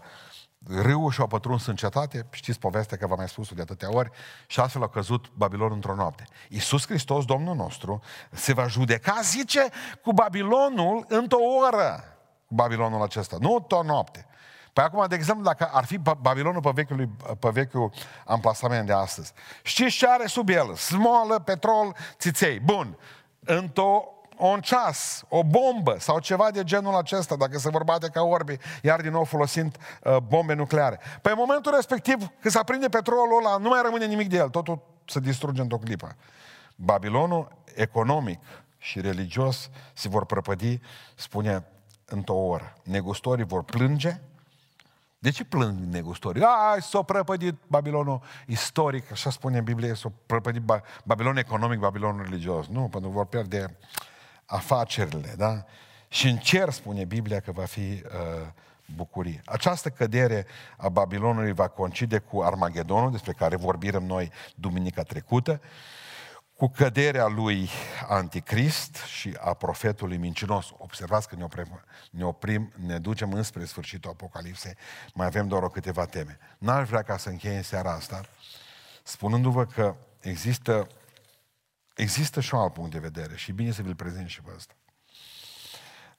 râul 0.68 1.12
și-au 1.12 1.28
pătruns 1.28 1.66
în 1.66 1.76
cetate, 1.76 2.28
știți 2.32 2.60
povestea 2.60 2.98
că 2.98 3.08
v-am 3.08 3.18
mai 3.18 3.28
spus 3.28 3.54
de 3.54 3.62
atâtea 3.62 3.94
ori, 3.94 4.10
și 4.48 4.60
astfel 4.60 4.84
a 4.84 4.88
căzut 4.88 5.32
Babilon 5.34 5.72
într-o 5.72 5.96
noapte. 5.96 6.26
Iisus 6.50 6.86
Hristos, 6.86 7.26
Domnul 7.26 7.56
nostru, 7.56 8.02
se 8.32 8.54
va 8.54 8.68
judeca, 8.68 9.20
zice, 9.24 9.68
cu 10.02 10.14
Babilonul 10.14 11.06
într-o 11.08 11.40
oră, 11.68 12.04
cu 12.48 12.54
Babilonul 12.54 13.02
acesta, 13.02 13.38
nu 13.40 13.54
într-o 13.54 13.84
noapte. 13.84 14.26
Păi 14.74 14.84
acum, 14.84 15.06
de 15.08 15.16
exemplu, 15.16 15.44
dacă 15.44 15.70
ar 15.74 15.86
fi 15.86 15.98
Babilonul 15.98 16.62
pe 16.62 16.72
vechiul, 16.74 17.10
pe 17.40 17.50
vechiul 17.50 17.92
amplasament 18.26 18.86
de 18.86 18.94
astăzi, 18.94 19.34
știți 19.64 19.96
ce 19.96 20.08
are 20.08 20.26
sub 20.26 20.50
el? 20.50 20.76
Smolă, 20.76 21.40
petrol, 21.40 21.96
țiței. 22.18 22.60
Bun. 22.60 22.98
Într-o 23.40 24.21
un 24.48 24.62
ceas, 24.62 25.24
o 25.30 25.44
bombă 25.44 25.96
sau 26.00 26.20
ceva 26.20 26.52
de 26.52 26.64
genul 26.64 26.96
acesta, 26.96 27.36
dacă 27.36 27.58
se 27.58 27.70
vor 27.70 27.84
bate 27.84 28.08
ca 28.08 28.22
orbi, 28.22 28.58
iar 28.82 29.02
din 29.02 29.12
nou 29.12 29.24
folosind 29.24 29.78
uh, 30.04 30.18
bombe 30.18 30.54
nucleare. 30.54 31.00
Păi 31.22 31.32
în 31.32 31.38
momentul 31.38 31.72
respectiv, 31.76 32.18
când 32.40 32.54
se 32.54 32.58
aprinde 32.58 32.90
petrolul 32.90 33.46
ăla, 33.46 33.58
nu 33.58 33.70
mai 33.70 33.82
rămâne 33.84 34.06
nimic 34.06 34.30
de 34.30 34.38
el, 34.38 34.50
totul 34.50 34.82
se 35.06 35.20
distruge 35.20 35.62
într-o 35.62 35.78
clipă. 35.78 36.16
Babilonul 36.76 37.52
economic 37.76 38.40
și 38.78 39.02
religios 39.02 39.70
se 39.94 40.10
vor 40.10 40.26
prăpădi, 40.26 40.80
spune, 41.16 41.66
într-o 42.06 42.36
oră. 42.36 42.74
Negustorii 42.84 43.46
vor 43.46 43.64
plânge, 43.64 44.22
de 45.20 45.30
ce 45.30 45.44
plâng 45.44 45.78
negustorii? 45.80 46.44
Ai, 46.44 46.82
s-a 46.82 47.02
prăpădit 47.02 47.56
Babilonul 47.68 48.22
istoric, 48.48 49.12
așa 49.12 49.30
spune 49.30 49.62
Biblia, 49.62 49.96
s-a 49.96 50.12
prăpădit 50.26 50.62
Babilonul 51.04 51.38
economic, 51.38 51.80
Babilonul 51.80 52.24
religios. 52.24 52.68
Nu, 52.68 52.82
pentru 52.82 53.10
că 53.10 53.16
vor 53.16 53.26
pierde 53.26 53.78
afacerile, 54.52 55.34
da? 55.38 55.66
Și 56.08 56.28
în 56.28 56.38
cer 56.38 56.70
spune 56.70 57.06
Biblia 57.06 57.40
că 57.40 57.52
va 57.52 57.66
fi 57.66 57.80
uh, 57.80 58.02
bucurie. 58.96 59.42
Această 59.46 59.90
cădere 59.90 60.46
a 60.78 60.90
Babilonului 60.90 61.54
va 61.54 61.68
coincide 61.68 62.18
cu 62.18 62.42
Armagedonul, 62.42 63.12
despre 63.12 63.32
care 63.32 63.56
vorbim 63.56 64.04
noi 64.06 64.32
duminica 64.56 65.04
trecută, 65.04 65.62
cu 66.56 66.68
căderea 66.68 67.28
lui 67.28 67.70
Anticrist 68.08 68.96
și 68.96 69.38
a 69.40 69.54
profetului 69.54 70.18
mincinos. 70.18 70.72
Observați 70.78 71.28
că 71.28 71.36
ne 71.36 71.44
oprim, 71.44 71.82
ne, 72.12 72.26
oprim, 72.26 72.72
ne 72.86 72.98
ducem 72.98 73.34
înspre 73.34 73.66
sfârșitul 73.66 74.12
Apocalipsei, 74.12 74.76
mai 75.14 75.26
avem 75.26 75.48
doar 75.48 75.64
o 75.64 75.70
câteva 75.70 76.06
teme. 76.06 76.38
N-aș 76.58 76.88
vrea 76.88 77.02
ca 77.02 77.18
să 77.18 77.30
încheie 77.30 77.58
în 77.58 77.64
seara 77.64 77.92
asta, 77.92 78.22
spunându-vă 79.04 79.66
că 79.66 79.96
există 80.20 80.88
Există 81.96 82.40
și 82.40 82.54
un 82.54 82.62
alt 82.62 82.74
punct 82.74 82.92
de 82.92 83.00
vedere 83.00 83.36
și 83.36 83.52
bine 83.52 83.72
să 83.72 83.82
vi-l 83.82 83.96
prezint 83.96 84.30
și 84.30 84.42
pe 84.42 84.52
ăsta. 84.56 84.74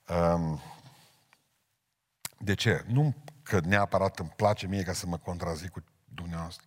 Um, 0.08 0.60
de 2.38 2.54
ce? 2.54 2.84
Nu 2.86 3.14
că 3.42 3.60
neapărat 3.60 4.18
îmi 4.18 4.32
place 4.36 4.66
mie 4.66 4.82
ca 4.82 4.92
să 4.92 5.06
mă 5.06 5.18
contrazic 5.18 5.70
cu 5.70 5.84
dumneavoastră, 6.04 6.66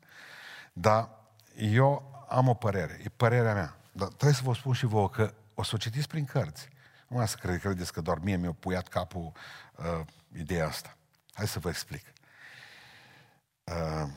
dar 0.74 1.10
eu 1.58 2.12
am 2.30 2.48
o 2.48 2.54
părere, 2.54 3.00
e 3.04 3.10
părerea 3.10 3.54
mea. 3.54 3.78
Dar 3.92 4.08
trebuie 4.08 4.34
să 4.34 4.44
vă 4.44 4.54
spun 4.54 4.74
și 4.74 4.86
vouă 4.86 5.10
că 5.10 5.34
o 5.54 5.64
să 5.64 5.72
o 5.74 5.78
citiți 5.78 6.08
prin 6.08 6.26
cărți. 6.26 6.70
Nu 7.08 7.26
să 7.26 7.38
cred, 7.40 7.60
credeți 7.60 7.94
că 7.94 8.02
doar 8.02 8.20
mie 8.20 8.36
mi-a 8.36 8.52
puiat 8.52 8.88
capul 8.88 9.32
uh, 9.76 10.06
ideea 10.38 10.68
asta. 10.68 10.98
Hai 11.34 11.48
să 11.48 11.60
vă 11.60 11.70
explic. 11.70 12.14
Uh, 13.64 14.10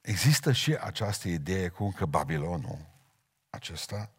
există 0.00 0.52
și 0.52 0.76
această 0.80 1.28
idee 1.28 1.68
cum 1.68 1.90
că 1.90 2.06
Babilonul 2.06 2.89
acesta 3.50 4.10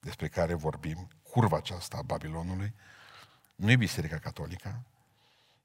despre 0.00 0.28
care 0.28 0.54
vorbim, 0.54 1.08
curva 1.22 1.56
aceasta 1.56 1.96
a 1.96 2.02
Babilonului, 2.02 2.74
nu 3.54 3.70
e 3.70 3.76
Biserica 3.76 4.18
Catolică, 4.18 4.82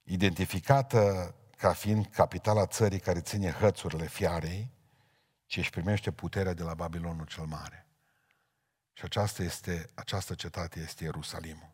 identificată 0.03 1.36
ca 1.57 1.73
fiind 1.73 2.05
capitala 2.05 2.65
țării 2.65 2.99
care 2.99 3.21
ține 3.21 3.51
hățurile 3.51 4.07
fiarei, 4.07 4.71
ci 5.45 5.57
își 5.57 5.69
primește 5.69 6.11
puterea 6.11 6.53
de 6.53 6.63
la 6.63 6.73
Babilonul 6.73 7.26
cel 7.26 7.45
Mare. 7.45 7.88
Și 8.93 9.03
aceasta, 9.03 9.43
este, 9.43 9.89
această 9.93 10.36
cetate 10.36 10.80
este 10.80 11.03
Ierusalimul. 11.03 11.69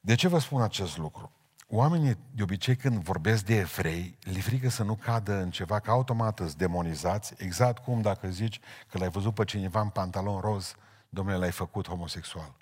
De 0.00 0.14
ce 0.14 0.28
vă 0.28 0.38
spun 0.38 0.62
acest 0.62 0.96
lucru? 0.96 1.35
Oamenii, 1.68 2.16
de 2.30 2.42
obicei, 2.42 2.76
când 2.76 3.02
vorbesc 3.02 3.44
de 3.44 3.56
evrei, 3.56 4.18
li 4.20 4.40
frică 4.40 4.68
să 4.68 4.82
nu 4.82 4.94
cadă 4.94 5.32
în 5.32 5.50
ceva, 5.50 5.78
că 5.78 5.90
automat 5.90 6.40
îți 6.40 6.56
demonizați, 6.56 7.34
exact 7.36 7.84
cum 7.84 8.00
dacă 8.00 8.28
zici 8.28 8.60
că 8.90 8.98
l-ai 8.98 9.08
văzut 9.08 9.34
pe 9.34 9.44
cineva 9.44 9.80
în 9.80 9.88
pantalon 9.88 10.40
roz, 10.40 10.74
domnule, 11.08 11.36
l-ai 11.36 11.50
făcut 11.50 11.88
homosexual. 11.88 12.54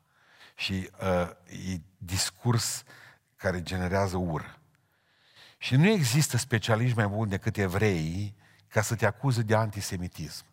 Și 0.54 0.90
uh, 1.00 1.30
e 1.72 1.80
discurs 1.98 2.82
care 3.36 3.62
generează 3.62 4.16
ură. 4.16 4.58
Și 5.58 5.76
nu 5.76 5.88
există 5.88 6.36
specialiști 6.36 6.96
mai 6.96 7.06
buni 7.06 7.30
decât 7.30 7.56
evreii 7.56 8.36
ca 8.68 8.82
să 8.82 8.94
te 8.94 9.06
acuze 9.06 9.42
de 9.42 9.54
antisemitism. 9.54 10.44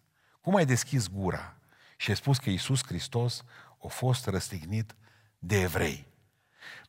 Cum 0.41 0.55
ai 0.55 0.65
deschis 0.65 1.07
gura 1.07 1.55
și 1.97 2.09
ai 2.09 2.15
spus 2.15 2.37
că 2.37 2.49
Iisus 2.49 2.85
Hristos 2.85 3.43
a 3.83 3.87
fost 3.87 4.25
răstignit 4.25 4.95
de 5.39 5.61
evrei? 5.61 6.10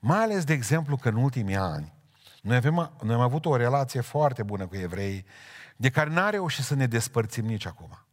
Mai 0.00 0.18
ales, 0.18 0.44
de 0.44 0.52
exemplu, 0.52 0.96
că 0.96 1.08
în 1.08 1.16
ultimii 1.16 1.56
ani 1.56 1.92
noi, 2.42 2.56
avem, 2.56 2.96
noi 3.02 3.14
am 3.14 3.20
avut 3.20 3.46
o 3.46 3.56
relație 3.56 4.00
foarte 4.00 4.42
bună 4.42 4.66
cu 4.66 4.76
evrei, 4.76 5.26
de 5.76 5.90
care 5.90 6.10
n-a 6.10 6.30
reușit 6.30 6.64
să 6.64 6.74
ne 6.74 6.86
despărțim 6.86 7.44
nici 7.44 7.66
acum. 7.66 8.06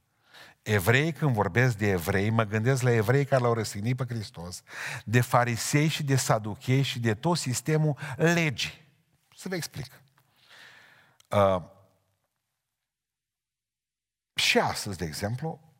Evrei, 0.61 1.11
când 1.11 1.33
vorbesc 1.33 1.77
de 1.77 1.89
evrei, 1.89 2.29
mă 2.29 2.43
gândesc 2.43 2.81
la 2.81 2.91
evrei 2.91 3.25
care 3.25 3.41
l-au 3.41 3.53
răstignit 3.53 3.95
pe 3.95 4.05
Hristos, 4.13 4.61
de 5.05 5.21
farisei 5.21 5.87
și 5.87 6.03
de 6.03 6.15
saduchei 6.15 6.81
și 6.81 6.99
de 6.99 7.13
tot 7.13 7.37
sistemul 7.37 7.97
legii. 8.15 8.87
Să 9.35 9.49
vă 9.49 9.55
explic. 9.55 10.01
Uh, 11.29 11.61
și 14.33 14.59
astăzi, 14.59 14.97
de 14.97 15.05
exemplu, 15.05 15.73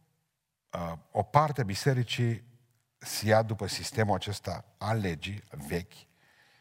uh, 0.70 0.94
o 1.12 1.24
parte 1.24 1.62
a 1.62 1.64
bisericii 1.64 2.44
se 3.00 3.26
ia 3.26 3.42
după 3.42 3.68
sistemul 3.68 4.16
acesta 4.16 4.66
al 4.78 5.00
legii 5.00 5.44
vechi, 5.68 5.94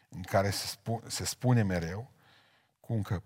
în 0.09 0.21
care 0.21 0.49
se, 0.49 0.67
spu- 0.67 1.03
se 1.07 1.25
spune 1.25 1.63
mereu 1.63 2.11
cum 2.79 3.01
că 3.01 3.21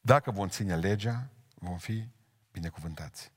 dacă 0.00 0.30
vom 0.30 0.48
ține 0.48 0.76
legea, 0.76 1.30
vom 1.54 1.78
fi 1.78 2.08
binecuvântați. 2.52 3.32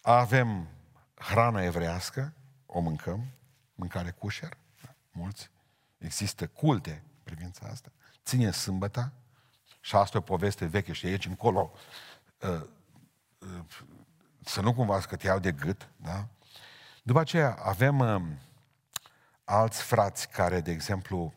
Avem 0.00 0.68
hrana 1.14 1.62
evrească, 1.62 2.32
o 2.66 2.80
mâncăm, 2.80 3.26
mâncare 3.74 4.10
cușer, 4.10 4.56
da, 4.82 4.94
mulți. 5.10 5.50
Există 5.98 6.46
culte 6.46 7.02
privința 7.22 7.66
asta. 7.66 7.92
Ține 8.24 8.50
sâmbăta, 8.50 9.12
și 9.80 9.96
asta 9.96 10.16
e 10.16 10.20
o 10.20 10.24
poveste 10.24 10.66
veche 10.66 10.92
și 10.92 11.06
aici 11.06 11.26
încolo 11.26 11.72
uh, 12.40 12.66
uh, 13.38 13.64
să 14.44 14.60
nu 14.60 14.74
cumva 14.74 15.00
să 15.00 15.16
te 15.16 15.26
iau 15.26 15.38
de 15.38 15.52
gât, 15.52 15.88
da? 15.96 16.28
După 17.02 17.20
aceea 17.20 17.54
avem 17.62 17.98
uh, 17.98 18.22
alți 19.44 19.82
frați 19.82 20.28
care, 20.28 20.60
de 20.60 20.70
exemplu, 20.70 21.34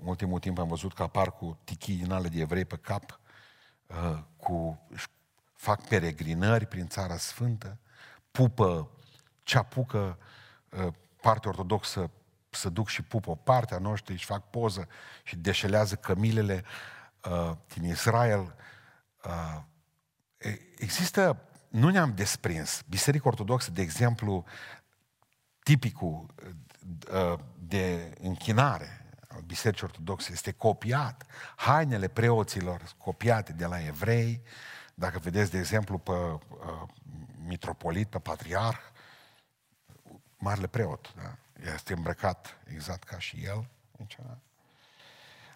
în 0.00 0.06
ultimul 0.06 0.38
timp 0.38 0.58
am 0.58 0.68
văzut 0.68 0.94
că 0.94 1.02
apar 1.02 1.32
cu 1.32 1.58
tichii 1.64 1.96
din 1.96 2.12
ale 2.12 2.28
de 2.28 2.40
evrei 2.40 2.64
pe 2.64 2.76
cap, 2.76 3.20
uh, 3.86 4.18
cu, 4.36 4.80
fac 5.54 5.88
peregrinări 5.88 6.66
prin 6.66 6.88
țara 6.88 7.16
sfântă, 7.16 7.78
pupă 8.30 8.90
ce 9.42 9.58
apucă 9.58 10.18
uh, 10.70 10.92
partea 11.20 11.50
ortodoxă 11.50 12.10
să 12.50 12.68
duc 12.68 12.88
și 12.88 13.02
pupă 13.02 13.30
o 13.30 13.34
parte 13.34 13.74
a 13.74 13.78
noștri, 13.78 14.16
și 14.16 14.24
fac 14.24 14.50
poză 14.50 14.88
și 15.22 15.36
deșelează 15.36 15.94
cămilele 15.94 16.64
uh, 17.30 17.52
din 17.74 17.84
Israel. 17.84 18.54
Uh, 19.24 19.62
există, 20.76 21.40
nu 21.68 21.88
ne-am 21.88 22.14
desprins. 22.14 22.82
Biserica 22.88 23.28
Ortodoxă, 23.28 23.70
de 23.70 23.82
exemplu, 23.82 24.44
tipicul 25.68 26.26
uh, 27.12 27.38
de 27.58 28.14
închinare 28.20 29.06
al 29.28 29.40
Bisericii 29.40 29.84
Ortodoxe 29.84 30.32
este 30.32 30.52
copiat. 30.52 31.26
Hainele 31.56 32.08
preoților 32.08 32.94
copiate 32.98 33.52
de 33.52 33.66
la 33.66 33.84
evrei, 33.84 34.42
dacă 34.94 35.18
vedeți, 35.18 35.50
de 35.50 35.58
exemplu, 35.58 35.98
pe 35.98 36.12
uh, 36.12 36.38
mitropolit, 37.46 38.08
pe 38.08 38.18
patriarh, 38.18 38.78
marele 40.38 40.66
preot, 40.66 41.14
da? 41.14 41.36
este 41.74 41.92
îmbrăcat 41.92 42.58
exact 42.72 43.04
ca 43.04 43.18
și 43.18 43.44
el. 43.44 43.68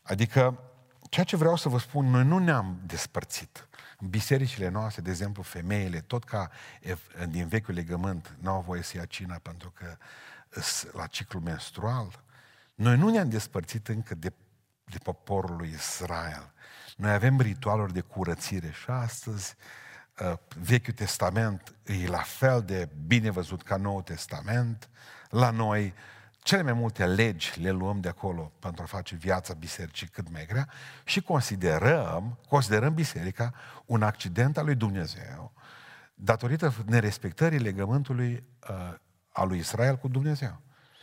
Adică, 0.03 0.59
ceea 1.13 1.25
ce 1.25 1.37
vreau 1.37 1.57
să 1.57 1.69
vă 1.69 1.79
spun, 1.79 2.07
noi 2.07 2.25
nu 2.25 2.39
ne-am 2.39 2.81
despărțit. 2.87 3.69
În 3.99 4.09
bisericile 4.09 4.69
noastre, 4.69 5.03
de 5.03 5.11
exemplu, 5.11 5.43
femeile, 5.43 6.01
tot 6.01 6.25
ca 6.25 6.51
din 7.29 7.47
vechiul 7.47 7.75
legământ, 7.75 8.37
nu 8.41 8.51
au 8.51 8.61
voie 8.61 8.83
să 8.83 8.97
ia 8.97 9.05
cina 9.05 9.39
pentru 9.43 9.71
că 9.71 9.97
la 10.93 11.07
ciclu 11.07 11.41
menstrual. 11.41 12.23
Noi 12.75 12.97
nu 12.97 13.11
ne-am 13.11 13.29
despărțit 13.29 13.89
încă 13.89 14.15
de, 14.15 14.33
de 14.85 14.99
poporul 15.03 15.57
lui 15.57 15.69
Israel. 15.69 16.53
Noi 16.97 17.13
avem 17.13 17.41
ritualuri 17.41 17.93
de 17.93 18.01
curățire 18.01 18.71
și 18.71 18.91
astăzi 18.91 19.55
uh, 20.19 20.33
Vechiul 20.57 20.95
Testament 20.95 21.75
e 21.85 22.07
la 22.07 22.23
fel 22.23 22.63
de 22.63 22.89
bine 23.07 23.31
văzut 23.31 23.63
ca 23.63 23.77
Noul 23.77 24.03
Testament. 24.03 24.89
La 25.29 25.51
noi, 25.51 25.95
cele 26.43 26.63
mai 26.63 26.73
multe 26.73 27.07
legi 27.07 27.61
le 27.61 27.71
luăm 27.71 28.01
de 28.01 28.09
acolo 28.09 28.53
pentru 28.59 28.83
a 28.83 28.87
face 28.87 29.15
viața 29.15 29.55
bisericii 29.55 30.07
cât 30.07 30.31
mai 30.31 30.47
grea 30.47 30.69
și 31.05 31.21
considerăm, 31.21 32.39
considerăm 32.49 32.95
biserica 32.95 33.55
un 33.87 34.03
accident 34.03 34.57
al 34.59 34.65
lui 34.65 34.75
Dumnezeu 34.75 35.53
datorită 36.15 36.75
nerespectării 36.87 37.59
legământului 37.59 38.45
uh, 38.71 38.95
al 39.33 39.49
lui 39.49 39.59
Israel 39.59 39.97
cu 39.97 40.09
Dumnezeu. 40.09 40.61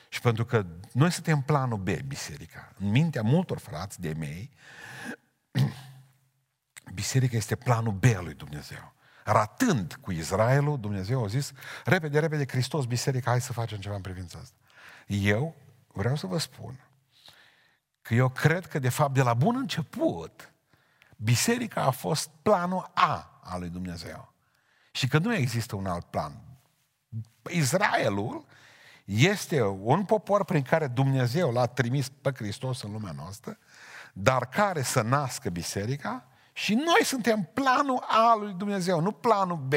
Și 0.10 0.22
pentru 0.22 0.46
că 0.46 0.66
noi 0.94 1.12
suntem 1.12 1.42
planul 1.42 1.78
B, 1.78 1.90
biserica. 1.90 2.72
În 2.80 2.90
mintea 2.90 3.22
multor 3.22 3.58
frați 3.58 4.02
de 4.02 4.14
mei, 4.18 4.50
biserica 6.94 7.38
este 7.38 7.56
planul 7.56 7.94
B 7.94 8.04
al 8.18 8.24
lui 8.24 8.34
Dumnezeu. 8.34 8.94
Ratând 9.24 9.98
cu 10.02 10.12
Israelul, 10.12 10.80
Dumnezeu 10.80 11.24
a 11.24 11.28
zis, 11.28 11.52
repede, 11.86 12.20
repede, 12.20 12.46
Hristos, 12.48 12.86
biserica, 12.86 13.30
hai 13.30 13.42
să 13.42 13.54
facem 13.54 13.78
ceva 13.78 13.96
în 13.96 14.02
privința 14.02 14.40
asta. 14.42 14.56
Eu 15.10 15.56
vreau 15.88 16.16
să 16.16 16.28
vă 16.28 16.38
spun 16.38 16.80
că 18.02 18.14
eu 18.14 18.30
cred 18.30 18.66
că, 18.66 18.80
de 18.80 18.90
fapt, 18.90 19.14
de 19.14 19.22
la 19.22 19.34
bun 19.34 19.56
început, 19.56 20.54
biserica 21.18 21.82
a 21.82 21.90
fost 21.90 22.30
planul 22.42 22.92
A 22.94 23.40
al 23.44 23.60
lui 23.60 23.70
Dumnezeu. 23.70 24.34
Și 24.92 25.08
că 25.08 25.18
nu 25.18 25.34
există 25.34 25.76
un 25.76 25.86
alt 25.86 26.06
plan. 26.06 26.42
Israelul 27.50 28.46
este 29.06 29.64
un 29.64 30.06
popor 30.06 30.46
prin 30.46 30.62
care 30.62 30.88
Dumnezeu 30.88 31.52
l-a 31.52 31.66
trimis 31.66 32.10
pe 32.10 32.32
Hristos 32.32 32.82
în 32.82 32.92
lumea 32.92 33.12
noastră, 33.12 33.58
dar 34.14 34.50
care 34.50 34.82
să 34.82 35.02
nască 35.02 35.50
biserica 35.50 36.28
și 36.54 36.74
noi 36.74 37.04
suntem 37.04 37.50
planul 37.54 38.06
A 38.08 38.36
lui 38.40 38.54
Dumnezeu, 38.54 39.00
nu 39.00 39.12
planul 39.12 39.58
B. 39.58 39.74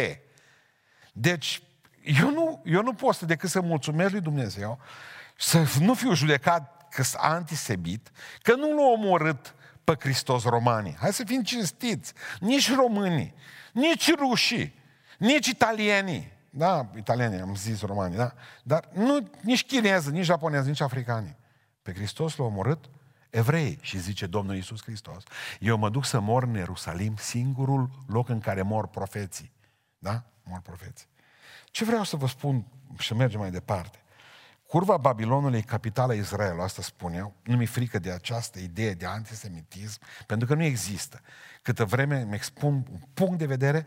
Deci, 1.13 1.63
eu 2.03 2.31
nu, 2.31 2.63
eu 2.65 2.83
nu 2.83 2.93
pot 2.93 3.15
să 3.15 3.27
decât 3.27 3.51
să 3.51 3.61
mulțumesc 3.61 4.11
lui 4.11 4.21
Dumnezeu, 4.21 4.79
să 5.43 5.67
nu 5.81 5.95
fiu 5.95 6.15
judecat 6.15 6.87
că 6.91 7.03
sunt 7.03 7.23
antisemit, 7.23 8.11
că 8.43 8.55
nu 8.55 8.77
l-au 8.77 8.93
omorât 8.93 9.55
pe 9.85 9.95
Hristos 9.99 10.45
romanii. 10.45 10.97
Hai 10.99 11.13
să 11.13 11.25
fim 11.25 11.43
cinstiți. 11.43 12.13
Nici 12.41 12.75
românii, 12.75 13.35
nici 13.73 14.15
rușii, 14.15 14.75
nici 15.19 15.47
italienii, 15.47 16.33
da, 16.51 16.91
italieni, 16.97 17.41
am 17.41 17.55
zis 17.55 17.81
romani, 17.81 18.17
da? 18.17 18.33
Dar 18.63 18.89
nu, 18.93 19.31
nici 19.41 19.65
chineză, 19.65 20.11
nici 20.11 20.25
japoneză, 20.25 20.69
nici 20.69 20.81
africani. 20.81 21.37
Pe 21.83 21.93
Hristos 21.93 22.37
l-a 22.37 22.45
omorât 22.45 22.85
evrei. 23.31 23.79
Și 23.81 23.99
zice 23.99 24.27
Domnul 24.27 24.55
Iisus 24.55 24.83
Hristos, 24.83 25.23
eu 25.61 25.77
mă 25.77 25.91
duc 25.91 26.05
să 26.05 26.21
mor 26.21 26.43
în 26.43 26.55
Ierusalim, 26.55 27.17
singurul 27.17 27.91
loc 28.07 28.29
în 28.29 28.41
care 28.41 28.63
mor 28.63 28.87
profeții. 28.87 29.53
Da? 29.99 30.23
Mor 30.43 30.61
profeții. 30.61 31.07
Ce 31.65 31.85
vreau 31.85 32.05
să 32.05 32.17
vă 32.17 32.27
spun 32.27 32.67
și 32.99 33.15
mergem 33.15 33.41
mai 33.41 33.51
departe? 33.51 34.02
Curva 34.73 34.97
Babilonului 34.97 35.59
e 35.59 35.63
capitala 35.63 36.15
Israelului, 36.15 36.65
asta 36.65 36.83
spun 36.83 37.13
eu. 37.13 37.33
Nu 37.43 37.57
mi-e 37.57 37.67
frică 37.67 37.99
de 37.99 38.11
această 38.11 38.59
idee 38.59 38.93
de 38.93 39.07
antisemitism, 39.07 40.01
pentru 40.27 40.47
că 40.47 40.55
nu 40.55 40.63
există. 40.63 41.21
Câtă 41.63 41.85
vreme 41.85 42.21
îmi 42.21 42.35
expun 42.35 42.75
un 42.75 43.01
punct 43.15 43.39
de 43.39 43.47
vedere 43.47 43.87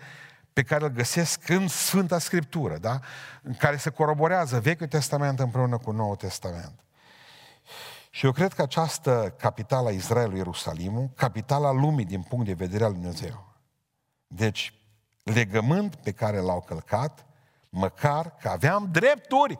pe 0.53 0.63
care 0.63 0.83
îl 0.83 0.89
găsesc 0.89 1.49
în 1.49 1.67
Sfânta 1.67 2.19
Scriptură, 2.19 2.77
da? 2.77 2.99
în 3.41 3.53
care 3.53 3.77
se 3.77 3.89
coroborează 3.89 4.59
Vechiul 4.59 4.87
Testament 4.87 5.39
împreună 5.39 5.77
cu 5.77 5.91
Noul 5.91 6.15
Testament. 6.15 6.79
Și 8.09 8.25
eu 8.25 8.31
cred 8.31 8.53
că 8.53 8.61
această 8.61 9.35
capitală 9.37 9.87
a 9.87 9.91
Israelului, 9.91 10.37
Ierusalimul, 10.37 11.09
capitala 11.15 11.71
lumii 11.71 12.05
din 12.05 12.21
punct 12.21 12.45
de 12.45 12.53
vedere 12.53 12.83
al 12.83 12.93
Dumnezeu. 12.93 13.55
Deci, 14.27 14.73
legământ 15.23 15.95
pe 15.95 16.11
care 16.11 16.39
l-au 16.39 16.61
călcat, 16.61 17.25
măcar 17.69 18.35
că 18.35 18.49
aveam 18.49 18.89
drepturi 18.91 19.59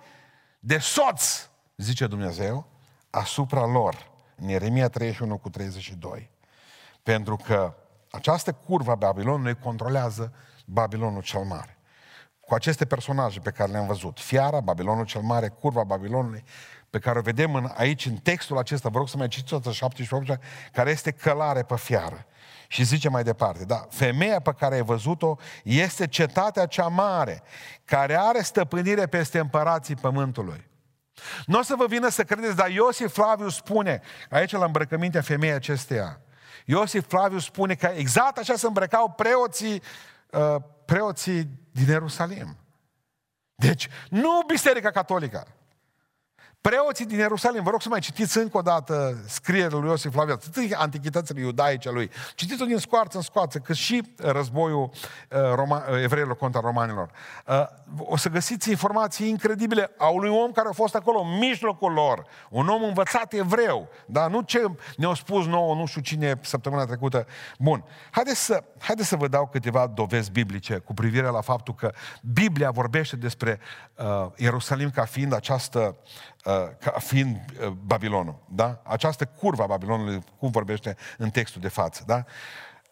de 0.66 0.78
soț, 0.78 1.50
zice 1.78 2.08
Dumnezeu, 2.08 2.68
asupra 3.10 3.66
lor. 3.66 4.12
În 4.36 4.48
Ieremia 4.48 4.90
31 4.90 5.38
cu 5.38 5.50
32. 5.50 6.30
Pentru 7.04 7.36
că 7.36 7.74
această 8.12 8.54
curvă 8.54 8.92
a 8.92 8.96
Babilonului 8.96 9.56
controlează 9.56 10.34
Babilonul 10.66 11.22
cel 11.22 11.42
Mare. 11.44 11.78
Cu 12.40 12.54
aceste 12.54 12.86
personaje 12.86 13.40
pe 13.40 13.52
care 13.52 13.72
le-am 13.72 13.86
văzut, 13.86 14.20
fiara, 14.20 14.60
Babilonul 14.60 15.06
cel 15.06 15.22
Mare, 15.22 15.48
curva 15.48 15.84
Babilonului, 15.84 16.44
pe 16.90 17.00
care 17.00 17.20
o 17.20 17.22
vedem 17.22 17.56
în, 17.56 17.72
aici 17.76 18.06
în 18.06 18.16
textul 18.16 18.58
acesta, 18.58 18.90
vă 18.90 18.98
rog 18.98 19.10
să 19.10 19.18
mai 19.18 19.28
citiți 19.28 19.72
17 19.72 20.40
care 20.72 20.90
este 20.90 21.12
călare 21.12 21.64
pe 21.64 21.76
fiară. 21.76 22.26
Și 22.68 22.84
zice 22.84 23.10
mai 23.10 23.24
departe, 23.24 23.66
da, 23.66 23.86
femeia 23.90 24.40
pe 24.40 24.54
care 24.58 24.76
ai 24.76 24.82
văzut-o 24.82 25.36
este 25.64 26.08
cetatea 26.08 26.66
cea 26.66 26.88
mare, 26.88 27.42
care 27.86 28.18
are 28.20 28.42
stăpânire 28.42 29.06
peste 29.06 29.40
împărații 29.40 29.96
pământului. 29.96 30.70
Nu 31.46 31.60
o 31.60 31.62
să 31.62 31.76
vă 31.78 31.86
vină 31.88 32.10
să 32.10 32.24
credeți, 32.24 32.56
dar 32.56 32.70
Iosif 32.70 33.14
Flaviu 33.14 33.50
spune, 33.50 34.02
aici 34.30 34.52
la 34.52 34.66
îmbrăcămintea 34.66 35.22
femeii 35.22 35.54
acesteia, 35.54 36.20
Iosif 36.66 37.08
Flaviu 37.08 37.40
spune 37.40 37.76
că 37.76 37.92
exact 37.96 38.38
așa 38.38 38.56
se 38.56 38.68
îmbrăcau 38.68 39.12
preoții 39.12 39.82
Uh, 40.36 40.56
preoții 40.86 41.50
din 41.72 41.88
Ierusalim. 41.88 42.58
Deci, 43.56 43.88
nu 44.10 44.44
Biserica 44.48 44.92
Catolică. 44.92 45.48
Preoții 46.70 47.06
din 47.06 47.18
Ierusalim, 47.18 47.64
vă 47.64 47.70
rog 47.70 47.82
să 47.82 47.90
mai 47.90 48.00
citiți 48.00 48.38
încă 48.38 48.58
o 48.58 48.62
dată 48.62 49.24
scrierea 49.28 49.78
lui 49.78 49.90
Iosif 49.90 50.12
Flavian, 50.12 50.38
atât 50.38 50.74
antichitățile 50.74 51.40
iudaice 51.40 51.92
lui, 51.92 52.12
citiți-o 52.36 52.66
din 52.66 52.78
scoarță 52.78 53.18
în 53.18 53.24
scoarță, 53.24 53.60
cât 53.60 53.76
și 53.76 54.04
războiul 54.18 54.90
uh, 54.92 55.40
Roma, 55.56 55.84
uh, 55.90 56.02
evreilor 56.04 56.36
contra 56.36 56.60
romanilor. 56.60 57.10
Uh, 57.48 57.64
o 57.98 58.18
să 58.18 58.30
găsiți 58.30 58.70
informații 58.70 59.30
incredibile 59.30 59.92
a 59.98 60.08
unui 60.08 60.30
om 60.30 60.52
care 60.52 60.68
a 60.70 60.72
fost 60.72 60.96
acolo, 60.96 61.20
în 61.20 61.38
mijlocul 61.38 61.92
lor, 61.92 62.26
un 62.50 62.68
om 62.68 62.84
învățat 62.84 63.34
evreu, 63.34 63.90
dar 64.06 64.30
nu 64.30 64.42
ce 64.42 64.66
ne-au 64.98 65.14
spus 65.14 65.46
nouă, 65.46 65.76
nu 65.76 65.86
știu 65.86 66.02
cine, 66.02 66.40
săptămâna 66.42 66.86
trecută. 66.86 67.26
Bun, 67.60 67.84
haideți 68.12 68.46
să, 68.46 68.64
haideți 68.80 69.08
să 69.08 69.16
vă 69.16 69.28
dau 69.28 69.48
câteva 69.48 69.88
dovezi 69.88 70.32
biblice 70.32 70.78
cu 70.78 70.94
privire 70.94 71.28
la 71.28 71.42
faptul 71.42 71.74
că 71.74 71.92
Biblia 72.34 72.72
vorbește 72.72 73.16
despre 73.16 73.60
uh, 73.96 74.28
Ierusalim 74.36 74.90
ca 74.90 75.06
fiind 75.06 75.34
această 75.34 75.96
Uh, 76.35 76.35
ca 76.80 76.92
fiind 77.00 77.36
uh, 77.36 77.68
Babilonul. 77.68 78.36
Da? 78.50 78.82
Această 78.84 79.26
curvă 79.26 79.64
a 79.64 79.66
Babilonului, 79.66 80.24
cum 80.40 80.52
vorbește 80.52 80.98
în 81.18 81.30
textul 81.30 81.62
de 81.62 81.68
față. 81.68 82.04
Da? 82.06 82.24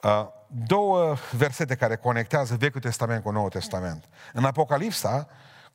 Uh, 0.04 0.28
două 0.48 1.16
versete 1.32 1.76
care 1.76 1.96
conectează 1.96 2.56
Vechiul 2.56 2.82
Testament 2.82 3.24
cu 3.24 3.32
Noul 3.32 3.50
Testament. 3.50 4.10
În 4.34 4.46
Apocalipsa, 4.46 5.28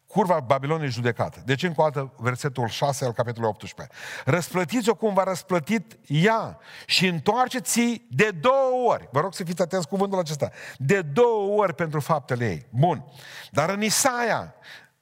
curva 0.06 0.40
Babilonului 0.40 0.90
judecată. 0.90 1.42
Deci, 1.44 1.62
încă 1.62 1.80
o 1.80 1.88
dată, 1.88 2.12
versetul 2.16 2.68
6 2.68 3.04
al 3.04 3.12
capitolului 3.12 3.54
18. 3.54 3.96
Răsplătiți-o 4.24 4.94
cum 4.94 5.14
v-a 5.14 5.22
răsplătit 5.22 5.98
ea 6.06 6.58
și 6.86 7.06
întoarceți 7.06 8.02
de 8.10 8.30
două 8.30 8.90
ori. 8.92 9.08
Vă 9.12 9.20
rog 9.20 9.34
să 9.34 9.44
fiți 9.44 9.62
atenți 9.62 9.88
cuvântul 9.88 10.18
acesta. 10.18 10.50
De 10.76 11.02
două 11.02 11.62
ori 11.62 11.74
pentru 11.74 12.00
faptele 12.00 12.48
ei. 12.48 12.66
Bun. 12.70 13.04
Dar 13.50 13.70
în 13.70 13.82
Isaia, 13.82 14.54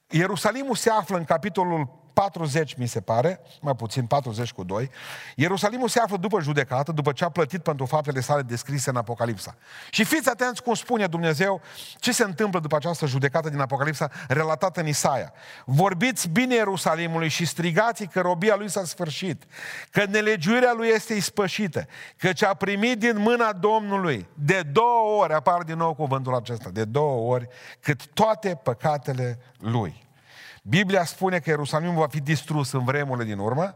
Ierusalimul 0.08 0.74
se 0.74 0.90
află 0.90 1.16
în 1.16 1.24
capitolul 1.24 2.04
40, 2.16 2.74
mi 2.74 2.86
se 2.86 3.00
pare, 3.00 3.40
mai 3.60 3.74
puțin, 3.74 4.06
40 4.06 4.52
cu 4.52 4.64
2, 4.64 4.90
Ierusalimul 5.34 5.88
se 5.88 6.00
află 6.00 6.16
după 6.16 6.40
judecată, 6.40 6.92
după 6.92 7.12
ce 7.12 7.24
a 7.24 7.28
plătit 7.28 7.62
pentru 7.62 7.86
faptele 7.86 8.20
sale 8.20 8.42
descrise 8.42 8.90
în 8.90 8.96
Apocalipsa. 8.96 9.56
Și 9.90 10.04
fiți 10.04 10.28
atenți 10.28 10.62
cum 10.62 10.74
spune 10.74 11.06
Dumnezeu 11.06 11.60
ce 11.98 12.12
se 12.12 12.24
întâmplă 12.24 12.60
după 12.60 12.76
această 12.76 13.06
judecată 13.06 13.48
din 13.48 13.60
Apocalipsa 13.60 14.10
relatată 14.28 14.80
în 14.80 14.86
Isaia. 14.86 15.32
Vorbiți 15.64 16.28
bine 16.28 16.54
Ierusalimului 16.54 17.28
și 17.28 17.44
strigați 17.44 18.04
că 18.04 18.20
robia 18.20 18.56
lui 18.56 18.70
s-a 18.70 18.84
sfârșit, 18.84 19.44
că 19.90 20.04
nelegiuirea 20.08 20.72
lui 20.72 20.88
este 20.88 21.14
ispășită, 21.14 21.86
că 22.16 22.32
ce 22.32 22.46
a 22.46 22.54
primit 22.54 22.98
din 22.98 23.18
mâna 23.18 23.52
Domnului 23.52 24.28
de 24.34 24.62
două 24.72 25.22
ori, 25.22 25.32
apar 25.32 25.62
din 25.62 25.76
nou 25.76 25.94
cuvântul 25.94 26.34
acesta, 26.34 26.70
de 26.70 26.84
două 26.84 27.32
ori, 27.32 27.48
cât 27.80 28.06
toate 28.06 28.60
păcatele 28.62 29.38
lui. 29.58 30.05
Biblia 30.68 31.04
spune 31.04 31.38
că 31.38 31.50
Ierusalimul 31.50 31.94
va 31.94 32.06
fi 32.06 32.20
distrus 32.20 32.72
în 32.72 32.84
vremurile 32.84 33.24
din 33.24 33.38
urmă, 33.38 33.74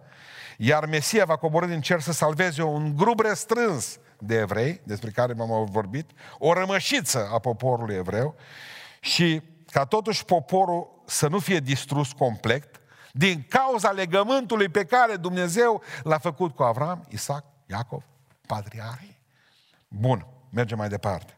iar 0.57 0.87
Mesia 0.87 1.25
va 1.25 1.37
coborâ 1.37 1.67
din 1.67 1.81
cer 1.81 2.01
să 2.01 2.13
salveze 2.13 2.63
un 2.63 2.97
grup 2.97 3.21
restrâns 3.21 3.99
de 4.19 4.39
evrei, 4.39 4.81
despre 4.85 5.11
care 5.11 5.33
m-am 5.33 5.65
vorbit, 5.65 6.11
o 6.39 6.53
rămășiță 6.53 7.29
a 7.33 7.39
poporului 7.39 7.95
evreu, 7.95 8.35
și 9.01 9.43
ca 9.71 9.85
totuși 9.85 10.25
poporul 10.25 11.03
să 11.07 11.29
nu 11.29 11.39
fie 11.39 11.59
distrus 11.59 12.13
complet, 12.13 12.81
din 13.13 13.45
cauza 13.49 13.91
legământului 13.91 14.69
pe 14.69 14.85
care 14.85 15.17
Dumnezeu 15.17 15.83
l-a 16.03 16.19
făcut 16.19 16.55
cu 16.55 16.63
Avram, 16.63 17.07
Isaac, 17.09 17.45
Iacov, 17.67 18.03
patriarhii. 18.47 19.19
Bun, 19.89 20.27
mergem 20.51 20.79
mai 20.79 20.89
departe 20.89 21.35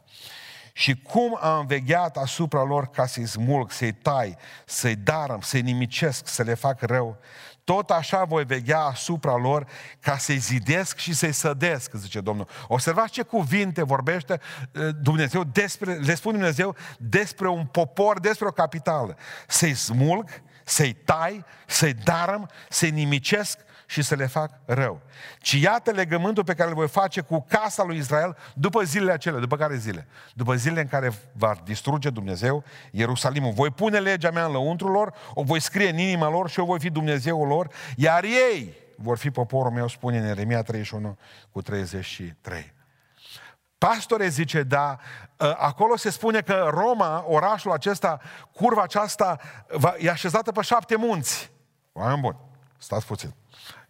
și 0.73 0.97
cum 0.97 1.39
a 1.41 1.59
învegheat 1.59 2.17
asupra 2.17 2.63
lor 2.63 2.87
ca 2.87 3.07
să-i 3.07 3.27
smulg, 3.27 3.71
să-i 3.71 3.93
tai, 3.93 4.37
să-i 4.67 4.97
darăm, 4.97 5.41
să-i 5.41 5.63
nimicesc, 5.63 6.29
să 6.29 6.43
le 6.43 6.55
fac 6.55 6.81
rău, 6.81 7.19
tot 7.65 7.91
așa 7.91 8.25
voi 8.25 8.45
veghea 8.45 8.81
asupra 8.81 9.37
lor 9.37 9.67
ca 10.01 10.17
să-i 10.17 10.39
zidesc 10.39 10.97
și 10.97 11.15
să-i 11.15 11.33
sădesc, 11.33 11.93
zice 11.95 12.21
Domnul. 12.21 12.49
Observați 12.69 13.13
ce 13.13 13.23
cuvinte 13.23 13.83
vorbește 13.83 14.41
uh, 14.75 14.89
Dumnezeu 15.01 15.45
despre, 15.45 15.95
le 15.95 16.15
spune 16.15 16.37
Dumnezeu 16.37 16.77
despre 16.99 17.49
un 17.49 17.67
popor, 17.67 18.21
despre 18.21 18.47
o 18.47 18.51
capitală. 18.51 19.17
Să-i 19.47 19.75
smulg, 19.75 20.29
să-i 20.65 20.93
tai, 20.93 21.45
să-i 21.67 21.95
darăm, 21.95 22.51
să-i 22.69 22.91
nimicesc 22.91 23.59
și 23.93 24.03
să 24.03 24.15
le 24.15 24.27
fac 24.27 24.51
rău. 24.65 25.01
Ci 25.41 25.53
iată 25.53 25.91
legământul 25.91 26.45
pe 26.45 26.55
care 26.55 26.69
îl 26.69 26.75
voi 26.75 26.89
face 26.89 27.21
cu 27.21 27.45
casa 27.49 27.83
lui 27.83 27.97
Israel 27.97 28.37
după 28.55 28.83
zilele 28.83 29.13
acelea. 29.13 29.41
După 29.41 29.57
care 29.57 29.77
zile? 29.77 30.07
După 30.35 30.55
zilele 30.55 30.81
în 30.81 30.89
care 30.89 31.13
va 31.33 31.55
distruge 31.65 32.11
Dumnezeu 32.11 32.65
Ierusalimul. 32.91 33.53
Voi 33.53 33.71
pune 33.71 33.99
legea 33.99 34.31
mea 34.31 34.45
în 34.45 34.53
lăuntru 34.53 34.89
lor, 34.89 35.15
o 35.35 35.43
voi 35.43 35.61
scrie 35.61 35.89
în 35.89 35.99
inima 35.99 36.29
lor 36.29 36.49
și 36.49 36.59
eu 36.59 36.65
voi 36.65 36.79
fi 36.79 36.91
Dumnezeul 36.91 37.47
lor, 37.47 37.69
iar 37.97 38.25
ei 38.25 38.75
vor 38.97 39.19
fi 39.19 39.31
poporul 39.31 39.73
meu, 39.73 39.89
spune 39.89 40.19
în 40.19 40.25
Eremia 40.25 40.63
31 40.63 41.19
cu 41.51 41.63
33. 41.63 42.75
Pastore 43.79 44.29
zice, 44.29 44.63
da, 44.63 44.99
ă, 45.41 45.57
acolo 45.59 45.97
se 45.97 46.11
spune 46.11 46.41
că 46.41 46.69
Roma, 46.71 47.25
orașul 47.27 47.71
acesta, 47.71 48.21
curva 48.53 48.83
aceasta, 48.83 49.39
e 49.99 50.11
așezată 50.11 50.53
pe 50.53 50.63
șapte 50.63 50.97
munți. 50.97 51.51
Oameni 51.93 52.21
buni, 52.21 52.37
stați 52.79 53.07
puțin. 53.07 53.35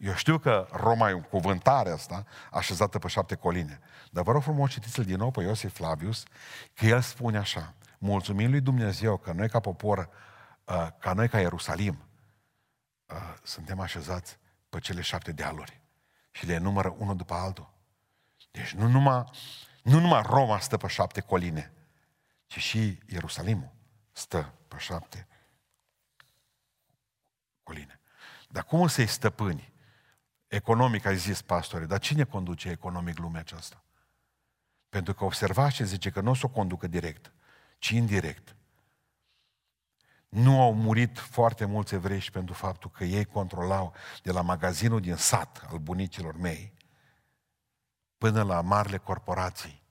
Eu 0.02 0.14
știu 0.14 0.38
că 0.38 0.68
Roma 0.72 1.08
e 1.08 1.12
o 1.12 1.20
cuvântare 1.20 1.90
asta, 1.90 2.26
așezată 2.50 2.98
pe 2.98 3.08
șapte 3.08 3.34
coline. 3.34 3.80
Dar 4.10 4.24
vă 4.24 4.32
rog 4.32 4.42
frumos, 4.42 4.70
citiți-l 4.70 5.04
din 5.04 5.16
nou 5.16 5.30
pe 5.30 5.42
Iosif 5.42 5.74
Flavius, 5.74 6.24
că 6.74 6.86
el 6.86 7.00
spune 7.00 7.38
așa, 7.38 7.74
mulțumim 7.98 8.50
lui 8.50 8.60
Dumnezeu 8.60 9.16
că 9.16 9.32
noi 9.32 9.48
ca 9.48 9.60
popor, 9.60 10.08
uh, 10.64 10.88
ca 10.98 11.12
noi 11.12 11.28
ca 11.28 11.40
Ierusalim, 11.40 12.08
uh, 13.06 13.16
suntem 13.42 13.80
așezați 13.80 14.38
pe 14.68 14.78
cele 14.78 15.00
șapte 15.00 15.32
dealuri 15.32 15.80
și 16.30 16.46
le 16.46 16.58
numără 16.58 16.94
unul 16.98 17.16
după 17.16 17.34
altul. 17.34 17.72
Deci 18.50 18.72
nu 18.72 18.86
numai, 18.86 19.24
nu 19.82 20.00
numai 20.00 20.22
Roma 20.26 20.58
stă 20.58 20.76
pe 20.76 20.86
șapte 20.86 21.20
coline, 21.20 21.72
ci 22.46 22.58
și 22.58 22.98
Ierusalimul 23.06 23.72
stă 24.12 24.54
pe 24.68 24.76
șapte 24.78 25.26
coline. 27.62 28.00
Dar 28.48 28.64
cum 28.64 28.86
să-i 28.86 29.06
stăpâni? 29.06 29.71
Economic, 30.52 31.04
ai 31.04 31.16
zis 31.16 31.42
pastore, 31.42 31.86
dar 31.86 31.98
cine 31.98 32.24
conduce 32.24 32.68
economic 32.68 33.18
lumea 33.18 33.40
aceasta? 33.40 33.84
Pentru 34.88 35.14
că 35.14 35.24
observați 35.24 35.74
ce 35.74 35.84
zice, 35.84 36.10
că 36.10 36.20
nu 36.20 36.30
o 36.30 36.34
să 36.34 36.46
o 36.46 36.48
conducă 36.48 36.86
direct, 36.86 37.32
ci 37.78 37.88
indirect. 37.88 38.56
Nu 40.28 40.60
au 40.60 40.74
murit 40.74 41.18
foarte 41.18 41.64
mulți 41.64 41.94
evrești 41.94 42.30
pentru 42.30 42.54
faptul 42.54 42.90
că 42.90 43.04
ei 43.04 43.24
controlau 43.24 43.94
de 44.22 44.32
la 44.32 44.40
magazinul 44.40 45.00
din 45.00 45.16
sat 45.16 45.66
al 45.70 45.78
bunicilor 45.78 46.36
mei 46.36 46.72
până 48.18 48.42
la 48.42 48.60
marile 48.60 48.98
corporații. 48.98 49.82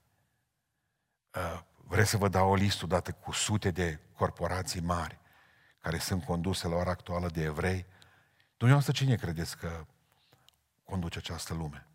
Uh, 1.34 1.60
vreți 1.76 2.10
să 2.10 2.16
vă 2.16 2.28
dau 2.28 2.50
o 2.50 2.54
listă 2.54 2.86
dată 2.86 3.12
cu 3.12 3.32
sute 3.32 3.70
de 3.70 3.98
corporații 4.14 4.80
mari 4.80 5.18
care 5.80 5.98
sunt 5.98 6.24
conduse 6.24 6.68
la 6.68 6.76
ora 6.76 6.90
actuală 6.90 7.28
de 7.28 7.42
evrei? 7.42 7.86
Dumneavoastră 8.56 9.04
cine 9.04 9.16
credeți 9.16 9.56
că 9.58 9.86
conduce 10.84 11.18
această 11.18 11.54
lume. 11.54 11.86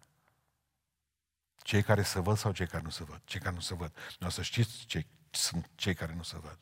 Cei 1.57 1.83
care 1.83 2.01
se 2.01 2.19
văd 2.19 2.37
sau 2.37 2.51
cei 2.51 2.67
care 2.67 2.83
nu 2.83 2.89
se 2.89 3.03
văd? 3.03 3.21
Cei 3.25 3.39
care 3.39 3.55
nu 3.55 3.61
se 3.61 3.73
văd. 3.73 3.93
Nu 4.19 4.27
o 4.27 4.29
să 4.29 4.41
știți 4.41 4.85
ce 4.85 5.05
sunt 5.29 5.69
cei 5.75 5.93
care 5.93 6.13
nu 6.13 6.23
se 6.23 6.37
văd. 6.37 6.59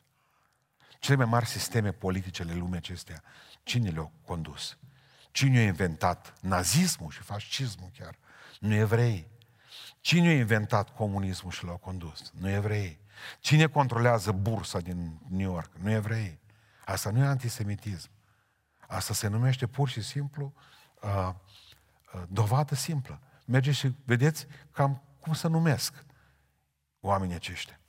Cele 0.98 1.16
mai 1.16 1.26
mari 1.26 1.46
sisteme 1.46 1.92
politice 1.92 2.42
ale 2.42 2.54
lumii 2.54 2.76
acestea, 2.76 3.22
cine 3.62 3.90
le-a 3.90 4.10
condus? 4.24 4.78
Cine 5.30 5.58
a 5.58 5.62
inventat 5.62 6.34
nazismul 6.40 7.10
și 7.10 7.20
fascismul 7.20 7.90
chiar? 7.98 8.18
Nu 8.60 8.74
evrei. 8.74 9.28
Cine 10.00 10.28
a 10.28 10.32
inventat 10.32 10.94
comunismul 10.94 11.52
și 11.52 11.64
l-a 11.64 11.76
condus? 11.76 12.32
Nu 12.34 12.48
evrei. 12.48 13.00
Cine 13.40 13.66
controlează 13.66 14.32
bursa 14.32 14.80
din 14.80 15.20
New 15.28 15.52
York? 15.52 15.70
Nu 15.76 15.90
evrei. 15.90 16.38
Asta 16.84 17.10
nu 17.10 17.18
e 17.18 17.26
antisemitism. 17.26 18.10
Asta 18.86 19.14
se 19.14 19.28
numește 19.28 19.66
pur 19.66 19.88
și 19.88 20.02
simplu 20.02 20.52
uh, 20.54 20.76
Uh, 21.06 21.34
dovadă 22.28 22.74
simplă. 22.74 23.20
Mergeți 23.44 23.78
și 23.78 23.94
vedeți 24.04 24.46
cam 24.70 25.02
cum 25.20 25.32
să 25.32 25.48
numesc 25.48 26.04
oamenii 27.00 27.34
aceștia. 27.34 27.80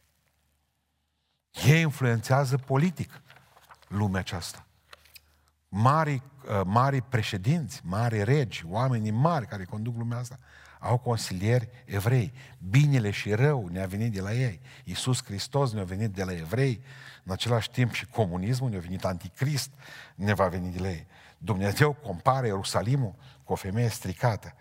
Ei 1.65 1.82
influențează 1.82 2.57
politic 2.57 3.22
lumea 3.88 4.20
aceasta. 4.20 4.68
Mari, 5.70 6.13
uh, 6.13 6.61
mari 6.65 7.01
președinți, 7.01 7.82
mari 7.84 8.24
regi, 8.24 8.63
oamenii 8.68 9.11
mari 9.11 9.47
care 9.47 9.63
conduc 9.63 9.97
lumea 9.97 10.18
asta, 10.18 10.38
au 10.80 10.97
consilieri 10.97 11.70
evrei. 11.86 12.34
Binele 12.70 13.11
și 13.11 13.34
rău 13.34 13.68
ne-a 13.68 13.86
venit 13.86 14.11
de 14.11 14.22
la 14.22 14.34
ei. 14.34 14.61
Iisus 14.84 15.24
Hristos 15.24 15.74
ne-a 15.74 15.84
venit 15.84 16.13
de 16.13 16.24
la 16.24 16.34
evrei, 16.34 16.82
în 17.24 17.32
același 17.32 17.72
timp 17.72 17.91
și 17.91 18.05
comunismul 18.05 18.70
ne-a 18.70 18.80
venit 18.80 19.05
anticrist, 19.05 19.72
ne 20.15 20.34
va 20.34 20.47
veni 20.47 20.72
de 20.72 20.80
la 20.80 20.89
ei. 20.89 21.07
Dumnezeu 21.38 21.93
compară 21.93 22.45
Ierusalimul 22.45 23.15
cu 23.48 23.54
o 23.54 23.56
femeie 23.56 23.88
stricată. 23.88 24.54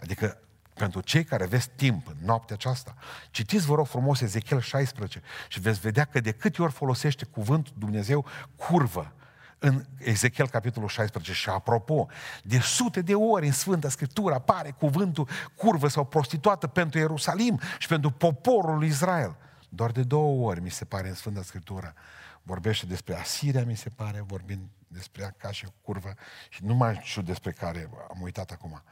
Adică 0.00 0.38
pentru 0.74 1.00
cei 1.00 1.24
care 1.24 1.44
aveți 1.44 1.70
timp 1.76 2.08
în 2.08 2.16
noaptea 2.24 2.54
aceasta, 2.54 2.94
citiți, 3.30 3.66
vă 3.66 3.74
rog 3.74 3.86
frumos, 3.86 4.20
Ezechiel 4.20 4.60
16 4.60 5.22
și 5.48 5.60
veți 5.60 5.80
vedea 5.80 6.04
că 6.04 6.20
de 6.20 6.32
câte 6.32 6.62
ori 6.62 6.72
folosește 6.72 7.24
cuvântul 7.24 7.74
Dumnezeu 7.78 8.26
curvă 8.56 9.12
în 9.58 9.84
Ezechiel 9.98 10.48
capitolul 10.48 10.88
16 10.88 11.32
și 11.32 11.48
apropo, 11.48 12.06
de 12.42 12.58
sute 12.58 13.00
de 13.00 13.14
ori 13.14 13.46
în 13.46 13.52
Sfânta 13.52 13.88
Scriptură 13.88 14.34
apare 14.34 14.70
cuvântul 14.70 15.28
curvă 15.56 15.88
sau 15.88 16.04
prostituată 16.04 16.66
pentru 16.66 16.98
Ierusalim 16.98 17.60
și 17.78 17.88
pentru 17.88 18.10
poporul 18.10 18.78
lui 18.78 18.88
Israel. 18.88 19.36
Doar 19.68 19.90
de 19.90 20.02
două 20.02 20.48
ori, 20.48 20.60
mi 20.60 20.70
se 20.70 20.84
pare, 20.84 21.08
în 21.08 21.14
Sfânta 21.14 21.42
Scriptură 21.42 21.94
vorbește 22.42 22.86
despre 22.86 23.14
Asiria, 23.14 23.64
mi 23.64 23.76
se 23.76 23.88
pare, 23.88 24.24
vorbind 24.26 24.60
despre 24.92 25.22
ea 25.22 25.34
ca 25.36 25.50
și 25.50 25.66
curvă 25.82 26.14
și 26.48 26.64
nu 26.64 26.74
mai 26.74 27.00
știu 27.02 27.22
despre 27.22 27.52
care 27.52 27.90
am 28.10 28.20
uitat 28.20 28.50
acum. 28.50 28.82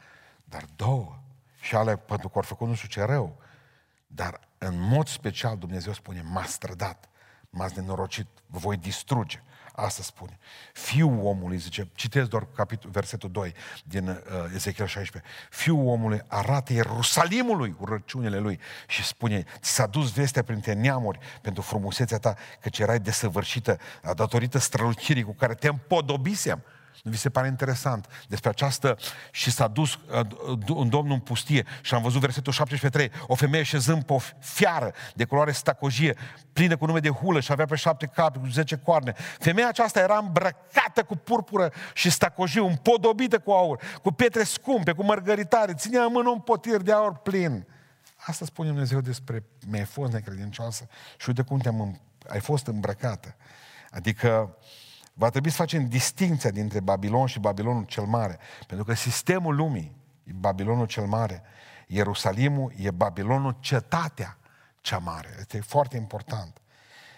Dar 0.44 0.64
două. 0.76 1.18
Și 1.60 1.74
ale 1.74 1.96
pentru 1.96 2.28
că 2.28 2.38
au 2.38 2.42
făcut 2.42 2.68
nu 2.68 2.74
știu 2.74 2.88
ce 2.88 3.02
rău. 3.02 3.38
Dar 4.06 4.40
în 4.58 4.78
mod 4.78 5.08
special 5.08 5.58
Dumnezeu 5.58 5.92
spune, 5.92 6.22
m-a 6.22 6.44
strădat, 6.44 7.08
m-ați 7.50 7.78
nenorocit, 7.78 8.26
vă 8.46 8.58
voi 8.58 8.76
distruge. 8.76 9.42
Asta 9.72 10.02
spune. 10.02 10.38
Fiul 10.72 11.20
omului, 11.22 11.56
zice, 11.56 11.88
citesc 11.94 12.28
doar 12.28 12.46
capitol, 12.54 12.90
versetul 12.90 13.30
2 13.30 13.54
din 13.84 14.08
uh, 14.08 14.16
Ezechiel 14.54 14.86
16. 14.86 15.30
Fiul 15.50 15.86
omului 15.86 16.20
arată 16.26 16.72
Ierusalimului 16.72 17.76
urăciunile 17.78 18.38
lui 18.38 18.60
și 18.86 19.04
spune, 19.04 19.44
ți 19.60 19.70
s-a 19.70 19.86
dus 19.86 20.12
vestea 20.12 20.42
printre 20.42 20.72
neamuri 20.72 21.18
pentru 21.42 21.62
frumusețea 21.62 22.18
ta, 22.18 22.34
căci 22.60 22.78
erai 22.78 22.98
desăvârșită 22.98 23.78
datorită 24.14 24.58
strălucirii 24.58 25.22
cu 25.22 25.34
care 25.34 25.54
te 25.54 25.68
împodobisem. 25.68 26.62
Nu 27.02 27.10
vi 27.10 27.16
se 27.16 27.30
pare 27.30 27.46
interesant 27.46 28.06
despre 28.28 28.48
această 28.48 28.96
și 29.30 29.50
s-a 29.50 29.68
dus 29.68 29.94
uh, 29.94 30.20
în 30.66 30.88
Domnul 30.88 31.12
în 31.12 31.20
pustie 31.20 31.66
și 31.82 31.94
am 31.94 32.02
văzut 32.02 32.20
versetul 32.20 32.52
17.3, 32.98 33.10
o 33.26 33.34
femeie 33.34 33.62
șezând 33.62 34.02
pe 34.02 34.12
o 34.12 34.18
fiară 34.38 34.92
de 35.14 35.24
culoare 35.24 35.52
stacojie, 35.52 36.16
plină 36.52 36.76
cu 36.76 36.86
nume 36.86 37.00
de 37.00 37.08
hulă 37.08 37.40
și 37.40 37.52
avea 37.52 37.64
pe 37.64 37.76
șapte 37.76 38.06
capi 38.06 38.38
cu 38.38 38.46
zece 38.46 38.76
coarne. 38.76 39.14
Femeia 39.38 39.68
aceasta 39.68 40.00
era 40.00 40.18
îmbrăcată 40.18 41.02
cu 41.06 41.16
purpură 41.16 41.72
și 41.94 42.10
stacojiu, 42.10 42.66
împodobită 42.66 43.38
cu 43.38 43.50
aur, 43.50 43.82
cu 44.02 44.12
pietre 44.12 44.42
scumpe, 44.42 44.92
cu 44.92 45.04
mărgăritare, 45.04 45.74
ținea 45.74 46.02
în 46.02 46.12
mână 46.12 46.28
un 46.28 46.40
potir 46.40 46.76
de 46.76 46.92
aur 46.92 47.16
plin. 47.16 47.66
Asta 48.16 48.44
spune 48.44 48.68
Dumnezeu 48.68 49.00
despre 49.00 49.44
mi-ai 49.66 49.84
fost 49.84 50.12
necredincioasă 50.12 50.88
și 51.18 51.28
uite 51.28 51.42
cum 51.42 51.58
te-am, 51.58 52.00
ai 52.28 52.40
fost 52.40 52.66
îmbrăcată. 52.66 53.36
Adică 53.90 54.56
Va 55.20 55.30
trebui 55.30 55.50
să 55.50 55.56
facem 55.56 55.88
distinția 55.88 56.50
dintre 56.50 56.80
Babilon 56.80 57.26
și 57.26 57.40
Babilonul 57.40 57.84
cel 57.84 58.04
Mare. 58.04 58.38
Pentru 58.66 58.86
că 58.86 58.94
sistemul 58.94 59.54
lumii 59.54 59.96
e 60.24 60.32
Babilonul 60.32 60.86
cel 60.86 61.06
Mare. 61.06 61.42
Ierusalimul 61.86 62.72
e 62.76 62.90
Babilonul, 62.90 63.56
cetatea 63.60 64.38
cea 64.80 64.98
mare. 64.98 65.28
Este 65.38 65.60
foarte 65.60 65.96
important. 65.96 66.60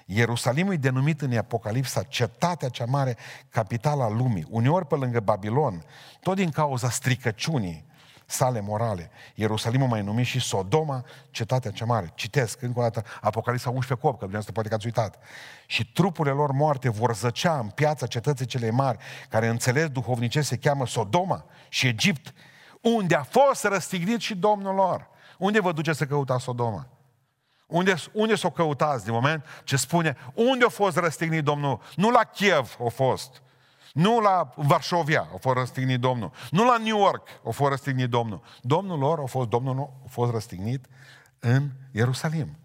Ierusalimul 0.07 0.73
e 0.73 0.77
denumit 0.77 1.21
în 1.21 1.37
Apocalipsa 1.37 2.03
cetatea 2.03 2.69
cea 2.69 2.85
mare, 2.85 3.17
capitala 3.49 4.09
lumii. 4.09 4.47
Uneori 4.51 4.87
pe 4.87 4.95
lângă 4.95 5.21
Babilon, 5.21 5.85
tot 6.21 6.37
din 6.37 6.51
cauza 6.51 6.91
stricăciunii 6.91 7.85
sale 8.27 8.61
morale. 8.61 9.11
Ierusalimul 9.35 9.89
mai 9.89 10.03
numit 10.03 10.27
și 10.27 10.41
Sodoma, 10.41 11.05
cetatea 11.31 11.71
cea 11.71 11.85
mare. 11.85 12.13
Citesc 12.15 12.63
încă 12.63 12.79
o 12.79 12.83
dată 12.83 13.05
Apocalipsa 13.21 13.71
11 13.71 14.07
cop, 14.07 14.13
că 14.13 14.27
dumneavoastră 14.27 14.53
poate 14.53 14.69
că 14.69 14.75
ați 14.75 14.87
uitat. 14.87 15.19
Și 15.67 15.93
trupurile 15.93 16.35
lor 16.35 16.51
moarte 16.51 16.91
vor 16.91 17.15
zăcea 17.15 17.59
în 17.59 17.69
piața 17.69 18.07
cetății 18.07 18.47
cele 18.47 18.71
mari, 18.71 18.99
care 19.29 19.47
înțeles 19.47 19.89
duhovnice 19.89 20.41
se 20.41 20.57
cheamă 20.57 20.87
Sodoma 20.87 21.45
și 21.69 21.87
Egipt, 21.87 22.35
unde 22.81 23.15
a 23.15 23.23
fost 23.23 23.65
răstignit 23.65 24.21
și 24.21 24.35
Domnul 24.35 24.75
lor. 24.75 25.09
Unde 25.39 25.61
vă 25.61 25.73
duce 25.73 25.93
să 25.93 26.07
căutați 26.07 26.43
Sodoma? 26.43 26.87
Unde, 27.67 27.95
unde 28.13 28.35
s-o 28.35 28.51
căutați 28.51 29.05
din 29.05 29.13
moment 29.13 29.45
ce 29.65 29.77
spune 29.77 30.17
unde 30.35 30.65
a 30.65 30.69
fost 30.69 30.97
răstignit 30.97 31.45
Domnul? 31.45 31.81
Nu 31.97 32.11
la 32.11 32.25
Kiev 32.25 32.77
a 32.85 32.89
fost, 32.89 33.43
nu 33.93 34.21
la 34.21 34.53
Varșovia 34.57 35.29
a 35.35 35.37
fost 35.41 35.57
răstignit 35.57 36.01
Domnul. 36.01 36.33
Nu 36.51 36.65
la 36.65 36.77
New 36.77 36.99
York 36.99 37.29
a 37.47 37.51
fost 37.51 37.71
răstignit 37.71 38.09
Domnul. 38.09 38.43
Domnul 38.61 38.99
lor 38.99 39.19
a 39.19 39.27
fost, 39.27 39.49
Domnul 39.49 39.93
a 40.05 40.09
fost 40.09 40.33
răstignit 40.33 40.87
în 41.39 41.71
Ierusalim. 41.91 42.57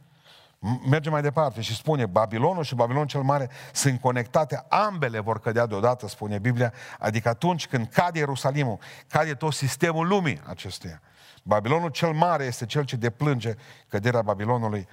Merge 0.90 1.10
mai 1.10 1.22
departe 1.22 1.62
și 1.62 1.76
spune, 1.76 2.06
Babilonul 2.06 2.64
și 2.64 2.76
Babilonul 2.76 3.08
cel 3.08 3.22
Mare 3.22 3.50
sunt 3.74 4.00
conectate, 4.00 4.66
ambele 4.70 5.20
vor 5.20 5.40
cădea 5.40 5.66
deodată, 5.66 6.08
spune 6.08 6.40
Biblia, 6.40 6.74
adică 7.00 7.30
atunci 7.30 7.68
când 7.68 7.88
cade 7.88 8.20
Ierusalimul, 8.20 8.80
cade 9.08 9.34
tot 9.34 9.54
sistemul 9.54 10.08
lumii 10.08 10.42
acestuia. 10.46 11.02
Babilonul 11.44 11.90
cel 11.90 12.14
Mare 12.14 12.44
este 12.44 12.66
cel 12.66 12.84
ce 12.84 12.96
deplânge 12.96 13.54
căderea 13.88 14.22
Babilonului, 14.22 14.88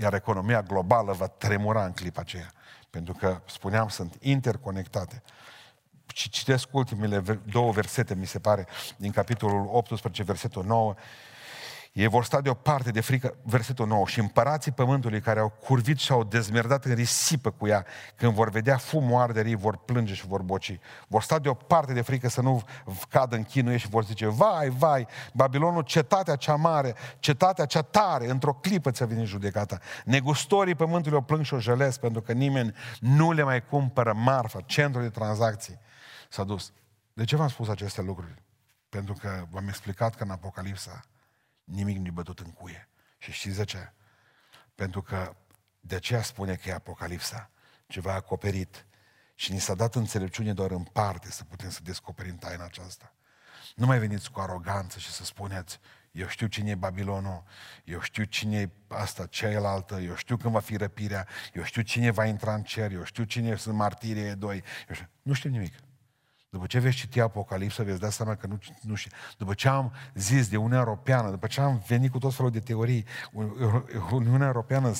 iar 0.00 0.14
economia 0.14 0.62
globală 0.62 1.12
va 1.12 1.26
tremura 1.26 1.84
în 1.84 1.92
clipa 1.92 2.20
aceea. 2.20 2.50
Pentru 2.90 3.14
că, 3.14 3.40
spuneam, 3.46 3.88
sunt 3.88 4.16
interconectate 4.20 5.22
și 6.14 6.30
citesc 6.30 6.68
ultimele 6.70 7.22
două 7.44 7.72
versete, 7.72 8.14
mi 8.14 8.26
se 8.26 8.38
pare, 8.38 8.66
din 8.96 9.10
capitolul 9.10 9.68
18, 9.70 10.22
versetul 10.22 10.64
9, 10.64 10.94
ei 11.92 12.06
vor 12.06 12.24
sta 12.24 12.40
deoparte 12.40 12.90
de 12.90 13.00
frică, 13.00 13.34
versetul 13.42 13.86
9, 13.86 14.06
și 14.06 14.18
împărații 14.18 14.72
pământului 14.72 15.20
care 15.20 15.40
au 15.40 15.48
curvit 15.48 15.98
și 15.98 16.12
au 16.12 16.24
dezmerdat 16.24 16.84
în 16.84 16.94
risipă 16.94 17.50
cu 17.50 17.66
ea, 17.66 17.86
când 18.16 18.32
vor 18.32 18.50
vedea 18.50 18.76
fumul 18.76 19.20
arderii, 19.20 19.54
vor 19.54 19.76
plânge 19.76 20.14
și 20.14 20.26
vor 20.26 20.42
boci. 20.42 20.78
Vor 21.08 21.22
sta 21.22 21.38
deoparte 21.38 21.92
de 21.92 22.00
frică 22.00 22.28
să 22.28 22.40
nu 22.40 22.62
cadă 23.08 23.36
în 23.36 23.42
chinuie 23.42 23.76
și 23.76 23.88
vor 23.88 24.04
zice, 24.04 24.26
vai, 24.26 24.68
vai, 24.68 25.06
Babilonul, 25.32 25.82
cetatea 25.82 26.36
cea 26.36 26.54
mare, 26.54 26.94
cetatea 27.18 27.64
cea 27.64 27.82
tare, 27.82 28.30
într-o 28.30 28.52
clipă 28.52 28.90
ți-a 28.90 29.06
venit 29.06 29.26
judecata. 29.26 29.78
Negustorii 30.04 30.74
pământului 30.74 31.18
o 31.18 31.20
plâng 31.20 31.44
și 31.44 31.54
o 31.54 31.58
jălesc 31.58 32.00
pentru 32.00 32.20
că 32.20 32.32
nimeni 32.32 32.74
nu 33.00 33.32
le 33.32 33.42
mai 33.42 33.64
cumpără 33.64 34.12
marfa, 34.16 34.60
centrul 34.66 35.02
de 35.02 35.08
tranzacții 35.08 35.78
s-a 36.32 36.44
dus. 36.44 36.72
De 37.12 37.24
ce 37.24 37.36
v-am 37.36 37.48
spus 37.48 37.68
aceste 37.68 38.02
lucruri? 38.02 38.42
Pentru 38.88 39.14
că 39.14 39.46
v-am 39.50 39.68
explicat 39.68 40.14
că 40.14 40.22
în 40.22 40.30
Apocalipsa 40.30 41.00
nimic 41.64 41.98
nu-i 41.98 42.10
bătut 42.10 42.38
în 42.38 42.50
cuie. 42.50 42.88
Și 43.18 43.32
știți 43.32 43.56
de 43.56 43.64
ce? 43.64 43.92
Pentru 44.74 45.02
că 45.02 45.36
de 45.80 45.94
aceea 45.94 46.22
spune 46.22 46.54
că 46.54 46.68
e 46.68 46.72
Apocalipsa, 46.72 47.50
ceva 47.86 48.14
acoperit. 48.14 48.86
Și 49.34 49.52
ni 49.52 49.58
s-a 49.58 49.74
dat 49.74 49.94
înțelepciune 49.94 50.52
doar 50.52 50.70
în 50.70 50.82
parte 50.82 51.30
să 51.30 51.44
putem 51.44 51.70
să 51.70 51.80
descoperim 51.82 52.36
taina 52.36 52.64
aceasta. 52.64 53.14
Nu 53.74 53.86
mai 53.86 53.98
veniți 53.98 54.30
cu 54.30 54.40
aroganță 54.40 54.98
și 54.98 55.10
să 55.10 55.24
spuneți, 55.24 55.80
eu 56.10 56.26
știu 56.26 56.46
cine 56.46 56.70
e 56.70 56.74
Babilonul, 56.74 57.42
eu 57.84 58.00
știu 58.00 58.24
cine 58.24 58.60
e 58.60 58.70
asta, 58.88 59.26
cealaltă, 59.26 60.00
eu 60.00 60.14
știu 60.14 60.36
când 60.36 60.52
va 60.52 60.60
fi 60.60 60.76
răpirea, 60.76 61.26
eu 61.52 61.62
știu 61.62 61.82
cine 61.82 62.10
va 62.10 62.24
intra 62.24 62.54
în 62.54 62.62
cer, 62.62 62.92
eu 62.92 63.04
știu 63.04 63.24
cine 63.24 63.56
sunt 63.56 63.76
martirii 63.76 64.34
doi. 64.34 64.62
Eu 64.88 64.94
știu. 64.94 65.08
Nu 65.22 65.32
știu 65.32 65.50
nimic. 65.50 65.74
După 66.52 66.66
ce 66.66 66.78
veți 66.78 66.96
citi 66.96 67.20
Apocalipsa, 67.20 67.82
veți 67.82 68.00
da 68.00 68.10
seama 68.10 68.34
că 68.34 68.46
nu, 68.46 68.58
nu 68.80 68.94
știu. 68.94 69.10
După 69.38 69.54
ce 69.54 69.68
am 69.68 69.92
zis 70.14 70.48
de 70.48 70.56
Uniunea 70.56 70.78
Europeană, 70.78 71.30
după 71.30 71.46
ce 71.46 71.60
am 71.60 71.82
venit 71.86 72.10
cu 72.10 72.18
tot 72.18 72.34
felul 72.34 72.50
de 72.50 72.60
teorii, 72.60 73.04
Uniunea 74.10 74.46
Europeană 74.46 74.92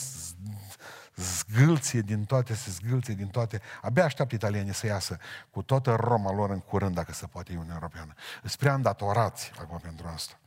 zgâlție 1.16 2.00
din 2.00 2.24
toate, 2.24 2.54
se 2.54 2.70
zgâlție 2.70 3.14
din 3.14 3.26
toate. 3.26 3.60
Abia 3.82 4.04
așteaptă 4.04 4.34
italienii 4.34 4.74
să 4.74 4.86
iasă 4.86 5.18
cu 5.50 5.62
toată 5.62 5.94
Roma 6.00 6.32
lor 6.32 6.50
în 6.50 6.60
curând, 6.60 6.94
dacă 6.94 7.12
se 7.12 7.26
poate 7.26 7.52
Uniunea 7.52 7.74
Europeană. 7.74 8.14
Îți 8.42 8.58
prea 8.58 8.74
îndatorați 8.74 9.52
acum 9.60 9.78
pentru 9.78 10.06
asta. 10.14 10.38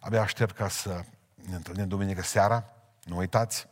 Abia 0.00 0.20
aștept 0.20 0.56
ca 0.56 0.68
să 0.68 1.04
ne 1.48 1.54
întâlnim 1.54 1.88
duminică 1.88 2.22
seara. 2.22 2.64
Nu 3.04 3.16
uitați, 3.16 3.66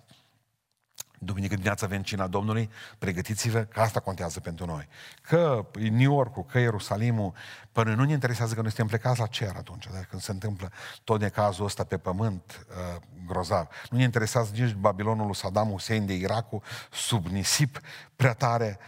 Duminică 1.24 1.54
dimineața 1.54 1.86
avem 1.86 2.02
cina 2.02 2.26
Domnului, 2.26 2.70
pregătiți-vă 2.98 3.60
că 3.60 3.80
asta 3.80 4.00
contează 4.00 4.40
pentru 4.40 4.66
noi. 4.66 4.88
Că 5.22 5.66
New 5.78 6.12
York, 6.12 6.46
că 6.46 6.58
Ierusalimul, 6.58 7.32
până 7.72 7.94
nu 7.94 8.04
ne 8.04 8.12
interesează 8.12 8.54
că 8.54 8.60
noi 8.60 8.70
suntem 8.70 8.86
plecați 8.86 9.20
la 9.20 9.26
cer 9.26 9.52
atunci, 9.56 9.86
dar 9.92 10.04
când 10.04 10.22
se 10.22 10.30
întâmplă 10.30 10.72
tot 11.04 11.20
de 11.20 11.28
cazul 11.28 11.64
ăsta 11.64 11.84
pe 11.84 11.98
pământ 11.98 12.66
uh, 12.68 13.02
grozav. 13.26 13.68
Nu 13.90 13.96
ne 13.96 14.02
interesează 14.02 14.50
nici 14.54 14.74
Babilonul 14.74 15.26
lui 15.26 15.34
Saddam 15.34 15.68
Hussein 15.68 16.06
de 16.06 16.14
Irakul 16.14 16.62
sub 16.92 17.26
nisip 17.26 17.80
prea 18.16 18.32
tare, 18.32 18.78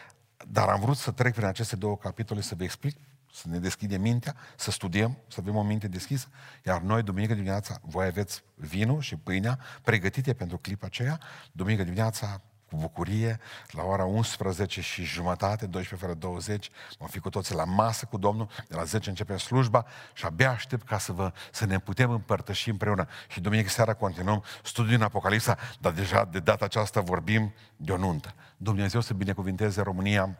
dar 0.49 0.69
am 0.69 0.81
vrut 0.81 0.97
să 0.97 1.11
trec 1.11 1.35
prin 1.35 1.47
aceste 1.47 1.77
două 1.77 1.97
capitole 1.97 2.41
să 2.41 2.55
vă 2.55 2.63
explic 2.63 2.97
să 3.35 3.49
ne 3.49 3.59
deschidem 3.59 4.01
mintea, 4.01 4.37
să 4.57 4.71
studiem, 4.71 5.19
să 5.29 5.37
avem 5.41 5.57
o 5.57 5.63
minte 5.63 5.89
deschisă, 5.89 6.29
iar 6.65 6.81
noi, 6.81 7.03
duminică 7.03 7.35
dimineața, 7.35 7.79
voi 7.83 8.07
aveți 8.07 8.43
vinul 8.55 9.01
și 9.01 9.17
pâinea 9.17 9.59
pregătite 9.83 10.35
pentru 10.35 10.59
clipa 10.59 10.87
aceea, 10.87 11.21
duminică 11.53 11.83
dimineața, 11.83 12.41
cu 12.71 12.77
bucurie, 12.77 13.41
la 13.71 13.83
ora 13.83 14.05
11 14.05 14.81
și 14.81 15.05
jumătate, 15.05 15.67
12 15.67 16.07
fără 16.07 16.19
20, 16.19 16.71
vom 16.99 17.09
fi 17.09 17.19
cu 17.19 17.31
toții 17.31 17.55
la 17.55 17.65
masă 17.65 18.07
cu 18.07 18.17
Domnul, 18.17 18.49
de 18.69 18.75
la 18.75 18.85
10 18.85 19.09
începem 19.09 19.39
slujba 19.39 19.87
și 20.13 20.25
abia 20.25 20.51
aștept 20.51 20.87
ca 20.87 20.99
să, 20.99 21.13
vă, 21.13 21.33
să 21.53 21.67
ne 21.67 21.79
putem 21.79 22.11
împărtăși 22.11 22.71
împreună. 22.71 23.09
Și 23.29 23.41
duminică 23.41 23.69
seara 23.69 23.95
continuăm 23.95 24.45
studiul 24.63 24.95
în 24.95 25.03
Apocalipsa, 25.03 25.59
dar 25.81 25.93
deja 25.93 26.25
de 26.25 26.39
data 26.39 26.65
aceasta 26.65 27.01
vorbim 27.01 27.55
de 27.77 27.93
o 27.93 27.97
nuntă. 27.97 28.35
Dumnezeu 28.57 29.01
să 29.01 29.15
binecuvinteze 29.15 29.81
România 29.81 30.39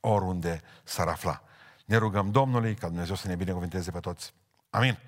oriunde 0.00 0.60
s-ar 0.82 1.08
afla. 1.08 1.42
Ne 1.84 1.96
rugăm 1.96 2.30
Domnului 2.30 2.74
ca 2.74 2.86
Dumnezeu 2.86 3.14
să 3.14 3.28
ne 3.28 3.34
binecuvinteze 3.34 3.90
pe 3.90 4.00
toți. 4.00 4.34
Amin. 4.70 4.98